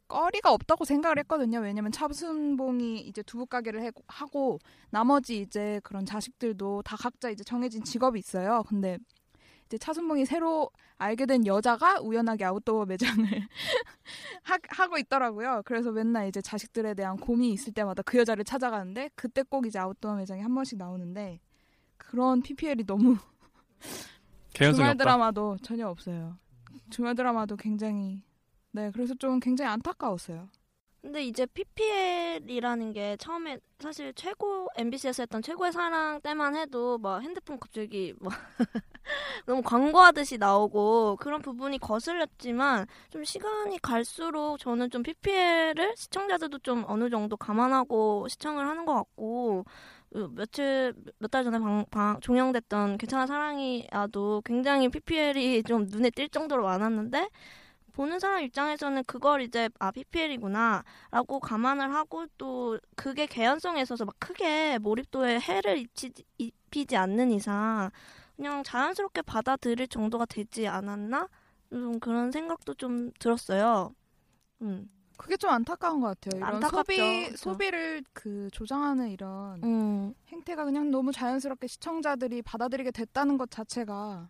거리가 0.07 0.51
없다고 0.51 0.85
생각을 0.85 1.17
했거든요. 1.19 1.59
왜냐면 1.59 1.91
차순봉이 1.91 2.99
이제 2.99 3.23
두부 3.23 3.47
가게를 3.47 3.81
해- 3.81 3.91
하고 4.07 4.59
나머지 4.91 5.39
이제 5.41 5.79
그런 5.83 6.05
자식들도 6.05 6.83
다 6.83 6.95
각자 6.97 7.29
이제 7.29 7.43
정해진 7.43 7.83
직업이 7.83 8.19
있어요. 8.19 8.63
근데 8.67 8.99
이제 9.65 9.77
차순봉이 9.77 10.25
새로 10.25 10.69
알게 10.97 11.25
된 11.25 11.47
여자가 11.47 12.01
우연하게 12.01 12.43
아웃도어 12.45 12.85
매장을 12.85 13.25
하, 14.43 14.57
하고 14.69 14.97
있더라고요. 14.97 15.61
그래서 15.65 15.91
맨날 15.91 16.27
이제 16.27 16.41
자식들에 16.41 16.93
대한 16.93 17.17
고민이 17.17 17.53
있을 17.53 17.73
때마다 17.73 18.03
그 18.03 18.17
여자를 18.19 18.43
찾아가는데 18.43 19.09
그때 19.15 19.41
꼭 19.41 19.65
이제 19.65 19.79
아웃도어 19.79 20.15
매장에 20.15 20.41
한 20.41 20.53
번씩 20.53 20.77
나오는데 20.77 21.39
그런 21.97 22.41
PPL이 22.41 22.85
너무 22.85 23.17
개연성이 24.53 24.77
주말 24.77 24.91
없다. 24.91 25.03
드라마도 25.03 25.57
전혀 25.61 25.87
없어요. 25.87 26.37
주말 26.89 27.15
드라마도 27.15 27.55
굉장히 27.55 28.21
네 28.71 28.91
그래서 28.91 29.13
좀 29.15 29.39
굉장히 29.39 29.71
안타까웠어요. 29.71 30.49
근데 31.01 31.21
이제 31.21 31.45
PPL이라는 31.45 32.93
게 32.93 33.17
처음에 33.17 33.59
사실 33.77 34.13
최고 34.13 34.69
MBC에서 34.77 35.23
했던 35.23 35.41
최고의 35.41 35.73
사랑 35.73 36.21
때만 36.21 36.55
해도 36.55 36.97
막 36.97 37.19
핸드폰 37.19 37.59
갑자기 37.59 38.13
막 38.21 38.31
너무 39.45 39.61
광고하듯이 39.61 40.37
나오고 40.37 41.17
그런 41.17 41.41
부분이 41.41 41.79
거슬렸지만 41.79 42.87
좀 43.09 43.25
시간이 43.25 43.79
갈수록 43.79 44.57
저는 44.59 44.89
좀 44.91 45.03
PPL을 45.03 45.93
시청자들도 45.97 46.59
좀 46.59 46.85
어느 46.87 47.09
정도 47.09 47.35
감안하고 47.35 48.29
시청을 48.29 48.65
하는 48.65 48.85
것 48.85 48.93
같고 48.93 49.65
어, 50.02 50.02
며칠 50.35 50.93
몇 51.19 51.29
달 51.31 51.43
전에 51.43 51.57
방, 51.59 51.85
방- 51.89 52.19
종영됐던 52.21 52.97
괜찮아 52.99 53.25
사랑이야도 53.27 54.43
굉장히 54.45 54.89
PPL이 54.89 55.63
좀 55.63 55.85
눈에 55.85 56.09
띌 56.11 56.27
정도로 56.29 56.63
많았는데 56.63 57.29
보는 57.93 58.19
사람 58.19 58.43
입장에서는 58.43 59.03
그걸 59.05 59.41
이제 59.41 59.69
아 59.79 59.91
PPL이구나라고 59.91 61.39
감안을 61.41 61.93
하고 61.93 62.25
또 62.37 62.79
그게 62.95 63.25
개연성에 63.27 63.81
있어서 63.83 64.05
막 64.05 64.15
크게 64.19 64.79
몰입도에 64.79 65.39
해를 65.39 65.77
입지, 65.79 66.11
입히지 66.39 66.97
않는 66.97 67.31
이상 67.31 67.91
그냥 68.35 68.63
자연스럽게 68.63 69.21
받아들일 69.23 69.87
정도가 69.87 70.25
되지 70.25 70.67
않았나 70.67 71.29
좀 71.71 71.99
그런 71.99 72.31
생각도 72.31 72.73
좀 72.75 73.11
들었어요. 73.19 73.93
음. 74.61 74.89
그게 75.17 75.37
좀 75.37 75.49
안타까운 75.51 76.01
것 76.01 76.19
같아요. 76.19 76.39
이런 76.39 76.55
안타깝죠. 76.55 76.93
소비 76.93 77.25
그쵸. 77.29 77.37
소비를 77.37 78.03
그 78.13 78.49
조장하는 78.51 79.09
이런 79.09 79.63
음. 79.63 80.13
행태가 80.29 80.65
그냥 80.65 80.91
너무 80.91 81.11
자연스럽게 81.11 81.67
시청자들이 81.67 82.41
받아들이게 82.41 82.91
됐다는 82.91 83.37
것 83.37 83.49
자체가 83.51 84.29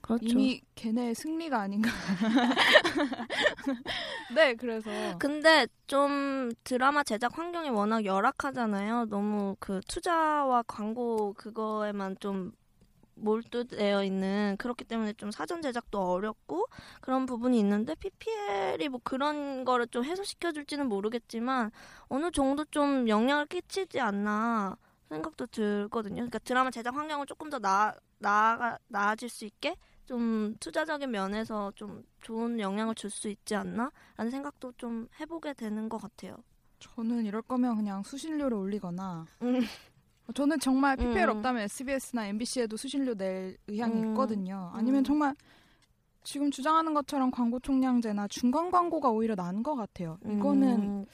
그렇죠. 0.00 0.24
이미 0.26 0.60
걔네의 0.74 1.14
승리가 1.14 1.60
아닌가. 1.60 1.90
네, 4.34 4.54
그래서 4.54 4.90
근데 5.18 5.66
좀 5.86 6.50
드라마 6.64 7.04
제작 7.04 7.38
환경이 7.38 7.70
워낙 7.70 8.04
열악하잖아요. 8.04 9.06
너무 9.06 9.54
그 9.60 9.80
투자와 9.86 10.64
광고 10.66 11.34
그거에만 11.34 12.16
좀 12.18 12.52
몰두되어 13.22 14.04
있는 14.04 14.56
그렇기 14.58 14.84
때문에 14.84 15.12
좀 15.14 15.30
사전 15.30 15.62
제작도 15.62 15.98
어렵고 16.00 16.66
그런 17.00 17.26
부분이 17.26 17.58
있는데 17.60 17.94
PPL이 17.94 18.88
뭐 18.88 19.00
그런 19.02 19.64
거를 19.64 19.86
좀 19.88 20.04
해소시켜 20.04 20.52
줄지는 20.52 20.88
모르겠지만 20.88 21.70
어느 22.08 22.30
정도 22.30 22.64
좀 22.66 23.08
영향을 23.08 23.46
끼치지 23.46 24.00
않나 24.00 24.76
생각도 25.08 25.46
들거든요. 25.46 26.16
그러니까 26.16 26.38
드라마 26.40 26.70
제작 26.70 26.94
환경을 26.96 27.26
조금 27.26 27.50
더 27.50 27.58
나아 27.58 27.94
나아 28.18 28.78
나아질 28.88 29.28
수 29.28 29.44
있게 29.44 29.76
좀 30.06 30.56
투자적인 30.58 31.10
면에서 31.10 31.72
좀 31.74 32.02
좋은 32.22 32.58
영향을 32.60 32.94
줄 32.94 33.10
수 33.10 33.28
있지 33.28 33.54
않나라는 33.54 34.30
생각도 34.30 34.72
좀 34.78 35.08
해보게 35.20 35.54
되는 35.54 35.88
것 35.88 35.98
같아요. 35.98 36.36
저는 36.80 37.26
이럴 37.26 37.42
거면 37.42 37.76
그냥 37.76 38.02
수신료를 38.02 38.56
올리거나 38.56 39.26
음. 39.42 39.60
저는 40.32 40.58
정말 40.60 40.96
PPL 40.96 41.28
음. 41.28 41.36
없다면 41.36 41.62
SBS나 41.62 42.26
MBC에도 42.28 42.76
수신료 42.76 43.14
낼 43.14 43.56
의향이 43.66 44.00
음. 44.02 44.08
있거든요. 44.10 44.70
아니면 44.74 45.00
음. 45.00 45.04
정말 45.04 45.34
지금 46.24 46.50
주장하는 46.50 46.94
것처럼 46.94 47.30
광고 47.30 47.58
총량제나 47.58 48.28
중간 48.28 48.70
광고가 48.70 49.10
오히려 49.10 49.34
나은 49.34 49.62
것 49.62 49.74
같아요. 49.74 50.18
이거는 50.24 50.68
음. 50.82 51.06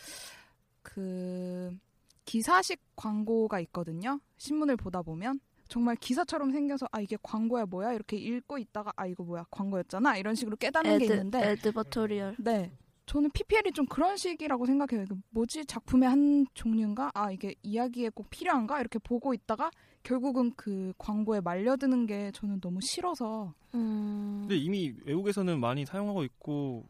그 0.82 1.76
기사식 2.24 2.80
광고가 2.96 3.60
있거든요. 3.60 4.20
신문을 4.36 4.76
보다 4.76 5.02
보면 5.02 5.40
정말 5.68 5.96
기사처럼 5.96 6.50
생겨서 6.52 6.86
아 6.92 7.00
이게 7.00 7.16
광고야 7.22 7.66
뭐야 7.66 7.92
이렇게 7.92 8.16
읽고 8.16 8.58
있다가 8.58 8.92
아 8.96 9.06
이거 9.06 9.22
뭐야 9.22 9.44
광고였잖아 9.50 10.16
이런 10.16 10.34
식으로 10.34 10.56
깨닫는 10.56 10.98
게 10.98 11.04
ad- 11.06 11.10
있는데 11.12 11.50
advertorial. 11.50 12.36
네. 12.38 12.70
저는 13.08 13.30
PPL이 13.30 13.72
좀 13.72 13.86
그런 13.86 14.16
식이라고 14.16 14.66
생각해요. 14.66 15.06
뭐지 15.30 15.64
작품의 15.64 16.08
한 16.08 16.46
종류인가? 16.52 17.10
아 17.14 17.32
이게 17.32 17.54
이야기에 17.62 18.10
꼭 18.10 18.28
필요한가? 18.28 18.80
이렇게 18.80 18.98
보고 18.98 19.32
있다가 19.32 19.70
결국은 20.02 20.52
그 20.56 20.92
광고에 20.98 21.40
말려드는 21.40 22.06
게 22.06 22.30
저는 22.32 22.60
너무 22.60 22.80
싫어서. 22.82 23.54
음. 23.74 24.40
근데 24.42 24.56
이미 24.56 24.92
외국에서는 25.06 25.58
많이 25.58 25.86
사용하고 25.86 26.22
있고 26.24 26.86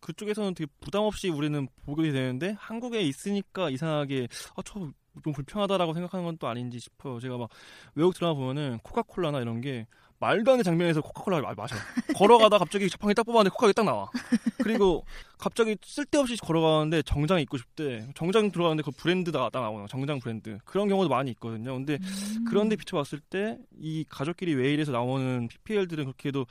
그쪽에서는 0.00 0.54
되게 0.54 0.70
부담 0.80 1.02
없이 1.04 1.28
우리는 1.28 1.68
보게 1.84 2.10
되는데 2.10 2.56
한국에 2.58 3.02
있으니까 3.02 3.68
이상하게 3.70 4.28
아저 4.56 4.90
좀 5.22 5.32
불편하다라고 5.34 5.92
생각하는 5.92 6.24
건 6.24 6.36
또 6.38 6.48
아닌지 6.48 6.80
싶어요. 6.80 7.20
제가 7.20 7.36
막 7.36 7.50
외국 7.94 8.14
드라마 8.14 8.34
보면은 8.34 8.78
코카콜라나 8.82 9.40
이런 9.42 9.60
게 9.60 9.86
말도 10.22 10.52
안 10.52 10.56
되는 10.58 10.62
장면에서 10.62 11.00
코카콜라를 11.00 11.42
마- 11.42 11.54
마셔. 11.54 11.74
걸어가다 12.14 12.58
갑자기 12.58 12.88
자판기 12.88 13.12
딱 13.14 13.24
뽑았는데 13.24 13.50
코카콜이 13.50 13.72
딱 13.72 13.84
나와. 13.84 14.08
그리고 14.62 15.04
갑자기 15.36 15.76
쓸데없이 15.82 16.36
걸어가는데 16.36 17.02
정장 17.02 17.40
입고 17.40 17.58
싶대. 17.58 18.08
정장 18.14 18.52
들어가는데 18.52 18.84
그 18.84 18.92
브랜드가 18.92 19.50
딱 19.50 19.60
나오는. 19.62 19.86
정장 19.88 20.20
브랜드. 20.20 20.58
그런 20.64 20.88
경우도 20.88 21.08
많이 21.08 21.32
있거든요. 21.32 21.74
근데 21.74 21.98
그런데 22.48 22.76
비춰봤을 22.76 23.18
때 23.20 23.58
이 23.80 24.04
가족끼리 24.08 24.54
왜 24.54 24.72
이래서 24.72 24.92
나오는 24.92 25.48
PPL들은 25.48 26.04
그렇게 26.04 26.28
해도 26.28 26.46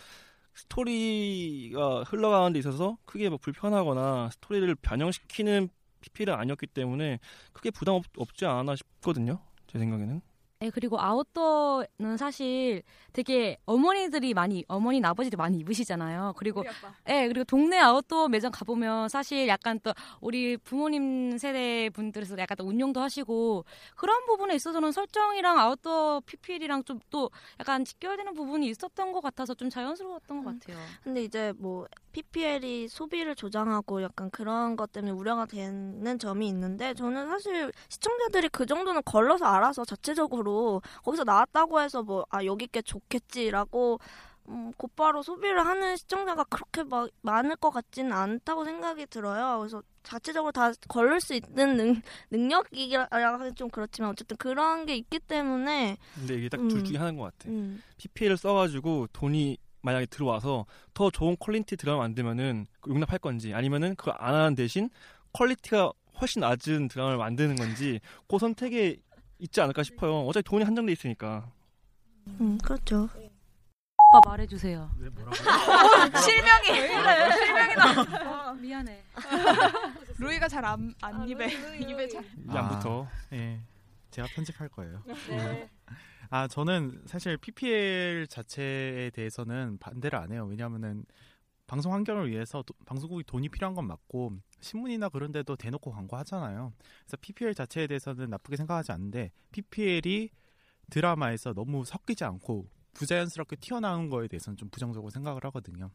스토리가 0.54 2.04
흘러가는 2.04 2.52
데 2.52 2.60
있어서 2.60 2.98
크게 3.06 3.30
뭐 3.30 3.38
불편하거나 3.38 4.30
스토리를 4.34 4.76
변형시키는 4.76 5.70
PPL은 6.02 6.34
아니었기 6.34 6.68
때문에 6.68 7.20
크게 7.54 7.72
부담 7.72 7.96
없, 7.96 8.04
없지 8.18 8.46
않았나 8.46 8.76
싶거든요. 8.76 9.40
제 9.68 9.80
생각에는. 9.80 10.22
네, 10.62 10.70
그리고 10.70 11.01
아웃도어는 11.01 12.18
사실 12.18 12.84
되게 13.14 13.57
어머니들이 13.66 14.36
많이 14.36 14.64
어머니 14.68 15.01
아버지들 15.03 15.36
많이 15.36 15.57
입으시잖아요. 15.57 16.34
그리고 16.38 16.64
예, 17.09 17.28
그리고 17.28 17.43
동네 17.45 17.80
아웃도어 17.80 18.28
매장 18.28 18.51
가 18.51 18.64
보면 18.64 19.09
사실 19.09 19.47
약간 19.47 19.80
또 19.82 19.91
우리 20.22 20.57
부모님 20.57 21.36
세대 21.39 21.89
분들에서 21.89 22.38
약간 22.38 22.57
또 22.57 22.66
운영도 22.66 23.01
하시고 23.01 23.66
그런 23.95 24.24
부분에 24.28 24.53
있어서는 24.53 24.91
설정이랑 24.91 25.57
아웃도어 25.59 26.22
PPL이랑 26.28 26.84
좀 26.84 27.01
또 27.09 27.30
약간 27.59 27.84
직결되는 27.84 28.34
부분이 28.36 28.68
있었던 28.70 29.12
것 29.12 29.22
같아서 29.22 29.53
좀 29.55 29.70
자연스러웠던 29.70 30.43
것 30.43 30.59
같아요. 30.59 30.78
근데 31.03 31.24
이제 31.24 31.51
뭐 31.57 31.88
PPL이 32.14 32.88
소비를 32.88 33.36
조장하고 33.36 34.01
약간 34.03 34.30
그런 34.30 34.76
것 34.76 34.91
때문에 34.91 35.12
우려가 35.12 35.45
되는 35.45 36.20
점이 36.20 36.47
있는데 36.47 36.93
저는 36.93 37.28
사실 37.28 37.72
시청자들이 37.89 38.49
그 38.49 38.66
정도는 38.66 39.01
걸러서 39.03 39.45
알아서 39.45 39.84
자체적으로 39.84 40.51
거기서 41.04 41.24
나왔다고 41.24 41.82
해서 41.82 42.02
뭐 42.04 42.22
아 42.32 42.45
여기 42.45 42.68
게 42.68 42.82
좋겠지라고 42.82 43.99
음, 44.47 44.72
곧바로 44.76 45.22
소비를 45.22 45.66
하는 45.66 45.95
시청자가 45.95 46.43
그렇게 46.45 46.84
막 46.84 47.10
많을 47.22 47.56
것 47.56 47.70
같지는 47.70 48.12
않다고 48.12 48.66
생각이 48.66 49.06
들어요. 49.08 49.60
그래서 49.60 49.84
자체적으로 50.04 50.52
다 50.52 50.72
걸을 50.88 51.22
수 51.22 51.36
있는 51.36 51.78
능, 51.78 52.02
능력이라 52.32 53.08
하기 53.12 53.54
좀 53.54 53.70
그렇지만 53.70 54.12
어쨌든 54.12 54.36
그런 54.38 54.86
게 54.86 54.95
있기 54.95 55.20
때문에 55.20 55.97
근데 56.16 56.36
이게 56.36 56.49
딱 56.49 56.60
음. 56.60 56.70
둘 56.70 56.84
중에 56.84 56.97
하나인 56.97 57.18
것 57.18 57.26
같아. 57.26 57.49
음. 57.49 57.82
PPL을 57.97 58.36
써가지고 58.38 59.08
돈이 59.14 59.58
만약에 59.84 60.08
들어와서 60.08 60.66
더 60.93 61.10
좋은 61.10 61.36
퀄리티 61.39 61.78
드라마 61.78 61.99
만들면은 61.99 62.66
그 62.82 62.91
용납할 62.91 63.20
건지 63.20 63.54
아니면은 63.54 63.95
그걸 63.95 64.16
안 64.18 64.34
하는 64.34 64.56
대신 64.56 64.89
퀄리티가 65.34 65.91
훨씬 66.20 66.41
낮은 66.41 66.88
드라마를 66.88 67.18
만드는 67.18 67.56
건지 67.56 67.99
그 68.28 68.38
선택에 68.38 68.97
있지 69.42 69.60
않을까 69.62 69.84
싶어요. 69.84 70.22
어차피 70.22 70.44
돈이 70.44 70.64
한정돼 70.64 70.92
있으니까. 70.94 71.52
음, 72.28 72.58
그렇죠. 72.64 73.10
오빠 74.14 74.30
말해주세요. 74.30 74.92
네, 75.00 75.10
뭐라고? 75.10 75.36
실명이 76.22 76.70
왜 76.72 76.86
이래? 76.86 77.32
실명이 77.32 77.76
나. 77.76 78.54
미안해. 78.54 79.04
루이가 80.20 80.48
잘 80.48 80.64
안 80.66 80.94
안 81.02 81.28
입에 81.28 81.48
입에 81.80 82.08
잘. 82.08 82.24
양부터. 82.54 83.08
예. 83.34 83.60
제가 84.12 84.28
편집할 84.36 84.68
거예요. 84.70 85.02
네. 85.30 85.70
아, 86.30 86.48
저는 86.48 87.02
사실 87.08 87.38
PPL 87.38 88.28
자체에 88.28 89.10
대해서는 89.12 89.78
반대를 89.80 90.20
안 90.20 90.32
해요. 90.32 90.46
왜냐하면은 90.50 91.04
방송 91.72 91.94
환경을 91.94 92.30
위해서 92.30 92.62
도- 92.64 92.74
방송국이 92.86 93.24
돈이 93.24 93.48
필요한 93.48 93.74
건 93.76 93.88
맞고 93.88 94.34
신문이나 94.60 95.08
그런 95.08 95.32
데도 95.32 95.56
대놓고 95.56 95.92
광고하잖아요. 95.92 96.74
그래서 97.06 97.18
PPL 97.22 97.54
자체에 97.56 97.88
대해서는 97.88 98.30
나쁘게 98.30 98.58
생각하지 98.58 98.92
않는데 98.92 99.32
PPL이 99.54 100.32
드라마에서 100.90 101.54
너무 101.54 101.86
섞이지 101.86 102.26
않고 102.26 102.68
부자연스럽게 102.94 103.56
튀어나온 103.56 104.10
거에 104.10 104.28
대해서는 104.28 104.58
좀 104.58 104.68
부정적으로 104.70 105.10
생각을 105.12 105.46
하거든요. 105.46 105.92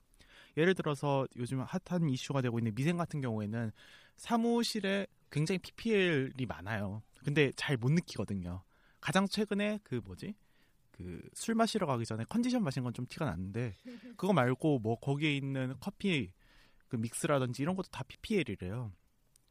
예를 0.57 0.75
들어서 0.75 1.29
요즘 1.37 1.61
핫한 1.61 2.09
이슈가 2.09 2.41
되고 2.41 2.59
있는 2.59 2.75
미생 2.75 2.97
같은 2.97 3.21
경우에는 3.21 3.71
사무실에 4.17 5.07
굉장히 5.31 5.59
PPL이 5.59 6.47
많아요. 6.47 7.03
근데 7.23 7.53
잘 7.55 7.77
못 7.77 7.93
느끼거든요. 7.93 8.63
가장 9.03 9.29
최근에 9.29 9.81
그 9.83 10.01
뭐지? 10.03 10.35
그 10.97 11.21
술 11.35 11.55
마시러 11.55 11.87
가기 11.87 12.05
전에 12.07 12.25
컨디션 12.29 12.63
마신 12.63 12.83
건 12.83 12.93
좀 12.95 13.07
티가 13.07 13.25
나는데 13.27 13.75
그거 14.17 14.33
말고 14.33 14.79
뭐 14.81 14.99
거기에 14.99 15.37
있는 15.37 15.75
커피 15.81 16.33
그 16.89 16.97
믹스라든지 16.97 17.63
이런 17.63 17.77
것도 17.77 17.89
다 17.91 18.03
PPL이래요. 18.05 18.93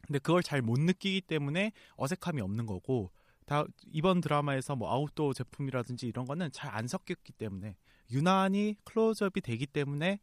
근데 0.02 0.20
그걸 0.20 0.42
잘 0.44 0.62
못 0.62 0.80
느끼기 0.80 1.22
때문에 1.22 1.72
어색함이 1.98 2.42
없는 2.42 2.66
거고 2.66 3.12
다 3.46 3.66
이번 3.92 4.22
드라마에서 4.22 4.76
뭐 4.76 4.92
아웃도어 4.92 5.34
제품이라든지 5.34 6.08
이런 6.08 6.26
거는 6.26 6.52
잘 6.52 6.72
안 6.74 6.88
섞였기 6.88 7.34
때문에 7.34 7.76
유난히 8.12 8.76
클로즈업이 8.86 9.42
되기 9.42 9.66
때문에 9.68 10.20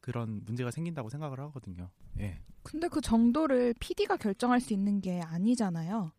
그런 0.00 0.42
문제가 0.44 0.70
생긴다고 0.70 1.08
생각을 1.10 1.38
하거든요. 1.40 1.90
예. 2.18 2.40
근데 2.62 2.88
그 2.88 3.00
정도를 3.00 3.74
PD가 3.80 4.16
결정할 4.16 4.60
수 4.60 4.72
있는 4.72 5.00
게 5.00 5.20
아니잖아요. 5.20 6.12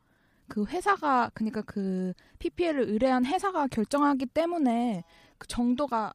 그 0.47 0.65
회사가 0.65 1.31
그러니까 1.33 1.61
그 1.61 2.13
PPL을 2.39 2.89
의뢰한 2.89 3.25
회사가 3.25 3.67
결정하기 3.67 4.27
때문에 4.27 5.03
그 5.37 5.47
정도가 5.47 6.13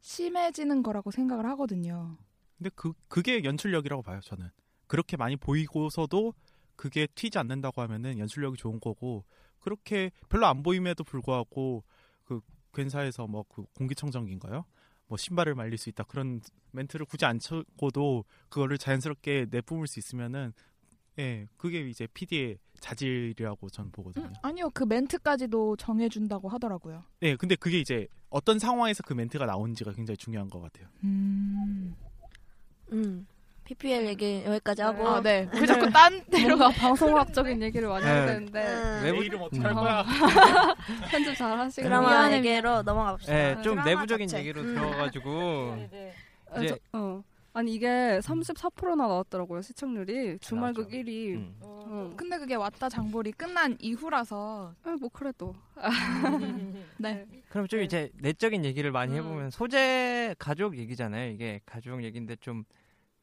심해지는 0.00 0.82
거라고 0.82 1.10
생각을 1.10 1.46
하거든요. 1.46 2.16
근데 2.58 2.70
그 2.74 2.92
그게 3.08 3.42
연출력이라고 3.44 4.02
봐요, 4.02 4.20
저는. 4.22 4.48
그렇게 4.86 5.16
많이 5.16 5.36
보이고서도 5.36 6.34
그게 6.76 7.06
튀지 7.14 7.38
않는다고 7.38 7.82
하면은 7.82 8.18
연출력이 8.18 8.56
좋은 8.58 8.80
거고 8.80 9.24
그렇게 9.60 10.10
별로 10.28 10.46
안 10.46 10.62
보임에도 10.62 11.04
불구하고 11.04 11.84
그 12.24 12.40
괜사에서 12.74 13.26
뭐 13.26 13.44
그 13.48 13.64
공기청정기인가요? 13.74 14.64
뭐 15.06 15.18
신발을 15.18 15.54
말릴 15.54 15.78
수 15.78 15.88
있다 15.90 16.04
그런 16.04 16.40
멘트를 16.72 17.06
굳이 17.06 17.24
안 17.24 17.38
쳐고도 17.38 18.24
그거를 18.48 18.78
자연스럽게 18.78 19.46
내뿜을 19.50 19.86
수 19.86 19.98
있으면은 19.98 20.52
예 21.18 21.46
그게 21.56 21.80
이제 21.88 22.06
PD의 22.12 22.58
자질이라고 22.80 23.70
저는 23.70 23.90
보거든요. 23.92 24.30
아니요, 24.42 24.68
그 24.74 24.84
멘트까지도 24.84 25.76
정해준다고 25.76 26.48
하더라고요. 26.48 27.02
예 27.22 27.36
근데 27.36 27.54
그게 27.56 27.78
이제 27.78 28.06
어떤 28.30 28.58
상황에서 28.58 29.02
그 29.04 29.14
멘트가 29.14 29.46
나온지가 29.46 29.92
굉장히 29.92 30.16
중요한 30.16 30.50
것 30.50 30.60
같아요. 30.60 30.88
음. 31.04 31.94
음. 32.92 33.26
PPL 33.64 34.06
얘기 34.08 34.42
여기까지 34.44 34.82
하고. 34.82 35.08
아, 35.08 35.22
네. 35.22 35.48
왜 35.54 35.60
자꾸 35.66 35.88
딴 35.90 36.22
데로 36.30 36.58
가? 36.58 36.68
방송학적인 36.70 37.62
얘기를 37.62 37.88
많이 37.88 38.04
해야 38.04 38.26
네. 38.26 38.32
되는데 38.34 38.60
음. 38.60 39.04
외부- 39.04 39.20
내 39.20 39.24
이름 39.26 39.40
어떻게 39.40 39.60
할 39.62 39.70
음. 39.70 39.74
거야? 39.76 40.04
편집 41.10 41.34
잘 41.36 41.58
하시고 41.58 41.82
드라마 41.84 42.30
얘기로 42.32 42.82
넘어가 42.82 43.12
봅시다. 43.12 43.32
네, 43.32 43.62
좀 43.62 43.82
내부적인 43.82 44.28
자체. 44.28 44.40
얘기로 44.40 44.60
음. 44.60 44.74
들어가가지고 44.74 45.30
아, 46.50 46.58
이제 46.60 46.68
저- 46.68 46.98
어. 46.98 47.22
아니 47.54 47.72
이게 47.72 48.18
34%나 48.20 49.06
나왔더라고요 49.06 49.62
시청률이 49.62 50.40
주말극 50.40 50.88
나왔죠. 50.90 50.98
1위. 50.98 51.34
음. 51.36 51.56
어. 51.60 52.10
근데 52.16 52.36
그게 52.36 52.56
왔다 52.56 52.88
장볼이 52.88 53.30
끝난 53.32 53.76
이후라서. 53.80 54.74
아, 54.82 54.96
뭐 55.00 55.08
그래도. 55.12 55.54
네. 56.98 57.24
그럼 57.48 57.68
좀 57.68 57.80
이제 57.80 58.10
내적인 58.16 58.64
얘기를 58.64 58.90
많이 58.90 59.12
음. 59.12 59.18
해보면 59.18 59.50
소재 59.50 60.34
가족 60.36 60.76
얘기잖아요. 60.76 61.30
이게 61.30 61.60
가족 61.64 62.02
얘기인데 62.02 62.34
좀 62.36 62.64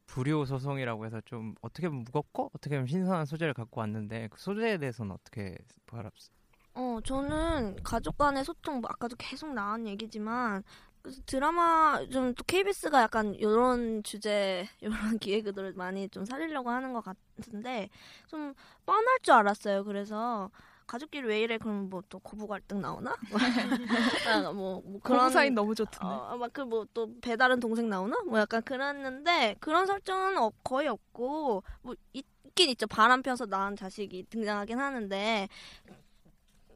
불효 0.05 0.45
소송이라고 0.45 1.05
해서 1.05 1.19
좀 1.25 1.53
어떻게 1.61 1.89
보면 1.89 2.05
무겁고 2.05 2.51
어떻게 2.55 2.75
보면 2.75 2.87
신선한 2.87 3.25
소재를 3.25 3.53
갖고 3.53 3.81
왔는데 3.81 4.29
그 4.31 4.39
소재에 4.39 4.77
대해서는 4.77 5.11
어떻게 5.11 5.57
바랍니까? 5.87 6.31
어, 6.73 6.99
저는 7.03 7.83
가족 7.83 8.17
간의 8.17 8.45
소통, 8.45 8.79
뭐 8.79 8.89
아까도 8.89 9.17
계속 9.17 9.53
나온 9.53 9.85
얘기지만, 9.87 10.63
그 11.03 11.11
드라마, 11.25 12.05
좀 12.11 12.33
또 12.35 12.43
KBS가 12.45 13.01
약간 13.01 13.33
이런 13.35 14.03
주제, 14.03 14.67
이런 14.81 15.17
기획들을 15.19 15.73
많이 15.73 16.07
좀 16.09 16.25
살리려고 16.25 16.69
하는 16.69 16.93
것 16.93 17.03
같은데, 17.03 17.89
좀 18.27 18.53
뻔할 18.85 19.05
줄 19.23 19.33
알았어요. 19.33 19.83
그래서, 19.83 20.49
가족끼리 20.87 21.25
왜 21.25 21.39
이래? 21.41 21.57
그럼 21.57 21.89
뭐또 21.89 22.19
고부 22.19 22.47
갈등 22.47 22.81
나오나? 22.81 23.15
아, 24.27 24.51
뭐, 24.51 24.81
뭐 24.85 24.99
그런 25.01 25.29
사이 25.31 25.49
너무 25.49 25.73
좋던데. 25.73 26.05
어, 26.05 26.37
막그 26.37 26.61
뭐 26.61 26.85
또 26.93 27.09
배다른 27.21 27.59
동생 27.61 27.89
나오나? 27.89 28.17
뭐 28.27 28.39
약간 28.39 28.61
그랬는데 28.61 29.55
그런 29.61 29.85
설정은 29.87 30.37
어- 30.37 30.51
거의 30.63 30.89
없고 30.89 31.63
뭐 31.81 31.95
있긴 32.11 32.69
있죠. 32.71 32.87
바람 32.87 33.21
펴서 33.21 33.45
낳은 33.45 33.77
자식이 33.77 34.25
등장하긴 34.29 34.77
하는데 34.79 35.47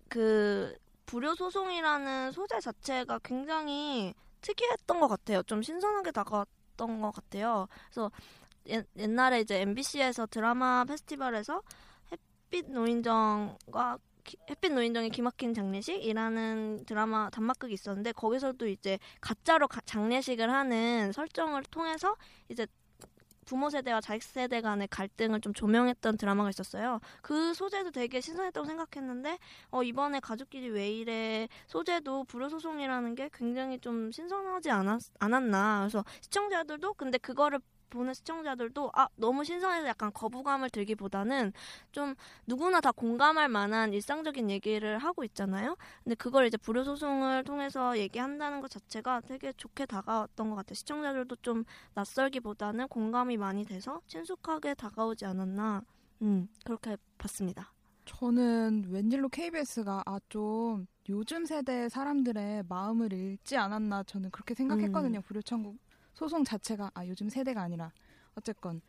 그 0.07 0.76
불효 1.05 1.35
소송이라는 1.35 2.31
소재 2.31 2.59
자체가 2.59 3.19
굉장히 3.23 4.13
특이했던 4.41 4.99
것 4.99 5.07
같아요. 5.07 5.43
좀 5.43 5.61
신선하게 5.61 6.11
다가왔던 6.11 7.01
것 7.01 7.11
같아요. 7.11 7.67
그래서 7.85 8.11
옛, 8.67 8.85
옛날에 8.97 9.41
이제 9.41 9.61
MBC에서 9.61 10.25
드라마 10.27 10.83
페스티벌에서 10.85 11.61
햇빛 12.11 12.69
노인정과 12.71 13.97
기- 14.23 14.37
햇빛 14.49 14.71
노인정의 14.73 15.11
기막힌 15.11 15.53
장례식이라는 15.53 16.85
드라마 16.85 17.29
단막극이 17.29 17.73
있었는데 17.73 18.11
거기서도 18.13 18.67
이제 18.67 18.97
가짜로 19.21 19.67
가- 19.67 19.81
장례식을 19.81 20.51
하는 20.51 21.11
설정을 21.11 21.63
통해서 21.65 22.15
이제 22.49 22.65
부모 23.45 23.69
세대와 23.69 24.01
자식 24.01 24.23
세대 24.23 24.61
간의 24.61 24.87
갈등을 24.89 25.41
좀 25.41 25.53
조명했던 25.53 26.17
드라마가 26.17 26.49
있었어요. 26.49 26.99
그 27.21 27.53
소재도 27.53 27.91
되게 27.91 28.19
신선했다고 28.21 28.65
생각했는데 28.65 29.37
어, 29.71 29.83
이번에 29.83 30.19
가족끼리 30.19 30.69
왜 30.69 30.89
이래 30.89 31.47
소재도 31.67 32.25
불효 32.25 32.49
소송이라는 32.49 33.15
게 33.15 33.29
굉장히 33.33 33.79
좀 33.79 34.11
신선하지 34.11 34.71
않았, 34.71 35.11
않았나. 35.19 35.79
그래서 35.81 36.03
시청자들도 36.21 36.93
근데 36.95 37.17
그거를 37.17 37.59
보는 37.89 38.13
시청자들도 38.13 38.91
아 38.93 39.07
너무 39.15 39.43
신선해서 39.43 39.88
약간 39.88 40.11
거부감을 40.13 40.69
들기보다는 40.69 41.53
좀 41.91 42.15
누구나 42.47 42.81
다 42.81 42.91
공감할 42.91 43.49
만한 43.49 43.93
일상적인 43.93 44.49
얘기를 44.49 44.97
하고 44.97 45.23
있잖아요. 45.23 45.75
근데 46.03 46.15
그걸 46.15 46.45
이제 46.47 46.57
불효 46.57 46.83
소송을 46.83 47.43
통해서 47.43 47.97
얘기한다는 47.97 48.61
것 48.61 48.69
자체가 48.69 49.21
되게 49.21 49.53
좋게 49.53 49.86
다가왔던 49.86 50.49
것 50.49 50.55
같아요. 50.55 50.75
시청자들도 50.75 51.36
좀 51.38 51.63
낯설기보다는 51.93 52.88
공감이 52.88 53.38
많이 53.38 53.65
돼서 53.65 54.01
친숙하게 54.07 54.73
다가오지 54.75 55.25
않았나. 55.25 55.81
음 56.21 56.47
그렇게 56.63 56.97
봤습니다. 57.17 57.71
저는 58.05 58.86
웬일로 58.89 59.29
KBS가 59.29 60.03
아 60.05 60.19
좀 60.29 60.88
요즘 61.09 61.45
세대 61.45 61.88
사람들의 61.89 62.63
마음을 62.67 63.13
읽지 63.13 63.57
않았나 63.57 64.03
저는 64.03 64.31
그렇게 64.31 64.53
생각했거든요. 64.55 65.19
음. 65.19 65.21
불효천국 65.21 65.77
소송 66.16 66.43
자체가 66.43 66.91
아 66.93 67.05
요즘 67.05 67.30
세대가 67.30 67.61
아니라 67.61 67.91
어쨌건 68.36 68.82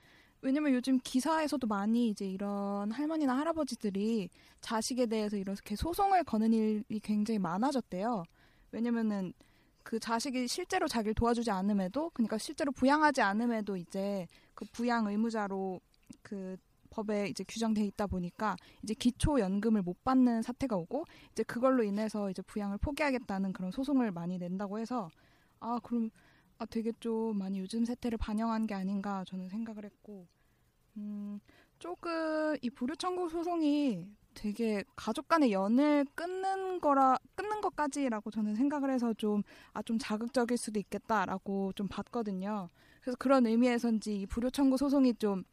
왜냐면 0.42 0.72
요즘 0.72 0.98
기사에서도 1.02 1.66
많이 1.66 2.08
이제 2.08 2.26
이런 2.26 2.90
할머니나 2.90 3.36
할아버지들이 3.36 4.30
자식에 4.60 5.06
대해서 5.06 5.36
이렇게 5.36 5.76
소송을 5.76 6.24
거는 6.24 6.52
일이 6.52 7.00
굉장히 7.00 7.38
많아졌대요. 7.38 8.24
왜냐면은 8.70 9.32
그 9.82 9.98
자식이 9.98 10.48
실제로 10.48 10.88
자기를 10.88 11.14
도와주지 11.14 11.50
않음에도 11.50 12.10
그러니까 12.10 12.38
실제로 12.38 12.72
부양하지 12.72 13.22
않음에도 13.22 13.76
이제 13.76 14.26
그 14.54 14.64
부양 14.72 15.06
의무자로 15.06 15.80
그 16.22 16.56
법에 16.90 17.28
이제 17.28 17.44
규정돼 17.46 17.84
있다 17.84 18.06
보니까 18.06 18.56
이제 18.82 18.94
기초 18.94 19.38
연금을 19.38 19.82
못 19.82 20.02
받는 20.04 20.42
사태가 20.42 20.76
오고 20.76 21.04
이제 21.32 21.42
그걸로 21.42 21.82
인해서 21.82 22.30
이제 22.30 22.42
부양을 22.42 22.78
포기하겠다는 22.78 23.52
그런 23.52 23.70
소송을 23.70 24.12
많이 24.12 24.38
낸다고 24.38 24.78
해서 24.78 25.10
아 25.60 25.78
그럼 25.82 26.10
아 26.58 26.64
되게 26.66 26.92
좀 27.00 27.38
많이 27.38 27.58
요즘 27.60 27.84
세태를 27.84 28.18
반영한 28.18 28.66
게 28.66 28.74
아닌가 28.74 29.24
저는 29.26 29.48
생각을 29.48 29.84
했고 29.84 30.26
음 30.96 31.38
조금 31.78 32.56
이 32.62 32.70
불효 32.70 32.94
청구 32.96 33.28
소송이 33.28 34.06
되게 34.34 34.84
가족 34.96 35.28
간의 35.28 35.52
연을 35.52 36.06
끊는 36.14 36.80
거라 36.80 37.18
끊는 37.34 37.60
것까지라고 37.60 38.30
저는 38.30 38.54
생각을 38.54 38.90
해서 38.90 39.12
좀 39.14 39.42
아 39.74 39.82
좀 39.82 39.98
자극적일 39.98 40.56
수도 40.58 40.78
있겠다라고 40.80 41.72
좀 41.74 41.88
봤거든요. 41.88 42.68
그래서 43.00 43.16
그런 43.18 43.46
의미에서인지 43.46 44.20
이 44.22 44.26
불효 44.26 44.50
청구 44.50 44.76
소송이 44.78 45.14
좀 45.14 45.44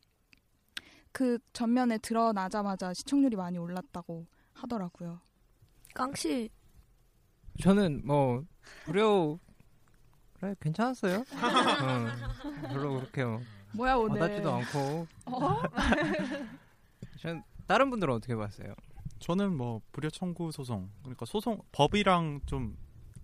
그 1.16 1.38
전면에 1.54 1.99
드러나자마자 1.99 2.91
시청률이 2.91 3.36
많이 3.36 3.60
올랐다고 3.60 4.26
하더라고요. 4.54 5.20
깡씨 5.93 6.49
저는 7.62 8.01
뭐 8.04 8.43
불효 8.86 9.39
그래 10.44 10.56
괜찮았어요. 10.60 11.20
어, 11.20 12.68
별로 12.68 12.96
그렇게 12.96 13.24
뭐 13.24 13.41
뭐야 13.72 13.96
오늘 13.96 14.20
와닿지도 14.20 14.54
않고. 14.54 15.08
어? 15.28 15.62
전 17.18 17.41
다른 17.66 17.89
분들은 17.89 18.14
어떻게 18.14 18.36
봤어요? 18.36 18.74
저는 19.20 19.56
뭐 19.56 19.80
불효 19.94 20.10
청구 20.10 20.52
소송 20.52 20.89
그러니까 21.02 21.26
소송 21.26 21.62
법이랑 21.72 22.41
좀 22.46 22.76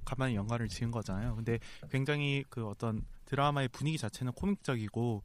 가만히 0.06 0.36
연관을 0.36 0.70
지은 0.70 0.92
거잖아요. 0.92 1.36
근데 1.36 1.60
굉장히 1.92 2.46
그 2.50 2.66
어떤 2.66 3.04
드라마의 3.26 3.68
분위기 3.68 3.98
자체는 3.98 4.32
코믹적이고 4.32 5.22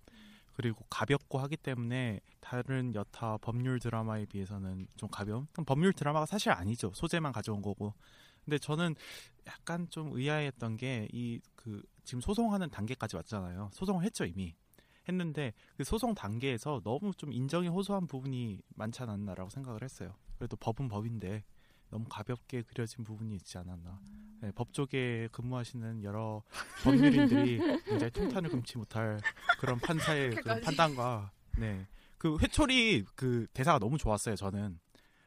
그리고 0.54 0.84
가볍고 0.90 1.38
하기 1.38 1.56
때문에 1.58 2.18
다른 2.40 2.92
여타 2.96 3.36
법률 3.36 3.78
드라마에 3.78 4.26
비해서는 4.26 4.88
좀 4.96 5.08
가벼운 5.10 5.46
법률 5.64 5.92
드라마가 5.92 6.26
사실 6.26 6.50
아니죠. 6.50 6.90
소재만 6.92 7.30
가져온 7.30 7.62
거고. 7.62 7.94
근데 8.44 8.58
저는 8.58 8.94
약간 9.46 9.88
좀 9.90 10.10
의아했던 10.12 10.76
게 10.76 11.08
이 11.12 11.40
그 11.64 11.82
지금 12.04 12.20
소송하는 12.20 12.68
단계까지 12.68 13.16
왔잖아요. 13.16 13.70
소송을 13.72 14.04
했죠 14.04 14.24
이미. 14.26 14.54
했는데 15.08 15.52
그 15.76 15.84
소송 15.84 16.14
단계에서 16.14 16.80
너무 16.84 17.12
좀 17.14 17.32
인정이 17.32 17.68
호소한 17.68 18.06
부분이 18.06 18.60
많지 18.74 19.02
않았나라고 19.02 19.50
생각을 19.50 19.82
했어요. 19.82 20.14
그래도 20.38 20.56
법은 20.56 20.88
법인데 20.88 21.44
너무 21.90 22.04
가볍게 22.08 22.62
그려진 22.62 23.04
부분이 23.04 23.34
있지 23.36 23.56
않았나. 23.58 24.00
네, 24.40 24.50
법조계에 24.52 25.28
근무하시는 25.28 26.02
여러 26.02 26.42
법률인들이 26.82 27.58
굉장히 27.84 28.10
통탄을 28.10 28.50
금치 28.50 28.76
못할 28.78 29.20
그런 29.58 29.78
판사의 29.78 30.34
그런. 30.36 30.60
판단과 30.60 31.32
네. 31.58 31.86
그 32.18 32.36
회초리 32.40 33.04
그 33.14 33.46
대사가 33.54 33.78
너무 33.78 33.96
좋았어요. 33.98 34.36
저는 34.36 34.78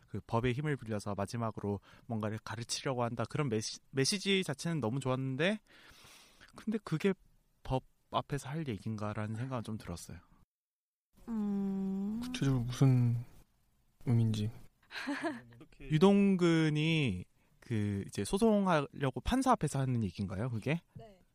그 0.10 0.20
법의 0.28 0.54
힘을 0.54 0.78
빌려서 0.78 1.16
마지막으로 1.16 1.80
뭔가를 2.06 2.40
가르치려고 2.44 3.04
한다 3.04 3.24
그런 3.30 3.50
메시, 3.50 3.80
메시지 3.92 4.44
자체는 4.44 4.80
너무 4.80 5.00
좋았는데 5.00 5.60
근데 6.56 6.78
그게 6.84 7.14
법 7.64 7.84
앞에서 8.12 8.50
할 8.50 8.68
얘기인가라는 8.68 9.36
생각은 9.36 9.64
좀 9.64 9.78
들었어요. 9.78 10.18
음... 11.28 12.20
구체적으로 12.22 12.64
무슨 12.64 13.18
의미인지. 14.06 14.50
유동근이 15.82 17.26
그 17.60 18.04
이제 18.08 18.24
소송하려고 18.24 19.20
판사 19.22 19.52
앞에서 19.52 19.80
하는 19.80 20.04
얘기인가요? 20.04 20.50
그게? 20.50 20.82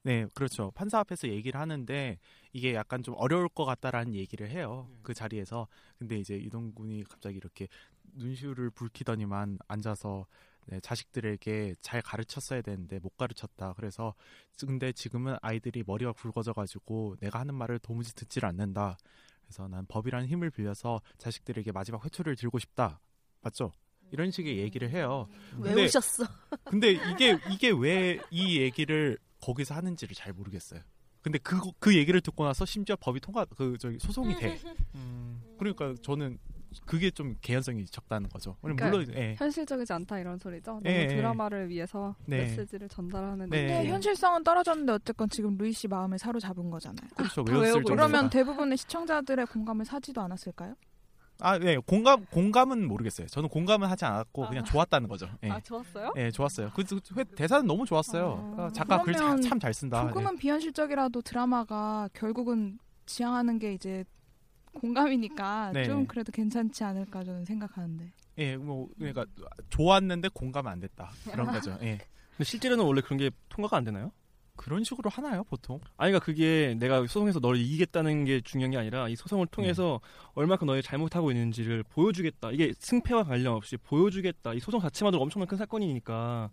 네. 0.05 0.27
그렇죠. 0.35 0.73
판사 0.73 0.99
앞에서 0.99 1.29
얘기를 1.29 1.61
하는데 1.61 2.18
이게 2.53 2.75
약간 2.75 3.03
좀 3.03 3.14
어려울 3.18 3.49
것 3.49 3.64
같다라는 3.64 4.14
얘기를 4.14 4.51
해요. 4.51 4.89
그 5.03 5.14
자리에서. 5.14 5.68
근데 5.99 6.18
이제 6.18 6.35
유동근이 6.35 7.05
갑자기 7.05 7.37
이렇게 7.37 7.68
눈시울을 8.15 8.71
붉히더니만 8.71 9.59
앉아서 9.69 10.27
네, 10.67 10.79
자식들에게 10.81 11.75
잘 11.81 12.01
가르쳤어야 12.03 12.63
되는데 12.63 12.99
못 13.01 13.17
가르쳤다. 13.17 13.73
그래서 13.77 14.15
근데 14.61 14.93
지금은 14.93 15.37
아이들이 15.43 15.83
머리가 15.85 16.13
굵어져 16.13 16.53
가지고 16.53 17.17
내가 17.21 17.41
하는 17.41 17.55
말을 17.55 17.81
도무지 17.81 18.15
듣질 18.15 18.47
않는다. 18.47 18.97
그래서 19.45 19.67
난 19.67 19.85
법이라는 19.89 20.29
힘을 20.29 20.51
빌려서 20.51 21.01
자식들에게 21.19 21.73
마지막 21.73 22.05
회초리를 22.05 22.37
들고 22.37 22.59
싶다. 22.61 23.01
맞죠? 23.41 23.73
이런 24.13 24.31
식의 24.31 24.59
얘기를 24.59 24.89
해요. 24.91 25.27
근데- 25.51 25.75
외우셨어. 25.75 26.23
근데 26.65 26.93
이게 26.93 27.39
이게 27.51 27.71
왜 27.71 28.21
이 28.31 28.59
얘기를 28.61 29.19
거기서 29.41 29.75
하는지를 29.75 30.15
잘 30.15 30.33
모르겠어요. 30.33 30.81
근데 31.23 31.39
그 31.39 31.59
그 31.81 31.97
얘기를 31.97 32.21
듣고 32.21 32.45
나서 32.45 32.65
심지어 32.65 32.95
법이 32.97 33.19
통과 33.21 33.45
그 33.47 33.77
저기 33.79 33.99
소송이 33.99 34.37
돼. 34.37 34.59
그러니까 35.59 35.95
저는 36.03 36.39
그게 36.87 37.11
좀 37.11 37.37
개연성이 37.41 37.85
적다는 37.87 38.29
거죠. 38.29 38.57
그러니까 38.62 38.89
물론 38.91 39.07
예. 39.14 39.35
현실적이지 39.39 39.93
않다 39.93 40.18
이런 40.18 40.39
소리죠. 40.39 40.73
너무 40.73 40.81
예, 40.87 41.03
예. 41.03 41.07
드라마를 41.09 41.68
위해서 41.68 42.14
네. 42.27 42.39
메시지를 42.39 42.89
전달하는 42.89 43.49
네. 43.51 43.66
근데. 43.66 43.89
현실성은 43.91 44.43
떨어졌는데 44.45 44.93
어쨌건 44.93 45.29
지금 45.31 45.57
루이 45.59 45.73
씨 45.73 45.89
마음을 45.89 46.18
사로잡은 46.18 46.70
거잖아요. 46.70 47.09
그렇죠. 47.16 47.43
외웠을 47.43 47.73
정도다. 47.73 47.95
그러면 47.95 48.31
대부분의 48.31 48.77
시청자들의 48.79 49.47
공감을 49.47 49.85
사지도 49.85 50.20
않았을까요? 50.23 50.75
아, 51.45 51.59
네. 51.59 51.77
공감 51.79 52.25
공감은 52.27 52.87
모르겠어요. 52.87 53.27
저는 53.27 53.49
공감은 53.49 53.89
하지 53.89 54.05
않았고 54.05 54.49
그냥 54.49 54.64
좋았다는 54.64 55.09
거죠. 55.09 55.29
예. 55.43 55.51
아, 55.51 55.59
좋았어요? 55.61 56.12
예, 56.16 56.31
좋았어요. 56.31 56.70
그 56.75 56.85
회- 57.16 57.25
대사는 57.25 57.66
너무 57.66 57.85
좋았어요. 57.85 58.55
아, 58.59 58.70
작가 58.73 59.03
글 59.03 59.12
참 59.14 59.59
잘 59.59 59.75
쓴다. 59.75 60.07
조금은 60.07 60.37
비현실적이라도 60.37 61.20
드라마가 61.23 62.09
결국은 62.12 62.79
지향하는 63.07 63.59
게 63.59 63.73
이제 63.75 64.05
공감이니까 64.75 65.73
네. 65.73 65.85
좀 65.85 66.07
그래도 66.07 66.33
괜찮지 66.33 66.85
않을까 66.85 67.25
저는 67.25 67.45
생각하는데. 67.45 68.12
예, 68.39 68.43
예, 68.43 68.57
뭐 68.57 68.89
그러니까 68.97 69.27
좋았는데 69.70 70.29
공감 70.29 70.66
안 70.66 70.81
됐다. 70.81 71.11
그런 71.31 71.47
거죠. 71.53 71.77
예. 71.83 71.99
근데 72.31 72.45
실제로는 72.45 72.85
원래 72.85 73.01
그런 73.01 73.18
게 73.18 73.31
통과가 73.49 73.77
안 73.77 73.85
되나요? 73.85 74.12
그런 74.57 74.85
식으로 74.85 75.09
하나요, 75.11 75.45
보통? 75.45 75.81
아니, 75.97 76.11
그러니까 76.12 76.25
그게 76.25 76.77
내가 76.79 77.01
소송에서 77.01 77.41
너를 77.41 77.59
이기겠다는 77.59 78.25
게 78.25 78.41
중요한 78.43 78.70
게 78.70 78.77
아니라 78.77 79.09
이 79.09 79.16
소송을 79.16 79.47
통해서 79.47 80.01
얼마큼 80.35 80.66
너희 80.66 80.83
잘못하고 80.83 81.31
있는지를 81.31 81.83
보여주겠다. 81.85 82.51
이게 82.53 82.73
승패와 82.79 83.25
관련 83.25 83.55
없이 83.55 83.77
보여주겠다. 83.77 84.53
이 84.55 84.61
소송 84.61 84.81
자체만으로 84.81 85.23
엄청난 85.23 85.47
큰 85.47 85.57
사건이니까. 85.57 86.51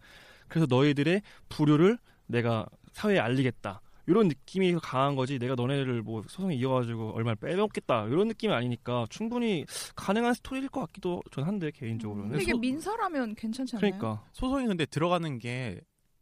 그래서 0.48 0.66
너희들의 0.70 1.22
불효를 1.50 1.98
내가 2.28 2.66
사회에 2.94 3.20
알리겠다. 3.20 3.82
이런 4.10 4.28
느낌이 4.28 4.74
강한 4.82 5.16
거지. 5.16 5.38
내가 5.38 5.54
너네를 5.54 6.02
뭐 6.02 6.24
소송에 6.28 6.56
이어가지고 6.56 7.12
얼마를 7.12 7.36
빼먹겠다. 7.36 8.08
이런 8.08 8.28
느낌이 8.28 8.52
아니니까 8.52 9.06
충분히 9.12 9.66
가능한 9.96 10.34
스토리일 10.34 10.70
것 10.70 10.82
같기도 10.82 11.22
전 11.30 11.44
한데 11.44 11.70
개인적으로. 11.70 12.24
근데 12.24 12.42
이게 12.42 12.56
민사라면 12.56 13.36
괜찮지 13.36 13.76
않나요? 13.76 13.92
그러니까. 13.92 14.26
소송이 14.34 14.66
근데 14.66 14.88
들어가는 14.88 15.38
게 15.38 15.82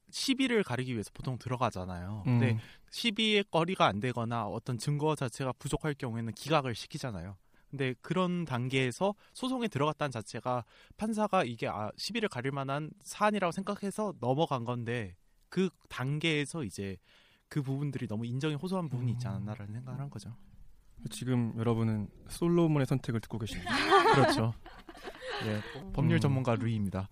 시비를 0.09 0.63
가리기 0.63 0.91
위해서 0.91 1.11
보통 1.13 1.37
들어가잖아요. 1.37 2.23
근데 2.25 2.51
음. 2.51 2.59
시비의 2.91 3.45
거리가 3.51 3.85
안 3.85 4.01
되거나 4.01 4.47
어떤 4.47 4.77
증거 4.77 5.15
자체가 5.15 5.53
부족할 5.53 5.93
경우에는 5.93 6.33
기각을 6.33 6.75
시키잖아요. 6.75 7.37
근데 7.69 7.95
그런 8.01 8.43
단계에서 8.43 9.15
소송에 9.33 9.69
들어갔다는 9.69 10.11
자체가 10.11 10.65
판사가 10.97 11.45
이게 11.45 11.69
아, 11.69 11.89
시비를 11.95 12.27
가릴 12.27 12.51
만한 12.51 12.89
사안이라고 13.03 13.53
생각해서 13.53 14.13
넘어간 14.19 14.65
건데 14.65 15.15
그 15.47 15.69
단계에서 15.87 16.65
이제 16.65 16.97
그 17.49 17.61
부분들이 17.61 18.07
너무 18.07 18.25
인정이 18.25 18.55
호소한 18.55 18.89
부분이 18.89 19.13
있지 19.13 19.27
않았나라는 19.27 19.73
생각을 19.73 19.99
한 19.99 20.09
거죠. 20.09 20.35
지금 21.11 21.53
여러분은 21.57 22.09
솔로몬의 22.27 22.85
선택을 22.85 23.19
듣고 23.21 23.37
계십니다. 23.37 23.71
그렇죠. 24.13 24.53
네, 25.45 25.61
법률 25.93 26.17
음. 26.17 26.19
전문가 26.19 26.55
루이입니다. 26.55 27.07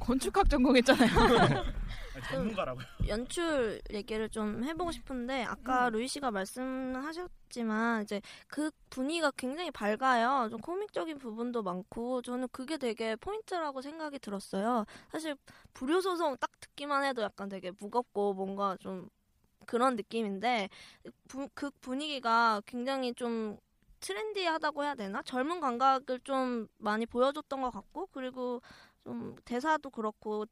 아, 0.00 0.04
뭐. 0.04 0.06
건축학 0.06 0.48
전공했잖아요. 0.48 1.08
전문가라고요. 2.30 2.84
연출 3.08 3.80
얘기를 3.92 4.28
좀 4.28 4.62
해보고 4.64 4.92
싶은데 4.92 5.44
아까 5.44 5.88
루이 5.90 6.06
씨가 6.08 6.30
말씀하셨지만 6.30 8.02
이제 8.02 8.20
그 8.48 8.70
분위기가 8.90 9.30
굉장히 9.36 9.70
밝아요. 9.70 10.48
좀 10.50 10.60
코믹적인 10.60 11.18
부분도 11.18 11.62
많고 11.62 12.22
저는 12.22 12.48
그게 12.52 12.76
되게 12.76 13.16
포인트라고 13.16 13.80
생각이 13.80 14.18
들었어요. 14.18 14.84
사실 15.10 15.36
불효 15.72 16.00
소송 16.00 16.36
딱 16.38 16.50
듣기만 16.60 17.04
해도 17.04 17.22
약간 17.22 17.48
되게 17.48 17.70
무겁고 17.78 18.34
뭔가 18.34 18.76
좀 18.80 19.08
그런 19.66 19.96
느낌인데 19.96 20.68
부- 21.28 21.48
그 21.54 21.70
분위기가 21.80 22.60
굉장히 22.66 23.14
좀 23.14 23.56
트렌디하다고 24.00 24.82
해야 24.82 24.94
되나? 24.94 25.22
젊은 25.22 25.60
감각을 25.60 26.20
좀 26.24 26.66
많이 26.78 27.06
보여줬던 27.06 27.60
것 27.62 27.70
같고 27.70 28.08
그리고 28.12 28.62
좀 29.04 29.36
대사도 29.44 29.90
그렇고 29.90 30.46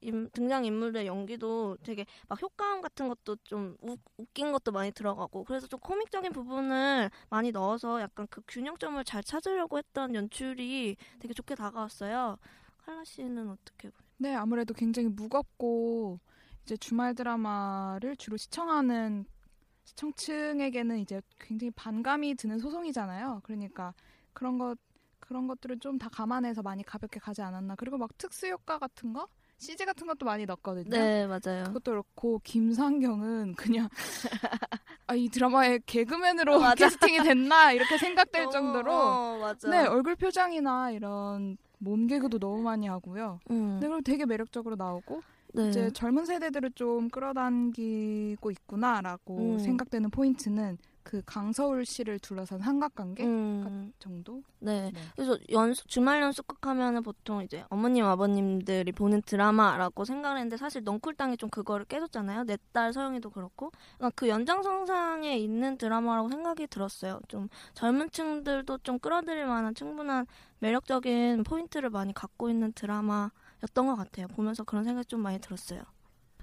임- 0.00 0.28
등장 0.30 0.64
인물들의 0.64 1.06
연기도 1.06 1.76
되게 1.84 2.04
막 2.28 2.40
효과음 2.42 2.80
같은 2.80 3.08
것도 3.08 3.36
좀 3.44 3.76
우- 3.82 3.96
웃긴 4.16 4.50
것도 4.52 4.72
많이 4.72 4.90
들어가고 4.90 5.44
그래서 5.44 5.66
좀 5.68 5.78
코믹적인 5.80 6.32
부분을 6.32 7.10
많이 7.30 7.52
넣어서 7.52 8.00
약간 8.00 8.26
그 8.28 8.42
균형점을 8.48 9.02
잘 9.04 9.22
찾으려고 9.22 9.78
했던 9.78 10.14
연출이 10.14 10.96
되게 11.20 11.32
좋게 11.32 11.54
다가왔어요. 11.54 12.36
칼라 12.78 13.04
씨는 13.04 13.48
어떻게 13.50 13.90
보세요? 13.90 14.08
네, 14.18 14.34
아무래도 14.34 14.74
굉장히 14.74 15.08
무겁고 15.08 16.18
이제 16.64 16.76
주말 16.76 17.14
드라마를 17.14 18.16
주로 18.16 18.36
시청하는 18.36 19.24
시청층에게는 19.84 20.98
이제 20.98 21.20
굉장히 21.38 21.70
반감이 21.72 22.34
드는 22.34 22.58
소송이잖아요. 22.58 23.40
그러니까 23.44 23.94
그런 24.32 24.58
것 24.58 24.76
그런 25.32 25.46
것들을 25.46 25.78
좀 25.78 25.98
다 25.98 26.08
감안해서 26.10 26.62
많이 26.62 26.82
가볍게 26.82 27.18
가지 27.20 27.40
않았나. 27.42 27.74
그리고 27.76 27.96
막 27.96 28.10
특수 28.18 28.46
효과 28.48 28.78
같은 28.78 29.12
거, 29.14 29.26
CG 29.58 29.84
같은 29.86 30.06
것도 30.06 30.26
많이 30.26 30.44
넣었거든요. 30.44 30.90
네, 30.90 31.26
맞아요. 31.26 31.64
그것도 31.64 31.92
그렇고 31.92 32.40
김상경은 32.44 33.54
그냥 33.54 33.88
아, 35.06 35.14
이 35.14 35.28
드라마의 35.28 35.80
개그맨으로 35.86 36.58
맞아. 36.60 36.74
캐스팅이 36.74 37.22
됐나 37.22 37.72
이렇게 37.72 37.96
생각될 37.98 38.42
너무, 38.42 38.52
정도로 38.52 38.92
어, 38.92 39.38
맞아. 39.40 39.68
네 39.70 39.86
얼굴 39.86 40.16
표정이나 40.16 40.90
이런 40.90 41.56
몸 41.78 42.06
개그도 42.06 42.38
너무 42.38 42.60
많이 42.62 42.86
하고요. 42.88 43.40
음. 43.50 43.78
네, 43.80 43.86
그리고 43.88 44.02
되게 44.02 44.26
매력적으로 44.26 44.76
나오고 44.76 45.22
네. 45.54 45.68
이제 45.68 45.90
젊은 45.92 46.24
세대들을 46.26 46.72
좀 46.72 47.08
끌어당기고 47.10 48.50
있구나라고 48.50 49.38
음. 49.38 49.58
생각되는 49.58 50.10
포인트는 50.10 50.78
그 51.02 51.22
강서울 51.26 51.84
씨를 51.84 52.18
둘러싼 52.18 52.58
삼각관계 52.60 53.24
음. 53.24 53.92
정도. 53.98 54.42
네. 54.60 54.92
그래서 55.16 55.36
연수, 55.50 55.86
주말 55.86 56.22
연습극 56.22 56.66
하면은 56.66 57.02
보통 57.02 57.42
이제 57.42 57.64
어머님, 57.70 58.04
아버님들이 58.04 58.92
보는 58.92 59.22
드라마라고 59.22 60.04
생각을 60.04 60.36
했는데 60.38 60.56
사실 60.56 60.82
넝쿨땅이 60.84 61.36
좀 61.36 61.50
그거를 61.50 61.84
깨줬잖아요. 61.86 62.44
내 62.44 62.56
딸 62.72 62.92
서영이도 62.92 63.30
그렇고. 63.30 63.70
그러니까 63.98 64.10
그 64.14 64.28
연장선상에 64.28 65.36
있는 65.36 65.76
드라마라고 65.76 66.28
생각이 66.30 66.66
들었어요. 66.68 67.20
좀 67.28 67.48
젊은 67.74 68.10
층들도 68.10 68.78
좀 68.78 68.98
끌어들일 68.98 69.46
만한 69.46 69.74
충분한 69.74 70.26
매력적인 70.60 71.42
포인트를 71.44 71.90
많이 71.90 72.14
갖고 72.14 72.48
있는 72.48 72.72
드라마였던 72.72 73.86
것 73.86 73.96
같아요. 73.96 74.28
보면서 74.28 74.64
그런 74.64 74.84
생각이 74.84 75.06
좀 75.06 75.20
많이 75.20 75.38
들었어요. 75.40 75.82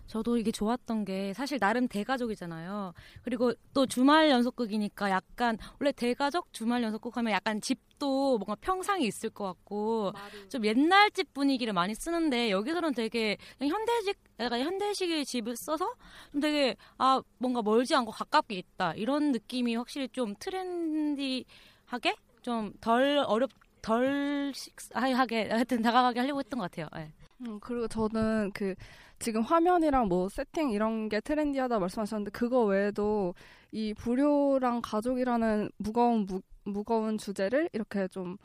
저도 0.09 0.37
이게 0.37 0.51
좋았던 0.51 1.05
게 1.05 1.33
사실 1.33 1.59
나름 1.59 1.87
대가족이잖아요. 1.87 2.93
그리고 3.21 3.53
또 3.73 3.85
주말 3.85 4.29
연속극이니까 4.31 5.11
약간 5.11 5.57
원래 5.79 5.91
대가족 5.91 6.51
주말 6.51 6.81
연속극 6.81 7.15
하면 7.15 7.31
약간 7.31 7.61
집도 7.61 8.39
뭔가 8.39 8.55
평상이 8.59 9.05
있을 9.05 9.29
것 9.29 9.45
같고 9.45 10.11
좀 10.49 10.65
옛날 10.65 11.11
집 11.11 11.31
분위기를 11.33 11.73
많이 11.73 11.93
쓰는데 11.93 12.49
여기서는 12.49 12.93
되게 12.95 13.37
현대식 13.59 14.17
약간 14.39 14.61
현대식의 14.61 15.25
집을 15.25 15.55
써서 15.55 15.93
좀 16.31 16.41
되게 16.41 16.75
아 16.97 17.21
뭔가 17.37 17.61
멀지 17.61 17.93
않고 17.95 18.11
가깝게 18.11 18.55
있다 18.55 18.93
이런 18.95 19.31
느낌이 19.31 19.75
확실히 19.75 20.09
좀 20.09 20.33
트렌디하게 20.39 22.15
좀 22.41 22.73
덜 22.81 23.19
어렵 23.27 23.51
덜 23.81 24.51
식하게 24.55 25.49
하여튼 25.51 25.81
다가가게 25.81 26.19
하려고 26.19 26.39
했던 26.39 26.59
것 26.59 26.69
같아요. 26.71 26.87
예. 26.97 27.13
음, 27.47 27.59
그리고 27.61 27.87
저는 27.87 28.51
그 28.53 28.75
지금 29.17 29.41
화면이랑 29.41 30.07
뭐 30.07 30.27
세팅 30.29 30.71
이런 30.71 31.07
게 31.09 31.21
트렌디하다 31.21 31.79
말씀하셨는데 31.79 32.31
그거 32.31 32.63
외에도 32.65 33.33
이 33.71 33.93
불효랑 33.93 34.81
가족이라는 34.83 35.69
무거운 35.77 36.25
무, 36.25 36.41
무거운 36.65 37.17
주제를 37.17 37.69
이렇게 37.73 38.07
좀 38.09 38.37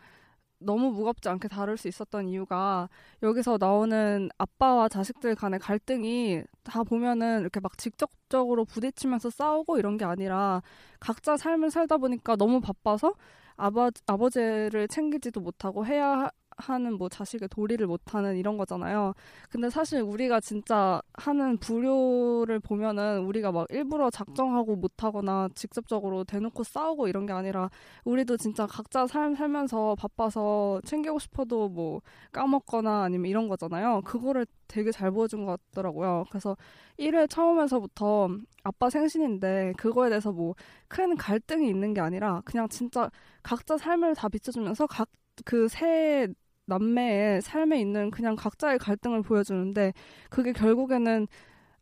너무 0.59 0.91
무겁지 0.93 1.29
않게 1.29 1.49
다룰 1.49 1.77
수 1.77 1.89
있었던 1.89 2.29
이유가 2.29 2.89
여기서 3.23 3.59
나오는 3.61 4.31
아빠와 4.39 4.89
자식들 4.89 5.35
간의 5.35 5.61
갈등이 5.61 6.43
다 6.65 6.83
보면은 6.85 7.41
이렇게 7.41 7.61
막 7.61 7.77
직접적으로 7.79 8.65
부딪히면서 8.65 9.31
싸우고 9.31 9.79
이런 9.79 9.97
게 9.99 10.05
아니라 10.05 10.63
각자 11.01 11.37
삶을 11.37 11.71
살다 11.71 11.99
보니까 11.99 12.37
너무 12.37 12.61
바빠서 12.61 13.15
아버, 13.57 13.91
아버지를 14.07 14.89
챙기지도 14.89 15.41
못하고 15.41 15.87
해야 15.87 16.31
하는 16.57 16.95
뭐 16.99 17.09
자식의 17.09 17.49
도리를 17.49 17.87
못하는 17.87 18.37
이런 18.37 18.57
거잖아요. 18.57 19.15
근데 19.51 19.71
사실 19.71 20.01
우리가 20.01 20.41
진짜 20.41 21.01
하는 21.15 21.57
불효를 21.59 22.61
보면은 22.61 23.21
우리가 23.25 23.53
막 23.53 23.67
일부러 23.71 24.11
작정하고 24.11 24.77
못하거나 24.77 25.49
직접적으로 25.55 26.25
대놓고 26.25 26.63
싸우고 26.65 27.09
이런 27.09 27.27
게 27.27 27.33
아니라 27.33 27.71
우리도 28.05 28.37
진짜 28.37 28.67
각자 28.67 29.07
삶 29.07 29.35
살면서 29.35 29.97
바빠서 29.99 30.81
챙기고 30.85 31.19
싶어도 31.19 31.69
뭐 31.69 32.01
까먹거나 32.33 33.03
아니면 33.05 33.27
이런 33.31 33.49
거잖아요. 33.49 34.03
그거를 34.05 34.47
되게 34.69 34.91
잘 34.91 35.11
보여준 35.11 35.45
것 35.45 35.61
같더라고요. 35.71 36.25
그래서 36.31 36.57
1회 36.99 37.29
처음에서부터 37.29 38.29
아빠 38.63 38.89
생신인데 38.91 39.75
그거에 39.77 40.09
대해서 40.09 40.33
뭐 40.33 40.55
큰 40.89 41.17
갈등이 41.17 41.69
있는 41.69 41.93
게 41.95 42.01
아니라 42.01 42.41
그냥 42.45 42.69
진짜 42.69 43.11
각자 43.43 43.77
삶을 43.77 44.15
다 44.15 44.29
비춰주면서 44.29 44.87
각그세 44.87 46.29
남매의 46.67 47.43
삶에 47.43 47.81
있는 47.81 48.11
그냥 48.11 48.37
각자의 48.37 48.79
갈등을 48.79 49.23
보여주는데 49.23 49.93
그게 50.31 50.53
결국에는 50.53 51.27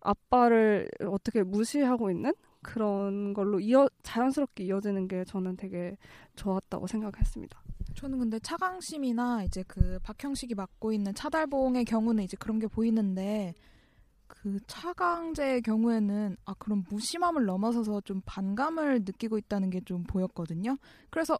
아빠를 0.00 0.88
어떻게 1.06 1.42
무시하고 1.42 2.10
있는 2.10 2.32
그런 2.62 3.34
걸로 3.34 3.60
이어 3.60 3.88
자연스럽게 4.02 4.64
이어지는 4.64 5.08
게 5.08 5.24
저는 5.24 5.56
되게 5.56 5.96
좋았다고 6.36 6.86
생각했습니다. 6.86 7.60
저는 7.94 8.18
근데 8.18 8.38
차강심이나 8.38 9.44
이제 9.44 9.64
그 9.66 9.98
박형식이 10.02 10.54
맡고 10.54 10.92
있는 10.92 11.14
차달봉의 11.14 11.84
경우는 11.84 12.24
이제 12.24 12.36
그런 12.38 12.58
게 12.58 12.66
보이는데 12.66 13.54
그 14.42 14.58
차강제의 14.66 15.62
경우에는 15.62 16.36
아 16.46 16.54
그런 16.58 16.84
무심함을 16.90 17.44
넘어서서 17.44 18.00
좀 18.00 18.22
반감을 18.24 19.00
느끼고 19.04 19.38
있다는 19.38 19.70
게 19.70 19.82
좀 19.84 20.04
보였거든요. 20.04 20.76
그래서 21.10 21.38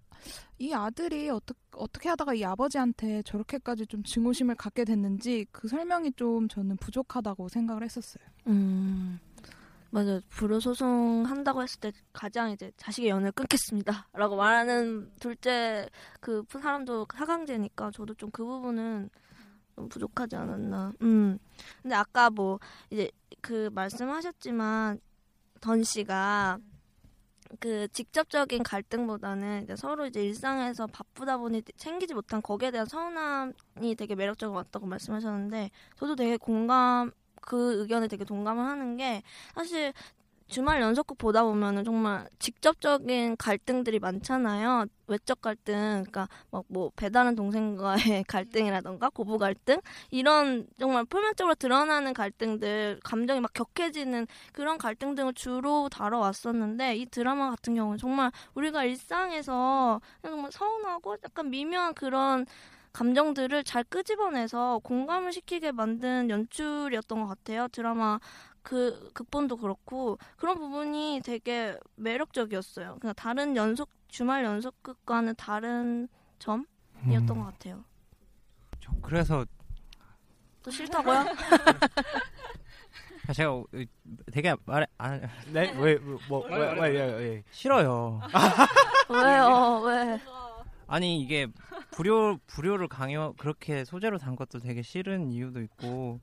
이 0.59 0.73
아들이 0.75 1.31
어떻게 1.31 1.59
어떻게 1.73 2.09
하다가 2.09 2.35
이 2.35 2.45
아버지한테 2.45 3.23
저렇게까지 3.23 3.87
좀 3.87 4.03
증오심을 4.03 4.57
갖게 4.57 4.85
됐는지 4.85 5.47
그 5.53 5.69
설명이 5.69 6.13
좀 6.13 6.49
저는 6.49 6.77
부족하다고 6.77 7.49
생각을 7.49 7.83
했었어요. 7.83 8.25
음. 8.49 9.19
맞아요. 9.91 10.21
불효 10.31 10.59
소송 10.59 11.25
한다고 11.27 11.63
했을 11.63 11.79
때 11.81 11.93
가장 12.15 12.51
이제 12.51 12.73
자식의 12.79 13.11
연을 13.11 13.31
끊겠습니다라고 13.33 14.37
말하는 14.37 15.11
둘째 15.21 15.87
그 16.21 16.45
사람도 16.51 17.07
사강제니까 17.15 17.91
저도 17.93 18.15
좀 18.15 18.31
그 18.33 18.45
부분은 18.45 19.11
좀 19.77 19.89
부족하지 19.89 20.37
않았나. 20.37 20.93
음. 21.03 21.39
근데 21.83 21.95
아까 21.95 22.31
뭐 22.31 22.59
이제 22.91 23.11
그 23.41 23.71
말씀하셨지만 23.73 25.01
던 25.61 25.83
씨가 25.83 26.59
그 27.61 27.87
직접적인 27.89 28.63
갈등보다는 28.63 29.65
이제 29.65 29.77
서로 29.77 30.07
이제 30.07 30.25
일상에서 30.25 30.87
바쁘다 30.87 31.37
보니 31.37 31.63
챙기지 31.77 32.15
못한 32.15 32.41
거기에 32.41 32.71
대한 32.71 32.87
서운함이 32.87 33.95
되게 33.97 34.15
매력적인 34.15 34.55
것 34.55 34.65
같다고 34.65 34.87
말씀하셨는데 34.87 35.71
저도 35.97 36.17
되게 36.17 36.37
공감 36.37 37.11
그 37.43 37.81
의견에 37.81 38.09
되게 38.09 38.25
동감을 38.25 38.65
하는 38.65 38.97
게 38.97 39.23
사실 39.55 39.93
주말 40.53 40.83
연속극 40.83 41.17
보다 41.17 41.45
보면은 41.45 41.83
정말 41.83 42.29
직접적인 42.39 43.37
갈등들이 43.39 43.99
많잖아요. 43.99 44.85
외적 45.07 45.41
갈등, 45.41 46.05
그러니까 46.05 46.29
막 46.51 46.65
뭐 46.69 46.91
배다른 46.95 47.35
동생과의 47.35 48.25
갈등이라던가 48.29 49.09
고부 49.11 49.39
갈등 49.39 49.81
이런 50.11 50.67
정말 50.79 51.05
표면적으로 51.07 51.55
드러나는 51.55 52.13
갈등들, 52.15 53.01
감정이 53.03 53.41
막 53.41 53.53
격해지는 53.55 54.27
그런 54.53 54.77
갈등 54.79 55.15
등을 55.15 55.33
주로 55.35 55.89
다뤄왔었는데 55.89 56.97
이 56.97 57.07
드라마 57.07 57.51
같은 57.51 57.75
경우는 57.75 57.99
정말 57.99 58.31
우리가 58.55 58.85
일상에서 58.85 60.01
정말 60.23 60.53
서운하고 60.53 61.17
약간 61.25 61.49
미묘한 61.51 61.95
그런 61.95 62.47
감정들을 62.93 63.65
잘 63.65 63.85
끄집어내서 63.85 64.81
공감을 64.85 65.33
시키게 65.33 65.73
만든 65.73 66.29
연출이었던 66.29 67.21
것 67.21 67.27
같아요. 67.27 67.69
드라마 67.69 68.21
그 68.63 69.11
극본도 69.13 69.57
그렇고 69.57 70.19
그런 70.37 70.59
부분이 70.59 71.21
되게 71.25 71.79
매력적이었어요. 71.97 72.99
그냥 73.01 73.15
다른 73.15 73.57
연속 73.57 73.91
주말 74.09 74.45
연속극과는 74.45 75.35
다른 75.37 76.09
점이었던 76.39 76.67
음. 77.05 77.27
것 77.27 77.45
같아요. 77.45 77.85
저 78.81 78.93
그래서 79.03 79.45
또 80.63 80.71
싫다고요? 80.71 81.25
아, 83.29 83.33
제가 83.33 83.53
어, 83.53 83.65
되게 84.33 84.55
말안 84.65 84.89
네? 85.53 85.73
왜, 85.79 85.97
뭐, 86.29 86.45
왜, 86.49 86.57
왜, 86.57 86.89
왜, 86.89 87.13
왜. 87.15 87.43
싫어요. 87.51 88.21
왜요? 89.09 89.81
왜? 89.85 90.21
아니 90.89 91.21
이게 91.21 91.47
불효 91.93 92.39
불효를 92.49 92.89
강요 92.89 93.35
그렇게 93.39 93.85
소재로 93.85 94.19
단 94.19 94.37
것도 94.37 94.59
되게 94.59 94.83
싫은 94.83 95.31
이유도 95.31 95.63
있고 95.63 96.21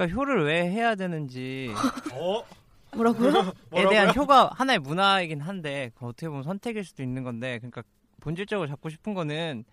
그러니까 0.00 0.16
효를 0.16 0.46
왜 0.46 0.62
해야 0.70 0.94
되는지 0.94 1.70
어? 2.14 2.42
뭐라고요? 2.96 3.52
에 3.74 3.88
대한 3.88 4.14
효가 4.16 4.50
하나의 4.54 4.78
문화이긴 4.80 5.40
한데 5.40 5.92
어떻게 6.00 6.28
보면 6.28 6.42
선택일 6.42 6.84
수도 6.84 7.02
있는 7.02 7.22
건데 7.22 7.58
그러니까 7.58 7.82
본질적으로 8.20 8.66
잡고 8.66 8.88
싶은 8.88 9.14
거는 9.14 9.64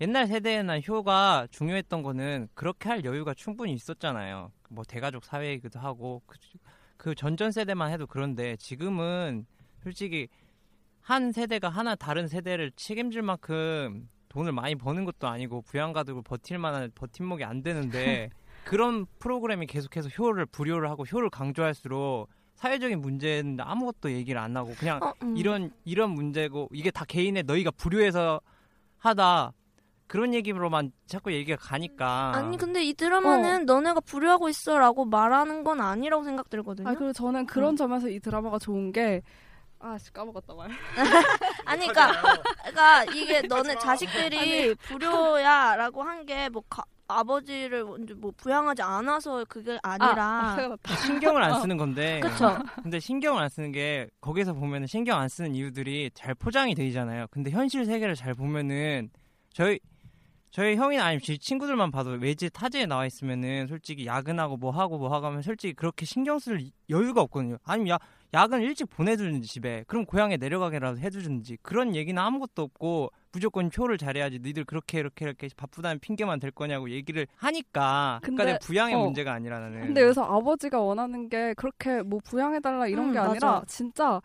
옛날 0.00 0.26
세대에는 0.26 0.80
효가 0.88 1.48
중요했던 1.50 2.02
거는 2.02 2.48
그렇게 2.54 2.88
할 2.88 3.04
여유가 3.04 3.32
충분히 3.32 3.74
있었잖아요. 3.74 4.50
뭐 4.70 4.82
대가족 4.82 5.24
사회이기도 5.24 5.78
하고 5.78 6.20
그, 6.26 6.36
그 6.96 7.14
전전 7.14 7.52
세대만 7.52 7.92
해도 7.92 8.08
그런데 8.08 8.56
지금은 8.56 9.46
솔직히 9.84 10.26
한 11.00 11.30
세대가 11.30 11.68
하나 11.68 11.94
다른 11.94 12.26
세대를 12.26 12.72
책임질 12.74 13.22
만큼 13.22 14.08
돈을 14.30 14.50
많이 14.50 14.74
버는 14.74 15.04
것도 15.04 15.28
아니고 15.28 15.62
부양가족을 15.62 16.22
버틸 16.22 16.58
만한 16.58 16.90
버팀목이 16.96 17.44
안 17.44 17.62
되는데 17.62 18.30
그런 18.64 19.06
프로그램이 19.18 19.66
계속해서 19.66 20.08
효를 20.10 20.46
불효를 20.46 20.88
하고 20.90 21.04
효를 21.04 21.30
강조할수록 21.30 22.28
사회적인 22.54 23.00
문제는 23.00 23.58
아무것도 23.60 24.12
얘기를 24.12 24.40
안 24.40 24.56
하고 24.56 24.72
그냥 24.78 25.00
어, 25.02 25.12
음. 25.22 25.36
이런 25.36 25.70
이런 25.84 26.10
문제고 26.10 26.68
이게 26.72 26.90
다 26.90 27.04
개인의 27.04 27.42
너희가 27.44 27.70
불효해서 27.72 28.40
하다 28.98 29.52
그런 30.06 30.32
얘기로만 30.34 30.92
자꾸 31.06 31.32
얘기가 31.32 31.56
가니까 31.60 32.32
아니 32.34 32.56
근데 32.56 32.82
이 32.84 32.94
드라마는 32.94 33.66
너네가 33.66 34.00
불효하고 34.00 34.48
있어라고 34.48 35.04
말하는 35.06 35.64
건 35.64 35.80
아니라고 35.80 36.24
생각 36.24 36.48
들거든요. 36.48 36.88
아 36.88 36.94
그리고 36.94 37.12
저는 37.12 37.46
그런 37.46 37.74
점에서 37.76 38.08
이 38.08 38.20
드라마가 38.20 38.58
좋은 38.58 38.92
게 38.92 39.22
아씨 39.78 40.12
까먹었다 40.12 40.54
말. 40.54 40.70
아니 41.66 41.86
그러니까 41.88 42.22
그러니까 42.62 43.04
이게 43.12 43.42
너네 43.42 43.76
자식들이 43.80 44.74
불효야라고 44.76 46.02
한 46.02 46.24
게 46.26 46.48
뭐 46.50 46.62
아버지를 47.06 47.84
먼저 47.84 48.14
뭐 48.14 48.32
부양하지 48.36 48.82
않아서 48.82 49.44
그게 49.48 49.78
아니라 49.82 50.56
신경을 51.04 51.42
안 51.42 51.60
쓰는 51.60 51.76
건데. 51.76 52.20
그쵸. 52.20 52.58
근데 52.82 52.98
신경을 53.00 53.42
안 53.42 53.48
쓰는 53.48 53.72
게 53.72 54.08
거기서 54.20 54.54
보면은 54.54 54.86
신경 54.86 55.20
안 55.20 55.28
쓰는 55.28 55.54
이유들이 55.54 56.10
잘 56.14 56.34
포장이 56.34 56.74
되잖아요. 56.74 57.26
근데 57.30 57.50
현실 57.50 57.84
세계를 57.84 58.14
잘 58.14 58.34
보면은 58.34 59.10
저희 59.52 59.78
저희 60.50 60.76
형이나 60.76 61.06
아니면 61.06 61.20
제 61.20 61.36
친구들만 61.36 61.90
봐도 61.90 62.10
외지 62.10 62.48
타지에 62.48 62.86
나와 62.86 63.06
있으면은 63.06 63.66
솔직히 63.66 64.06
야근하고 64.06 64.56
뭐 64.56 64.70
하고 64.70 64.98
뭐 64.98 65.12
하고 65.12 65.26
하면 65.26 65.42
솔직히 65.42 65.74
그렇게 65.74 66.06
신경 66.06 66.38
쓸 66.38 66.70
여유가 66.88 67.22
없거든요. 67.22 67.58
아니면 67.64 67.94
야 67.94 67.98
야근 68.34 68.62
일찍 68.62 68.90
보내주는지 68.90 69.46
집에 69.46 69.84
그럼 69.86 70.04
고향에 70.04 70.36
내려가게라도 70.36 70.98
해주든지 70.98 71.58
그런 71.62 71.94
얘기는 71.94 72.20
아무것도 72.20 72.62
없고 72.62 73.12
무조건 73.30 73.70
효를 73.76 73.96
잘해야지 73.96 74.40
니들 74.40 74.64
그렇게 74.64 74.98
이렇게 74.98 75.24
이렇게 75.24 75.48
바쁘다는 75.56 76.00
핑계만 76.00 76.40
될 76.40 76.50
거냐고 76.50 76.90
얘기를 76.90 77.28
하니까 77.36 78.18
그러니까 78.22 78.44
내 78.44 78.58
부양의 78.58 78.96
어, 78.96 79.04
문제가 79.04 79.32
아니라 79.32 79.60
나는 79.60 79.82
근데 79.82 80.02
여기서 80.02 80.24
아버지가 80.24 80.80
원하는 80.80 81.28
게 81.28 81.54
그렇게 81.54 82.02
뭐 82.02 82.18
부양해달라 82.24 82.88
이런 82.88 83.08
음, 83.08 83.12
게 83.12 83.18
아니라 83.20 83.52
맞아. 83.52 83.64
진짜 83.66 84.20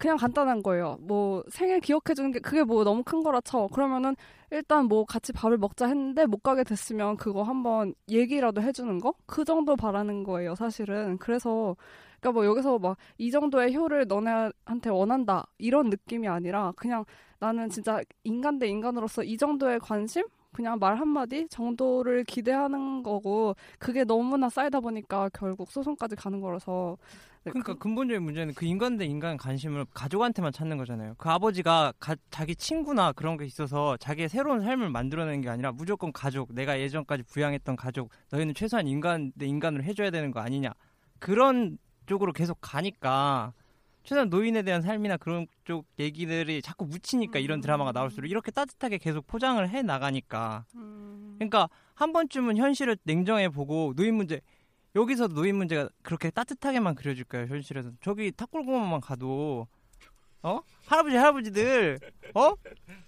그냥 0.00 0.16
간단한 0.16 0.62
거예요. 0.62 0.96
뭐 1.00 1.44
생일 1.50 1.80
기억해 1.80 2.14
주는 2.16 2.32
게 2.32 2.40
그게 2.40 2.64
뭐 2.64 2.84
너무 2.84 3.02
큰 3.04 3.22
거라 3.22 3.40
쳐. 3.42 3.68
그러면은 3.72 4.16
일단 4.50 4.86
뭐 4.86 5.04
같이 5.04 5.32
밥을 5.32 5.58
먹자 5.58 5.86
했는데 5.88 6.26
못 6.26 6.42
가게 6.42 6.64
됐으면 6.64 7.16
그거 7.18 7.42
한번 7.42 7.94
얘기라도 8.08 8.62
해 8.62 8.72
주는 8.72 8.98
거? 8.98 9.14
그 9.26 9.44
정도 9.44 9.76
바라는 9.76 10.24
거예요, 10.24 10.54
사실은. 10.56 11.18
그래서 11.18 11.76
그러니까 12.20 12.32
뭐 12.32 12.46
여기서 12.46 12.78
막 12.78 12.96
이 13.18 13.30
정도의 13.30 13.74
효를 13.74 14.06
너네한테 14.08 14.90
원한다 14.90 15.46
이런 15.58 15.90
느낌이 15.90 16.26
아니라 16.28 16.72
그냥 16.76 17.04
나는 17.38 17.68
진짜 17.68 18.00
인간 18.24 18.58
대 18.58 18.66
인간으로서 18.68 19.22
이 19.24 19.36
정도의 19.36 19.78
관심 19.80 20.24
그냥 20.52 20.78
말 20.80 20.96
한마디 20.96 21.46
정도를 21.48 22.24
기대하는 22.24 23.02
거고 23.02 23.54
그게 23.78 24.04
너무나 24.04 24.48
쌓이다 24.48 24.80
보니까 24.80 25.28
결국 25.32 25.70
소송까지 25.70 26.16
가는 26.16 26.40
거라서 26.40 26.96
네, 26.98 27.29
그러니까 27.44 27.74
근본적인 27.74 28.22
문제는 28.22 28.54
그 28.54 28.66
인간 28.66 28.98
대 28.98 29.06
인간 29.06 29.36
관심을 29.38 29.86
가족한테만 29.94 30.52
찾는 30.52 30.76
거잖아요. 30.76 31.14
그 31.16 31.28
아버지가 31.30 31.94
가- 31.98 32.16
자기 32.30 32.54
친구나 32.54 33.12
그런 33.12 33.38
게 33.38 33.46
있어서 33.46 33.96
자기의 33.96 34.28
새로운 34.28 34.60
삶을 34.60 34.90
만들어내는 34.90 35.40
게 35.40 35.48
아니라 35.48 35.72
무조건 35.72 36.12
가족, 36.12 36.52
내가 36.54 36.78
예전까지 36.78 37.22
부양했던 37.24 37.76
가족, 37.76 38.10
너희는 38.30 38.54
최소한 38.54 38.86
인간 38.86 39.32
대 39.38 39.46
인간으로 39.46 39.82
해줘야 39.84 40.10
되는 40.10 40.30
거 40.32 40.40
아니냐. 40.40 40.72
그런 41.18 41.78
쪽으로 42.06 42.32
계속 42.32 42.58
가니까 42.60 43.54
최소한 44.02 44.28
노인에 44.28 44.62
대한 44.62 44.82
삶이나 44.82 45.16
그런 45.16 45.46
쪽 45.64 45.86
얘기들이 45.98 46.60
자꾸 46.60 46.84
묻히니까 46.86 47.38
이런 47.38 47.60
드라마가 47.60 47.92
나올수록 47.92 48.30
이렇게 48.30 48.50
따뜻하게 48.50 48.98
계속 48.98 49.26
포장을 49.26 49.66
해 49.68 49.82
나가니까 49.82 50.64
그러니까 51.38 51.68
한 51.94 52.12
번쯤은 52.12 52.56
현실을 52.56 52.96
냉정해 53.04 53.50
보고 53.50 53.92
노인 53.94 54.14
문제 54.16 54.40
여기서 54.96 55.28
노인 55.28 55.56
문제가 55.56 55.88
그렇게 56.02 56.30
따뜻하게만 56.30 56.94
그려질까요 56.96 57.46
현실에서 57.46 57.90
저기 58.02 58.32
탁골공원만 58.32 59.00
가도 59.00 59.68
어 60.42 60.60
할아버지 60.86 61.16
할아버지들 61.16 61.98
어 62.34 62.54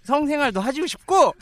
성생활도 0.02 0.60
하시고 0.60 0.86
싶고 0.86 1.32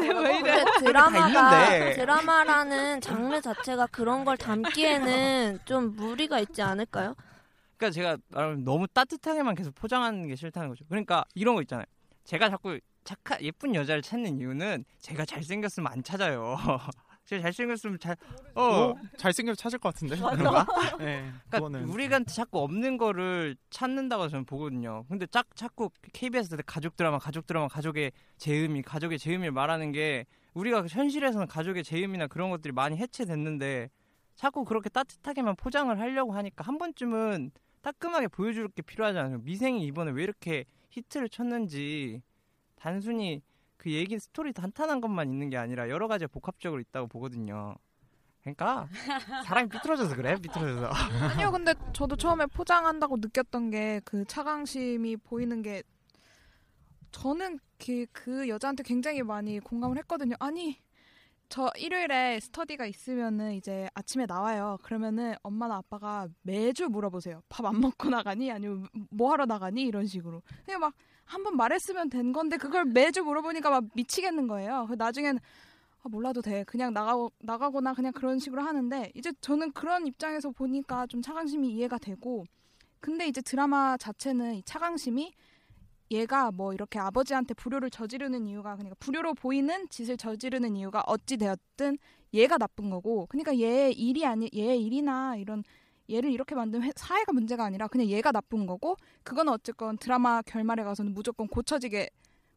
왜다 0.00 0.30
이래? 0.38 0.64
드라마가. 0.80 1.92
드라마라는 1.94 3.00
장르 3.00 3.40
자체가 3.40 3.86
그런 3.86 4.24
걸 4.24 4.36
담기에는 4.36 5.60
좀 5.64 5.94
무리가 5.94 6.40
있지 6.40 6.62
않을까요? 6.62 7.14
그러니까 7.76 7.94
제가 7.94 8.18
너무 8.58 8.86
따뜻하게만 8.88 9.54
계속 9.54 9.74
포장하는 9.74 10.26
게 10.26 10.34
싫다는 10.36 10.68
거죠. 10.70 10.84
그러니까 10.88 11.24
이런 11.34 11.54
거 11.54 11.62
있잖아요. 11.62 11.86
제가 12.24 12.50
자꾸 12.50 12.78
착한 13.04 13.40
예쁜 13.40 13.74
여자를 13.74 14.02
찾는 14.02 14.36
이유는 14.36 14.84
제가 14.98 15.24
잘생겼으면 15.24 15.90
안 15.90 16.02
찾아요. 16.02 16.56
제가 17.30 17.42
잘생겼으면 17.42 17.98
잘 18.00 18.16
어. 18.56 18.62
어, 18.62 18.94
잘생겨 19.16 19.54
찾을 19.54 19.78
것 19.78 19.94
같은데. 19.94 20.16
그런가? 20.16 20.66
네, 20.98 21.22
그러니까 21.22 21.58
그거는 21.58 21.84
우리한테 21.88 22.32
자꾸 22.32 22.58
없는 22.58 22.96
거를 22.96 23.54
찾는다고 23.70 24.28
저는 24.28 24.44
보거든요. 24.46 25.04
근데 25.08 25.26
짝 25.26 25.46
자꾸 25.54 25.90
KBS 26.12 26.56
때 26.56 26.62
가족 26.66 26.96
드라마, 26.96 27.18
가족 27.20 27.46
드라마, 27.46 27.68
가족의 27.68 28.10
재음이, 28.38 28.82
가족의 28.82 29.20
재음을 29.20 29.52
말하는 29.52 29.92
게 29.92 30.26
우리가 30.54 30.84
현실에서는 30.88 31.46
가족의 31.46 31.84
재음이나 31.84 32.26
그런 32.26 32.50
것들이 32.50 32.72
많이 32.72 32.96
해체됐는데 32.96 33.90
자꾸 34.34 34.64
그렇게 34.64 34.88
따뜻하게만 34.88 35.54
포장을 35.54 35.96
하려고 35.96 36.32
하니까 36.32 36.64
한 36.64 36.78
번쯤은 36.78 37.52
따끔하게 37.80 38.26
보여줄 38.26 38.68
게 38.70 38.82
필요하잖아요. 38.82 39.38
미생이 39.42 39.86
이번에 39.86 40.10
왜 40.10 40.24
이렇게 40.24 40.64
히트를 40.90 41.28
쳤는지 41.28 42.22
단순히 42.74 43.40
그 43.80 43.90
얘기 43.92 44.18
스토리 44.18 44.52
단단한 44.52 45.00
것만 45.00 45.30
있는 45.30 45.48
게 45.48 45.56
아니라 45.56 45.88
여러 45.88 46.06
가지 46.06 46.26
복합적으로 46.26 46.82
있다고 46.82 47.06
보거든요. 47.08 47.74
그러니까 48.42 48.86
사람이 49.46 49.70
삐뚤어져서 49.70 50.16
그래, 50.16 50.34
삐뚤어져서. 50.36 50.86
아니요, 51.32 51.50
근데 51.50 51.72
저도 51.94 52.16
처음에 52.16 52.44
포장한다고 52.44 53.16
느꼈던 53.16 53.70
게 53.70 54.00
그 54.04 54.26
차강심이 54.26 55.16
보이는 55.16 55.62
게 55.62 55.82
저는 57.10 57.58
그, 57.78 58.04
그 58.12 58.48
여자한테 58.50 58.82
굉장히 58.82 59.22
많이 59.22 59.58
공감을 59.60 59.96
했거든요. 59.98 60.36
아니, 60.40 60.78
저 61.48 61.70
일요일에 61.78 62.38
스터디가 62.38 62.84
있으면은 62.84 63.54
이제 63.54 63.88
아침에 63.94 64.26
나와요. 64.26 64.76
그러면은 64.82 65.34
엄마나 65.42 65.76
아빠가 65.76 66.28
매주 66.42 66.88
물어보세요. 66.88 67.42
밥 67.48 67.64
안 67.66 67.80
먹고 67.80 68.10
나가니? 68.10 68.52
아니면 68.52 68.88
뭐 69.10 69.32
하러 69.32 69.46
나가니? 69.46 69.82
이런 69.84 70.06
식으로. 70.06 70.42
그냥 70.66 70.80
막 70.80 70.94
한 71.30 71.42
번 71.44 71.56
말했으면 71.56 72.10
된 72.10 72.32
건데 72.32 72.56
그걸 72.56 72.84
매주 72.84 73.22
물어보니까 73.22 73.70
막 73.70 73.84
미치겠는 73.94 74.46
거예요. 74.48 74.86
그 74.88 74.94
나중엔 74.94 75.38
아, 76.02 76.08
몰라도 76.08 76.40
돼. 76.42 76.64
그냥 76.64 76.92
나가고, 76.94 77.30
나가거나 77.40 77.92
그냥 77.94 78.12
그런 78.12 78.38
식으로 78.38 78.62
하는데, 78.62 79.12
이제 79.14 79.32
저는 79.42 79.72
그런 79.72 80.06
입장에서 80.06 80.50
보니까 80.50 81.06
좀 81.06 81.20
차강심이 81.20 81.68
이해가 81.74 81.98
되고, 81.98 82.44
근데 83.00 83.26
이제 83.28 83.42
드라마 83.42 83.96
자체는 83.98 84.54
이 84.56 84.62
차강심이 84.64 85.32
얘가 86.12 86.50
뭐 86.52 86.72
이렇게 86.72 86.98
아버지한테 86.98 87.54
불효를 87.54 87.90
저지르는 87.90 88.46
이유가, 88.48 88.74
그러니까 88.76 88.96
불효로 88.98 89.34
보이는 89.34 89.88
짓을 89.90 90.16
저지르는 90.16 90.74
이유가 90.74 91.02
어찌 91.06 91.36
되었든 91.36 91.98
얘가 92.34 92.56
나쁜 92.58 92.88
거고, 92.90 93.26
그러니까 93.28 93.56
얘의 93.58 93.92
일이 93.92 94.24
아니, 94.26 94.48
얘의 94.54 94.82
일이나 94.82 95.36
이런 95.36 95.62
얘를 96.10 96.30
이렇게 96.32 96.54
만든 96.54 96.82
회- 96.82 96.92
사회가 96.96 97.32
문제가 97.32 97.64
아니라 97.64 97.88
그냥 97.88 98.06
얘가 98.08 98.32
나쁜 98.32 98.66
거고, 98.66 98.96
그거는 99.24 99.52
어쨌건 99.52 99.96
드라마 99.98 100.42
결말에 100.42 100.82
가서는 100.82 101.12
무조건 101.14 101.46
고쳐지게, 101.48 102.10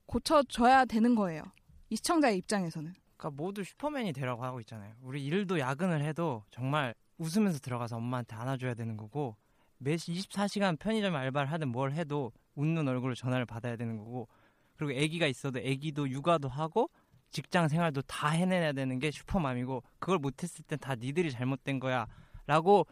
고쳐져야 0.05 0.85
되는 0.85 1.15
거예요. 1.15 1.43
이 1.89 1.95
시청자의 1.95 2.37
입장에서는. 2.37 2.93
그러니까 3.17 3.41
모두 3.41 3.63
슈퍼맨이 3.63 4.13
되라고 4.13 4.43
하고 4.43 4.59
있잖아요. 4.61 4.93
우리 5.01 5.23
일도 5.25 5.59
야근을 5.59 6.03
해도 6.03 6.43
정말 6.51 6.93
웃으면서 7.17 7.59
들어가서 7.59 7.97
엄마한테 7.97 8.35
안아줘야 8.35 8.73
되는 8.73 8.97
거고 8.97 9.37
매 9.77 9.95
24시간 9.95 10.77
편의점 10.79 11.15
알바를 11.15 11.51
하든 11.51 11.69
뭘 11.69 11.93
해도 11.93 12.31
웃는 12.55 12.87
얼굴로 12.87 13.15
전화를 13.15 13.45
받아야 13.45 13.75
되는 13.75 13.97
거고 13.97 14.27
그리고 14.75 14.99
아기가 14.99 15.27
있어도 15.27 15.59
아기도 15.59 16.09
육아도 16.09 16.49
하고 16.49 16.89
직장 17.29 17.67
생활도 17.67 18.01
다 18.03 18.29
해내야 18.29 18.73
되는 18.73 18.99
게 18.99 19.11
슈퍼맘이고 19.11 19.83
그걸 19.99 20.17
못했을 20.19 20.63
땐 20.65 20.79
다 20.79 20.95
니들이 20.95 21.31
잘못된 21.31 21.79
거야 21.79 22.07
라고 22.45 22.85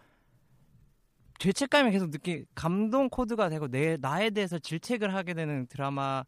죄책감이 1.42 1.90
계속 1.90 2.12
느끼 2.12 2.46
감동 2.54 3.10
코드가 3.10 3.50
되고 3.50 3.68
내 3.68 3.98
나에 4.00 4.30
대해서 4.30 4.60
질책을 4.60 5.16
하게 5.16 5.34
되는 5.34 5.66
드라마 5.66 6.24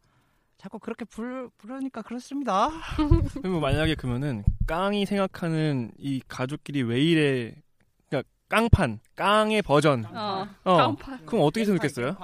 자꾸 0.56 0.80
그렇게 0.80 1.04
불 1.04 1.50
부르니까 1.56 2.02
그렇습니다. 2.02 2.68
그리고 3.40 3.60
만약에 3.60 3.94
그러면은 3.94 4.42
깡이 4.66 5.06
생각하는 5.06 5.92
이 5.98 6.20
가족끼리 6.26 6.82
왜 6.82 7.00
이래 7.00 7.54
그러니까 8.08 8.28
깡판 8.48 8.98
깡의 9.14 9.62
버전 9.62 10.04
어, 10.04 10.48
어, 10.64 10.76
깡판. 10.78 11.24
그럼 11.26 11.44
어떻게 11.44 11.64
생각했어요? 11.64 12.16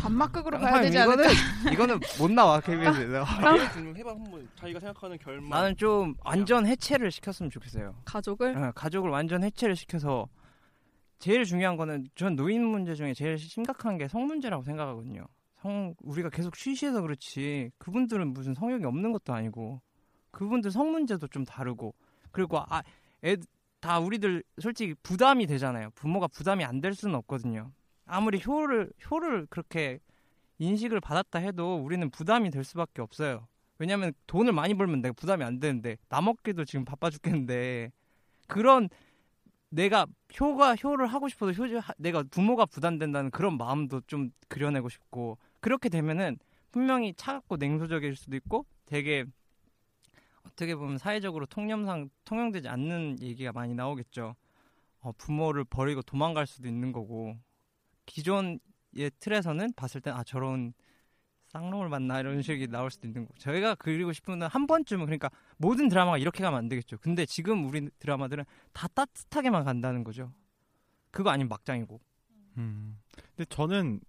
반막극으로 0.00 0.60
가야 0.60 0.80
되지 0.80 0.96
이거는 0.96 1.26
않을까? 1.26 1.72
이거는 1.72 2.00
못 2.18 2.30
나와 2.30 2.58
KBS에서. 2.58 3.26
좀 3.74 3.94
해봐 3.98 4.10
한번 4.12 4.48
자기가 4.58 4.80
생각하는 4.80 5.18
결말 5.18 5.50
나는 5.50 5.76
좀 5.76 6.14
완전 6.24 6.66
해체를 6.66 7.10
시켰으면 7.10 7.50
좋겠어요. 7.50 7.94
가족을 8.06 8.56
어, 8.56 8.72
가족을 8.74 9.10
완전 9.10 9.44
해체를 9.44 9.76
시켜서 9.76 10.26
제일 11.24 11.44
중요한 11.44 11.78
거는 11.78 12.06
전 12.14 12.36
노인 12.36 12.62
문제 12.66 12.94
중에 12.94 13.14
제일 13.14 13.38
심각한 13.38 13.96
게 13.96 14.06
성 14.08 14.26
문제라고 14.26 14.62
생각하거든요. 14.62 15.24
성 15.62 15.94
우리가 16.02 16.28
계속 16.28 16.54
쉬쉬해서 16.54 17.00
그렇지 17.00 17.70
그분들은 17.78 18.28
무슨 18.34 18.52
성욕이 18.52 18.84
없는 18.84 19.10
것도 19.12 19.32
아니고 19.32 19.80
그분들 20.32 20.70
성 20.70 20.90
문제도 20.92 21.26
좀 21.28 21.46
다르고 21.46 21.94
그리고 22.30 22.58
아 22.58 22.82
애 23.22 23.36
다 23.80 23.98
우리들 24.00 24.42
솔직히 24.60 24.94
부담이 25.02 25.46
되잖아요. 25.46 25.90
부모가 25.94 26.26
부담이 26.28 26.62
안 26.62 26.82
될 26.82 26.94
수는 26.94 27.14
없거든요. 27.16 27.70
아무리 28.04 28.42
효를 28.46 28.90
효를 29.10 29.46
그렇게 29.48 30.00
인식을 30.58 31.00
받았다 31.00 31.38
해도 31.38 31.76
우리는 31.76 32.10
부담이 32.10 32.50
될 32.50 32.64
수밖에 32.64 33.00
없어요. 33.00 33.46
왜냐하면 33.78 34.12
돈을 34.26 34.52
많이 34.52 34.74
벌면 34.74 35.00
내가 35.00 35.14
부담이 35.14 35.42
안 35.42 35.58
되는데 35.58 35.96
나 36.10 36.20
먹기도 36.20 36.66
지금 36.66 36.84
바빠 36.84 37.08
죽겠는데 37.08 37.92
그런 38.46 38.88
내가 39.74 40.06
효가 40.40 40.76
효를 40.76 41.08
하고 41.08 41.28
싶어도 41.28 41.52
효 41.52 41.66
내가 41.98 42.22
부모가 42.22 42.64
부담된다는 42.66 43.30
그런 43.30 43.56
마음도 43.58 44.00
좀 44.02 44.30
그려내고 44.48 44.88
싶고 44.88 45.36
그렇게 45.60 45.88
되면은 45.88 46.38
분명히 46.70 47.12
차갑고 47.14 47.56
냉소적일 47.56 48.14
수도 48.14 48.36
있고 48.36 48.66
되게 48.86 49.24
어떻게 50.46 50.76
보면 50.76 50.98
사회적으로 50.98 51.46
통념상 51.46 52.08
통용되지 52.24 52.68
않는 52.68 53.20
얘기가 53.20 53.52
많이 53.52 53.74
나오겠죠. 53.74 54.36
어, 55.00 55.12
부모를 55.18 55.64
버리고 55.64 56.02
도망갈 56.02 56.46
수도 56.46 56.68
있는 56.68 56.92
거고 56.92 57.36
기존의 58.06 58.60
틀에서는 59.18 59.72
봤을 59.74 60.00
땐아 60.00 60.22
저런 60.24 60.72
쌍놈을 61.54 61.88
만나 61.88 62.18
이런 62.18 62.42
식이 62.42 62.66
나올 62.68 62.90
수도 62.90 63.06
있는 63.06 63.24
거고 63.26 63.38
저희가 63.38 63.76
그리고 63.76 64.12
싶은 64.12 64.40
건 64.40 64.48
한 64.50 64.66
번쯤은 64.66 65.06
그러니까 65.06 65.30
모든 65.56 65.88
드라마가 65.88 66.18
이렇게 66.18 66.42
가면 66.42 66.58
안 66.58 66.68
되겠죠. 66.68 66.98
근데 66.98 67.24
지금 67.26 67.64
우리 67.66 67.88
드라마들은 68.00 68.44
다 68.72 68.88
따뜻하게만 68.88 69.64
간다는 69.64 70.02
거죠. 70.02 70.32
그거 71.12 71.30
아니면 71.30 71.48
막장이고. 71.48 72.00
음. 72.58 72.98
근데 73.36 73.44
저는 73.48 74.00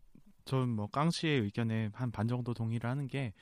전뭐깡 0.45 1.11
씨의 1.11 1.41
의견에 1.41 1.89
한 1.93 2.11
반 2.11 2.27
정도 2.27 2.53
동의를 2.55 2.89
하는 2.89 3.07
게 3.07 3.33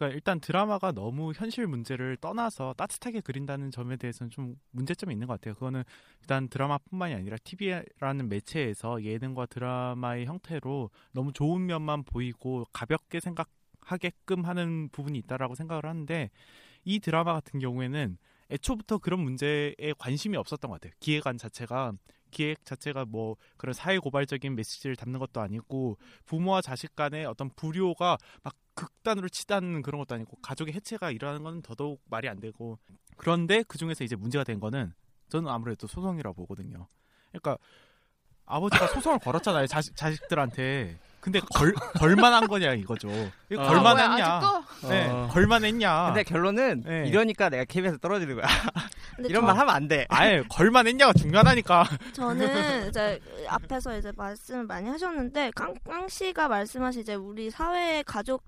그러니까 0.00 0.14
일단 0.14 0.40
드라마가 0.40 0.92
너무 0.92 1.32
현실 1.34 1.66
문제를 1.66 2.16
떠나서 2.16 2.72
따뜻하게 2.72 3.20
그린다는 3.20 3.70
점에 3.70 3.96
대해서는 3.96 4.30
좀 4.30 4.56
문제점이 4.70 5.12
있는 5.12 5.26
것 5.26 5.34
같아요. 5.34 5.52
그거는 5.54 5.84
일단 6.20 6.48
드라마뿐만이 6.48 7.12
아니라 7.12 7.36
TV라는 7.44 8.30
매체에서 8.30 9.04
예능과 9.04 9.44
드라마의 9.46 10.24
형태로 10.24 10.88
너무 11.12 11.34
좋은 11.34 11.66
면만 11.66 12.04
보이고 12.04 12.64
가볍게 12.72 13.20
생각하게끔 13.20 14.46
하는 14.46 14.88
부분이 14.90 15.18
있다라고 15.18 15.54
생각을 15.54 15.84
하는데 15.84 16.30
이 16.84 16.98
드라마 16.98 17.34
같은 17.34 17.60
경우에는 17.60 18.16
애초부터 18.50 18.98
그런 18.98 19.20
문제에 19.20 19.74
관심이 19.98 20.34
없었던 20.38 20.70
것 20.70 20.80
같아요. 20.80 20.96
기획안 20.98 21.36
자체가 21.36 21.92
기획 22.30 22.64
자체가 22.64 23.04
뭐 23.04 23.36
그런 23.56 23.72
사회 23.72 23.98
고발적인 23.98 24.54
메시지를 24.54 24.96
담는 24.96 25.18
것도 25.18 25.40
아니고 25.40 25.98
부모와 26.26 26.62
자식 26.62 26.94
간의 26.96 27.26
어떤 27.26 27.50
불효가 27.50 28.18
막 28.42 28.54
극단으로 28.74 29.28
치닫는 29.28 29.82
그런 29.82 29.98
것도 29.98 30.14
아니고 30.14 30.36
가족의 30.42 30.74
해체가 30.74 31.10
일어나는 31.10 31.42
건 31.42 31.62
더더욱 31.62 32.00
말이 32.08 32.28
안 32.28 32.40
되고 32.40 32.78
그런데 33.16 33.62
그 33.66 33.78
중에서 33.78 34.04
이제 34.04 34.16
문제가 34.16 34.44
된 34.44 34.60
거는 34.60 34.92
저는 35.28 35.48
아무래도 35.48 35.86
소송이라고 35.86 36.34
보거든요. 36.34 36.88
그러니까 37.30 37.58
아버지가 38.46 38.88
소송을 38.88 39.18
걸었잖아요 39.20 39.66
자식 39.66 39.96
자식들한테. 39.96 40.98
근데 41.20 41.38
걸 41.54 41.72
걸만한 41.98 42.48
거냐 42.48 42.72
이거죠. 42.74 43.08
이거 43.50 43.62
어. 43.62 43.66
걸만했냐? 43.66 44.26
아? 44.26 44.62
네, 44.88 45.08
어. 45.08 45.28
걸만했냐? 45.30 46.06
근데 46.06 46.22
결론은 46.22 46.82
네. 46.86 47.04
이러니까 47.08 47.50
내가 47.50 47.64
KBS에 47.64 47.98
떨어지는 48.00 48.36
거야. 48.36 48.46
이런 49.18 49.42
저- 49.42 49.46
말 49.46 49.58
하면 49.58 49.74
안 49.74 49.86
돼. 49.86 50.06
아예 50.08 50.42
걸만했냐가 50.48 51.12
중요하다니까. 51.12 51.84
저는 52.14 52.88
이제 52.88 53.20
앞에서 53.48 53.98
이제 53.98 54.10
말씀을 54.16 54.64
많이 54.64 54.88
하셨는데 54.88 55.52
깡, 55.54 55.74
깡 55.86 56.08
씨가 56.08 56.48
말씀하신 56.48 57.02
이제 57.02 57.14
우리 57.14 57.50
사회의 57.50 58.02
가족 58.04 58.42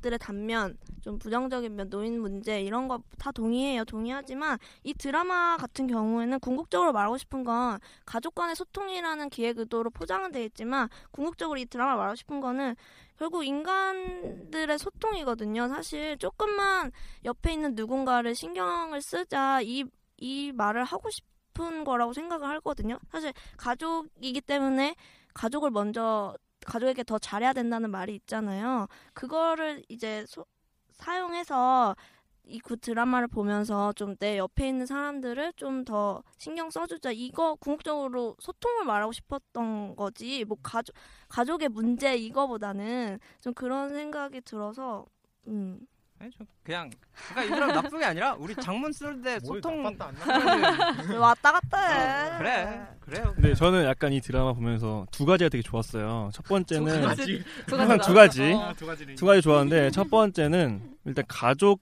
들의 0.00 0.18
단면 0.18 0.76
좀 1.02 1.18
부정적인 1.18 1.74
면 1.76 1.90
노인 1.90 2.20
문제 2.20 2.60
이런 2.60 2.88
거 2.88 2.98
다 3.18 3.32
동의해요 3.32 3.84
동의하지만 3.84 4.58
이 4.84 4.94
드라마 4.94 5.56
같은 5.56 5.86
경우에는 5.86 6.38
궁극적으로 6.40 6.92
말하고 6.92 7.18
싶은 7.18 7.44
건 7.44 7.78
가족 8.06 8.34
간의 8.34 8.54
소통이라는 8.56 9.28
기획 9.30 9.58
의도로 9.58 9.90
포장은 9.90 10.32
돼 10.32 10.44
있지만 10.44 10.88
궁극적으로 11.10 11.58
이 11.58 11.66
드라마 11.66 11.96
말하고 11.96 12.14
싶은 12.16 12.40
거는 12.40 12.74
결국 13.18 13.44
인간들의 13.44 14.78
소통이거든요 14.78 15.68
사실 15.68 16.16
조금만 16.18 16.92
옆에 17.24 17.52
있는 17.52 17.74
누군가를 17.74 18.34
신경을 18.34 19.02
쓰자 19.02 19.60
이 19.62 19.84
이 20.18 20.52
말을 20.52 20.84
하고 20.84 21.08
싶은 21.10 21.84
거라고 21.84 22.12
생각을 22.12 22.48
하거든요. 22.56 22.98
사실 23.10 23.32
가족이기 23.56 24.40
때문에 24.40 24.94
가족을 25.34 25.70
먼저 25.70 26.34
가족에게 26.68 27.02
더 27.04 27.18
잘해야 27.18 27.52
된다는 27.52 27.90
말이 27.90 28.14
있잖아요. 28.16 28.86
그거를 29.14 29.82
이제 29.88 30.24
소- 30.26 30.46
사용해서 30.92 31.96
이그 32.44 32.78
드라마를 32.78 33.28
보면서 33.28 33.92
좀 33.94 34.16
내 34.18 34.38
옆에 34.38 34.68
있는 34.68 34.86
사람들을 34.86 35.52
좀 35.56 35.84
더 35.84 36.22
신경 36.38 36.70
써주자. 36.70 37.10
이거 37.12 37.54
궁극적으로 37.56 38.36
소통을 38.40 38.84
말하고 38.86 39.12
싶었던 39.12 39.96
거지. 39.96 40.44
뭐 40.44 40.56
가족 40.62 40.94
가족의 41.28 41.68
문제 41.70 42.16
이거보다는 42.16 43.18
좀 43.40 43.52
그런 43.54 43.90
생각이 43.90 44.40
들어서 44.42 45.04
음. 45.46 45.78
아니, 46.20 46.30
저 46.36 46.44
그냥 46.64 46.90
그러니까 47.30 47.44
이 47.44 47.48
사람 47.58 47.72
나쁜 47.82 47.98
게 48.00 48.04
아니라 48.04 48.34
우리 48.34 48.54
장문 48.56 48.92
쓸 48.92 49.22
때 49.22 49.38
소통 49.40 49.84
왔다 49.84 51.52
갔다 51.52 51.78
해. 51.78 52.38
그래 52.38 52.86
그래요. 53.00 53.32
근데 53.34 53.54
저는 53.54 53.84
약간 53.84 54.12
이 54.12 54.20
드라마 54.20 54.52
보면서 54.52 55.06
두 55.12 55.24
가지가 55.24 55.48
되게 55.48 55.62
좋았어요. 55.62 56.30
첫 56.32 56.44
번째는 56.46 57.00
두 57.00 57.06
가지? 57.06 57.44
두 57.66 57.76
항상. 57.78 57.98
두 57.98 58.14
가지, 58.14 58.52
어. 58.52 58.74
두 59.16 59.26
가지 59.26 59.42
좋았는데 59.42 59.90
첫 59.92 60.10
번째는 60.10 60.96
일단 61.04 61.24
가족 61.28 61.80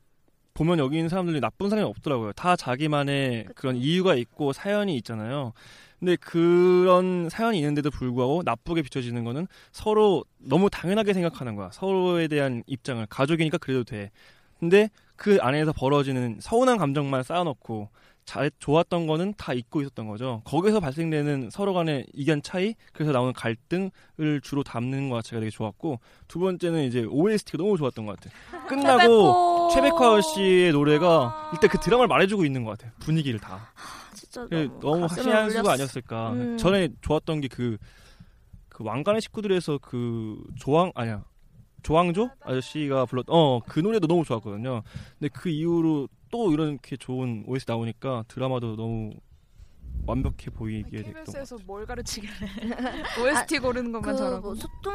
보면 0.55 0.79
여기 0.79 0.97
있는 0.97 1.09
사람들이 1.09 1.41
나쁜 1.41 1.69
사람이 1.71 1.87
없더라고요. 1.89 2.33
다 2.33 2.57
자기만의 2.57 3.49
그런 3.55 3.77
이유가 3.77 4.15
있고 4.15 4.53
사연이 4.53 4.97
있잖아요. 4.97 5.53
근데 5.99 6.17
그런 6.17 7.29
사연이 7.31 7.59
있는데도 7.59 7.91
불구하고 7.91 8.43
나쁘게 8.45 8.83
비춰지는 8.83 9.25
거는 9.25 9.47
서로 9.73 10.25
너무 10.39 10.69
당연하게 10.71 11.13
생각하는 11.13 11.57
거야. 11.57 11.71
서로에 11.73 12.29
대한 12.29 12.63
입장을 12.67 13.05
가족이니까 13.07 13.59
그래도 13.59 13.85
돼. 13.85 14.11
근데 14.59 14.91
그 15.17 15.39
안에서 15.41 15.73
벌어지는 15.73 16.39
서운한 16.41 16.77
감정만 16.77 17.23
쌓아놓고 17.23 17.89
잘 18.27 18.51
좋았던 18.59 19.07
거는 19.07 19.35
다 19.37 19.53
잊고 19.55 19.81
있었던 19.81 20.09
거죠. 20.09 20.43
거기서 20.45 20.81
발생되는 20.81 21.49
서로 21.51 21.73
간의 21.73 22.07
의견 22.15 22.43
차이, 22.43 22.75
그래서 22.93 23.13
나오는 23.13 23.33
갈등을 23.33 24.41
주로 24.43 24.65
담는 24.65 25.09
것 25.09 25.23
자체가 25.23 25.41
되게 25.41 25.51
좋았고 25.51 26.01
두 26.27 26.41
번째는 26.41 26.85
이제 26.85 27.05
OST가 27.05 27.59
너무 27.59 27.79
좋았던 27.79 28.05
것 28.05 28.19
같아요. 28.19 28.67
끝나고 28.67 29.71
최백화 29.73 30.21
씨의 30.21 30.73
노래가 30.73 31.51
일단 31.53 31.71
그 31.71 31.79
드라마를 31.79 32.09
말해주고 32.09 32.45
있는 32.45 32.65
것 32.65 32.73
같아요. 32.73 32.91
분위기를 32.99 33.39
다. 33.39 33.73
진짜 34.43 34.49
그 34.49 34.69
너무 34.81 34.81
너무 34.81 35.03
확실한 35.07 35.51
수가. 35.51 35.73
아니었을까. 35.73 36.33
음. 36.33 36.57
전에 36.59 36.89
좋았던 37.01 37.41
게 37.41 37.49
그 37.49 37.79
그 38.77 38.85
왕관의 38.85 39.23
식구들에서 39.23 39.79
그 39.79 40.37
조왕 40.57 40.93
아니야 40.95 41.25
조왕조 41.83 42.29
아저씨가 42.43 43.07
불렀 43.07 43.25
어그 43.27 43.81
노래도 43.81 44.07
너무 44.07 44.23
좋았거든요. 44.23 44.83
근데 45.19 45.31
그 45.33 45.49
이후로 45.49 46.09
또 46.31 46.53
이렇게 46.53 46.99
좋은 46.99 47.43
OS 47.47 47.65
나오니까 47.67 48.25
드라마도 48.29 48.77
너무 48.77 49.13
완벽해 50.07 50.51
보이게 50.53 50.99
됐던 50.99 51.05
것 51.05 51.19
같아요. 51.21 51.25
KBS에서 51.25 51.57
뭘 51.65 51.87
가르치길래 51.87 52.33
OST 53.23 53.59
고르는 53.61 53.93
것만 53.93 54.13
그 54.13 54.19
잘하고 54.19 54.41
뭐 54.43 54.55
소통, 54.55 54.93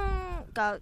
그러니까 0.52 0.78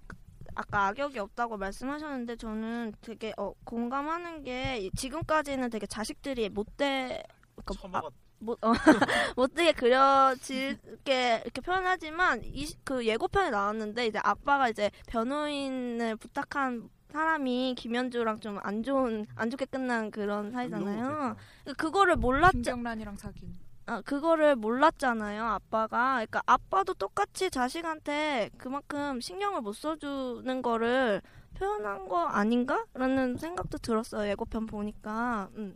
아까 0.56 0.88
악역이 0.88 1.20
없다고 1.20 1.56
말씀하셨는데 1.56 2.36
저는 2.36 2.94
되게 3.00 3.32
어, 3.38 3.54
공감하는 3.64 4.44
게 4.44 4.90
지금까지는 4.98 5.70
되게 5.70 5.86
자식들이 5.88 6.50
못돼 6.50 7.24
그러니까 7.64 8.00
아, 8.00 8.02
못, 8.40 8.58
어, 8.64 8.72
못되게 9.36 9.72
그려질게 9.74 11.42
이렇게 11.44 11.62
표현하지만 11.62 12.42
이 12.44 12.68
그 12.84 13.06
예고편에 13.06 13.50
나왔는데 13.50 14.08
이제 14.08 14.20
아빠가 14.24 14.70
이제 14.70 14.90
변호인을 15.08 16.16
부탁한 16.18 16.90
사람이 17.12 17.76
김현주랑 17.78 18.40
좀 18.40 18.60
안 18.64 18.84
좋은 18.84 19.26
안 19.36 19.50
좋게 19.50 19.66
끝난 19.66 20.12
그런 20.12 20.52
사이잖아요. 20.52 21.36
그거를 21.78 22.16
몰랐죠. 22.16 22.52
김경란이랑 22.62 23.18
사귄. 23.18 23.58
아, 23.88 24.02
그거를 24.02 24.56
몰랐잖아요, 24.56 25.44
아빠가. 25.44 26.14
그러니까 26.18 26.44
아빠도 26.46 26.94
똑같이 26.94 27.50
자식한테 27.50 28.52
그만큼 28.60 29.20
신경을 29.20 29.62
못 29.62 29.74
써주는 29.74 30.62
거를 30.62 31.22
표현한 31.56 32.08
거 32.08 32.26
아닌가? 32.28 32.86
라는 32.94 33.36
생각도 33.38 33.80
들었어요, 33.80 34.30
예고편 34.30 34.68
보니까. 34.68 35.50
음. 35.56 35.76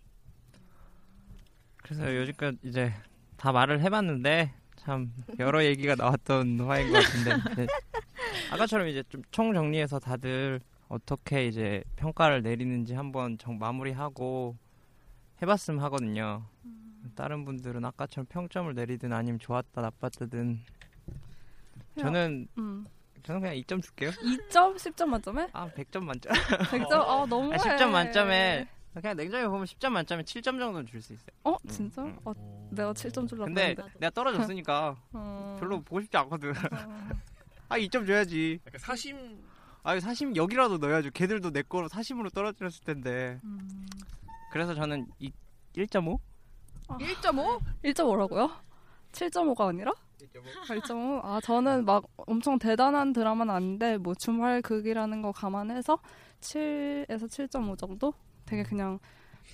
그래서 1.84 2.16
요즘껏 2.16 2.56
이제 2.64 2.94
다 3.38 3.52
말을 3.52 3.82
해봤는데 3.82 4.54
참 4.78 5.14
여러 5.40 5.64
얘기가 5.64 5.96
나왔던 5.96 6.60
화인 6.68 6.92
것 6.92 7.04
같은데 7.04 7.56
네. 7.64 7.68
아까처럼 8.52 8.88
이제 8.88 9.04
좀 9.10 9.22
총 9.32 9.54
정리해서 9.54 10.00
다들 10.00 10.60
어떻게 10.88 11.48
이제 11.48 11.84
평가를 11.96 12.42
내리는지 12.44 12.94
한번 12.94 13.38
정 13.38 13.58
마무리하고 13.58 14.56
해봤으면 15.42 15.82
하거든요. 15.86 16.46
다른 17.16 17.44
분들은 17.46 17.84
아까처럼 17.84 18.26
평점을 18.28 18.74
내리든 18.74 19.12
아니면 19.12 19.40
좋았다 19.40 19.82
나빴다든 19.82 20.60
저는 22.00 22.48
음. 22.58 22.86
저는 23.24 23.42
그냥 23.42 23.56
2점 23.58 23.82
줄게요. 23.84 24.12
2점? 24.12 24.76
10점 24.76 25.06
만점에? 25.08 25.48
아 25.54 25.68
100점 25.70 26.04
만점. 26.04 26.32
100점? 26.34 26.92
아, 26.94 27.26
너무해. 27.30 27.56
아, 27.56 27.58
10점 27.58 27.90
만점에 27.90 28.68
그냥 29.02 29.16
냉정히 29.18 29.46
보면 29.48 29.66
10점 29.66 29.89
만점에 29.89 30.24
7점 30.24 30.44
정도는 30.60 30.86
줄 30.86 31.02
수 31.02 31.14
있어요. 31.14 31.28
어? 31.44 31.56
진짜? 31.68 32.04
어, 32.26 32.34
내가 32.72 32.94
7점 32.94 33.28
줄라 33.28 33.46
근데 33.46 33.70
했는데. 33.70 33.91
내가 34.00 34.10
떨어졌으니까 34.12 34.96
어. 35.14 35.58
별로 35.60 35.82
보고 35.82 36.02
싶지 36.02 36.16
않거든. 36.18 36.54
아 37.70 37.78
2점 37.78 38.06
줘야지. 38.06 38.60
사심. 38.78 39.41
아 39.84 40.00
사심 40.00 40.36
여기라도 40.36 40.78
넣어야죠. 40.78 41.10
걔들도 41.12 41.52
내 41.52 41.62
거로 41.64 41.88
사심으로 41.88 42.30
떨어졌을 42.30 42.84
텐데. 42.86 43.39
음. 43.44 43.88
그래서 44.52 44.74
저는 44.76 45.08
이 45.20 45.32
1.5? 45.76 46.20
1.5? 46.88 47.60
1.5라고요? 47.84 48.52
7.5가 49.12 49.68
아니라? 49.70 49.91
1.5? 50.22 51.22
아, 51.24 51.39
저는 51.44 51.86
막 51.86 52.04
엄청 52.16 52.58
대단한 52.60 53.12
드라마는 53.14 53.53
아닌데, 53.53 53.98
뭐 53.98 54.14
주말극이라는 54.15 55.22
거 55.22 55.32
감안해서 55.32 55.98
7에서 56.41 57.24
7.5 57.28 57.78
정도? 57.78 58.14
되게 58.54 58.62
그냥, 58.64 59.00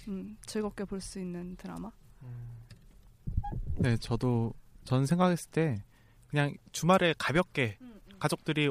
음, 0.10 0.36
즐겁게 0.46 0.84
볼 0.84 1.00
수 1.00 1.20
있는 1.20 1.56
드라마? 1.56 1.90
네, 3.78 3.96
저도 3.98 4.54
전 4.84 5.06
생각했을 5.06 5.50
때 5.52 5.82
그냥 6.28 6.54
주말에 6.74 7.14
가볍게 7.18 7.78
가족들이 8.20 8.70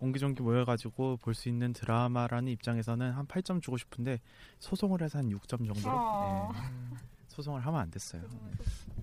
옹기종기 0.00 0.42
모여가지고 0.42 1.16
볼 1.22 1.34
수 1.34 1.48
있는 1.48 1.72
드라마라는 1.72 2.52
입장에서는 2.52 3.10
한 3.12 3.26
8점 3.26 3.62
주고 3.62 3.78
싶은데 3.78 4.20
소송을 4.58 5.00
해서 5.02 5.18
한 5.18 5.28
6점 5.30 5.66
정도로 5.66 5.94
어. 5.96 6.52
네, 6.52 6.98
소송을 7.28 7.64
하면 7.64 7.80
안 7.80 7.90
됐어요. 7.90 8.22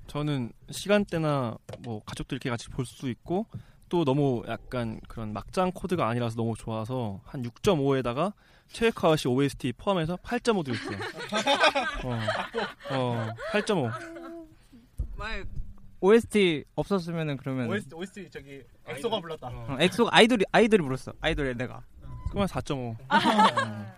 저는 0.08 0.52
시간대나 0.70 1.58
뭐 1.80 2.02
가족들끼리 2.06 2.52
같이 2.52 2.70
볼 2.70 2.86
수 2.86 3.10
있고 3.10 3.48
또 3.90 4.04
너무 4.04 4.44
약간 4.48 5.00
그런 5.08 5.34
막장 5.34 5.72
코드가 5.72 6.08
아니라서 6.08 6.36
너무 6.36 6.56
좋아서 6.58 7.22
한 7.26 7.44
6.5에다가 7.44 8.34
최백호 8.70 9.16
씨 9.16 9.28
OST 9.28 9.74
포함해서 9.74 10.18
8.5 10.18 10.66
드렸어요. 10.66 10.98
어, 12.04 12.20
어 12.92 13.28
8.5. 13.52 13.92
만약 15.16 15.48
OST 16.00 16.66
없었으면은 16.76 17.38
그러면 17.38 17.70
OST 17.70 17.96
OST 17.96 18.30
저기 18.30 18.64
엑소가 18.86 19.20
불렀다. 19.20 19.48
어, 19.48 19.78
엑소 19.80 20.10
아이돌이 20.12 20.46
아이돌이 20.52 20.84
불렀어. 20.84 21.14
아이돌 21.22 21.56
내가. 21.56 21.82
그러면 22.30 22.48
4.5. 22.48 22.98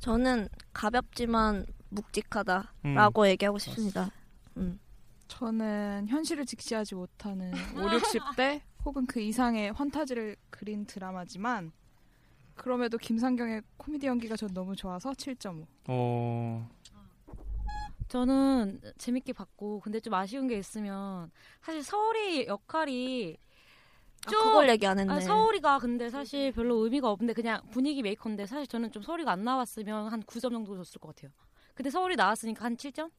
저는 0.00 0.48
가볍지만 0.72 1.66
묵직하다라고 1.90 3.22
음. 3.22 3.26
얘기하고 3.26 3.58
싶습니다. 3.58 4.10
음. 4.56 4.78
저는 5.28 6.06
현실을 6.08 6.46
직시하지 6.46 6.94
못하는 6.94 7.52
5, 7.74 7.80
60대 7.80 8.60
혹은 8.86 9.04
그 9.04 9.20
이상의 9.20 9.72
환타지를 9.72 10.36
그린 10.48 10.86
드라마지만 10.86 11.72
그럼에도 12.54 12.96
김상경의 12.96 13.62
코미디 13.76 14.06
연기가 14.06 14.36
전 14.36 14.54
너무 14.54 14.76
좋아서 14.76 15.10
7.5. 15.10 15.66
어. 15.88 16.70
저는 18.06 18.80
재밌게 18.96 19.32
봤고 19.32 19.80
근데 19.80 19.98
좀 19.98 20.14
아쉬운 20.14 20.46
게 20.46 20.56
있으면 20.56 21.32
사실 21.60 21.82
서울이 21.82 22.46
역할이 22.46 23.36
아, 24.26 24.30
그걸 24.30 24.68
얘기 24.70 24.86
안 24.86 25.00
했네. 25.00 25.12
아, 25.12 25.20
서울이가 25.20 25.80
근데 25.80 26.08
사실 26.08 26.52
별로 26.52 26.76
의미가 26.84 27.10
없는데 27.10 27.32
그냥 27.32 27.60
분위기 27.70 28.02
메이커인데 28.02 28.46
사실 28.46 28.68
저는 28.68 28.92
좀 28.92 29.02
서울이가 29.02 29.32
안 29.32 29.42
나왔으면 29.42 30.12
한 30.12 30.22
9점 30.22 30.52
정도 30.52 30.76
줬을 30.76 31.00
것 31.00 31.14
같아요. 31.14 31.32
근데 31.74 31.90
서울이 31.90 32.14
나왔으니까 32.14 32.64
한 32.64 32.76
7점? 32.76 33.10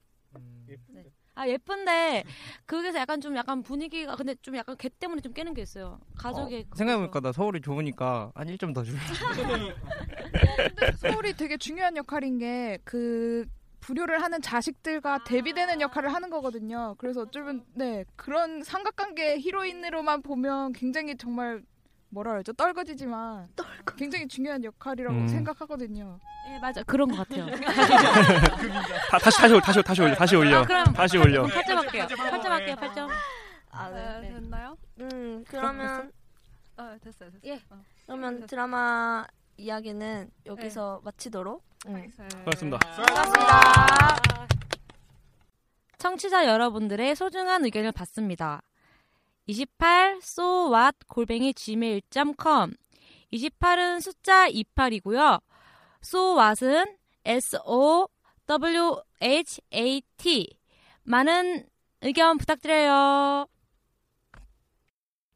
네. 0.87 1.11
아 1.37 1.47
예쁜데 1.47 2.23
거기서 2.65 2.97
약간 2.97 3.21
좀 3.21 3.35
약간 3.37 3.61
분위기가 3.61 4.15
근데 4.15 4.33
좀 4.41 4.55
약간 4.57 4.75
걔 4.77 4.89
때문에 4.89 5.21
좀 5.21 5.33
깨는 5.33 5.53
게 5.53 5.61
있어요. 5.61 5.99
가족의 6.17 6.65
어, 6.71 6.75
생각해보니까 6.75 7.19
나 7.19 7.31
서울이 7.31 7.61
좋으니까 7.61 8.31
한 8.33 8.47
1점 8.47 8.73
더 8.73 8.83
줄래. 8.83 8.97
서울이 10.97 11.33
되게 11.37 11.57
중요한 11.57 11.95
역할인 11.95 12.39
게그 12.39 13.45
불효를 13.81 14.23
하는 14.23 14.41
자식들과 14.41 15.23
대비되는 15.25 15.79
역할을 15.79 16.11
하는 16.11 16.31
거거든요. 16.31 16.95
그래서 16.97 17.21
어쩌면 17.21 17.63
네 17.75 18.03
그런 18.15 18.63
삼각관계 18.63 19.37
히로인으로만 19.37 20.23
보면 20.23 20.73
굉장히 20.73 21.15
정말 21.17 21.61
뭐라 22.09 22.31
그러죠 22.31 22.53
떨거지지만 22.53 23.49
굉장히 23.97 24.27
중요한 24.27 24.63
역할이라고 24.63 25.15
음. 25.15 25.27
생각하거든요. 25.27 26.19
네 26.47 26.59
맞아 26.59 26.81
그런 26.83 27.09
것 27.09 27.17
같아요. 27.27 27.45
다, 29.11 29.17
다시 29.19 29.37
다시 29.39 29.53
올- 29.53 29.61
다시 29.61 29.79
올- 29.79 29.83
다시 29.83 30.01
올려 30.01 30.15
다시 30.15 30.35
올려 30.37 30.57
아, 30.59 30.65
그럼 30.65 30.85
다시 30.93 31.17
올려 31.17 31.43
8점 31.43 31.75
할게요. 31.75 32.07
8점 32.07 32.45
할게요. 32.49 32.75
8점. 32.77 33.09
아, 33.71 33.89
네, 33.89 34.29
됐나요? 34.31 34.77
음, 35.01 35.43
그러면 35.47 36.11
아, 36.77 36.95
됐어요, 37.03 37.29
됐어요. 37.31 37.41
예. 37.45 37.61
그러면 38.05 38.45
드라마 38.47 39.25
이야기는 39.57 40.29
여기서 40.45 41.01
마치도록. 41.03 41.63
응. 41.87 42.09
수고하셨습니다. 42.29 42.79
수고하셨습니다. 42.93 44.15
청취자 45.97 46.45
여러분들의 46.45 47.15
소중한 47.15 47.65
의견을 47.65 47.91
받습니다. 47.91 48.61
28 49.47 50.19
so 50.21 50.69
what 50.71 50.97
골뱅이 51.07 51.53
gmail.com 51.53 52.75
28은 53.33 54.01
숫자 54.01 54.49
28이고요. 54.49 55.41
so 56.03 56.35
what은 56.35 56.97
s 57.25 57.57
o 57.65 58.07
w 58.45 59.01
h 59.21 59.61
a 59.73 60.01
t 60.17 60.57
많은 61.03 61.65
의견 62.01 62.37
부탁드려요. 62.37 63.47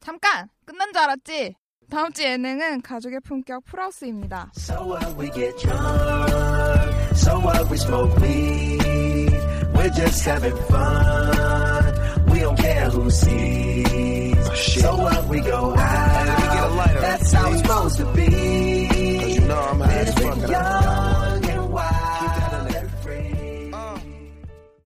잠깐 0.00 0.48
끝난 0.64 0.92
줄 0.92 1.02
알았지? 1.02 1.54
다음 1.90 2.12
주 2.12 2.22
예능은 2.22 2.80
가족의 2.82 3.20
품격 3.20 3.64
풀하우스입니다. 3.64 4.52
So 4.56 4.76
what 4.86 5.14
we 5.18 5.30
get 5.30 5.56
drunk, 5.58 7.14
so 7.14 7.38
what 7.38 7.68
we 7.70 7.76
smoke 7.76 8.16
weed, 8.22 9.30
we're 9.74 9.92
just 9.94 10.24
having 10.24 10.56
fun, 10.68 11.21
we 12.32 12.40
don't 12.40 12.58
care 12.58 12.90
who 12.90 13.10
sees. 13.10 14.36
Oh, 14.38 14.54
so 14.54 14.96
what 14.96 15.28
we 15.28 15.40
go 15.40 15.74
out, 15.76 16.94
that's 17.00 17.32
how 17.32 17.52
it's 17.52 17.60
supposed 17.60 17.96
to 17.98 18.04
be. 18.12 19.18
Cause 19.18 19.34
you 19.34 19.40
know 19.42 19.58
I'm 19.58 19.80
high 19.80 19.92
as 19.92 20.14
fuck. 20.14 21.11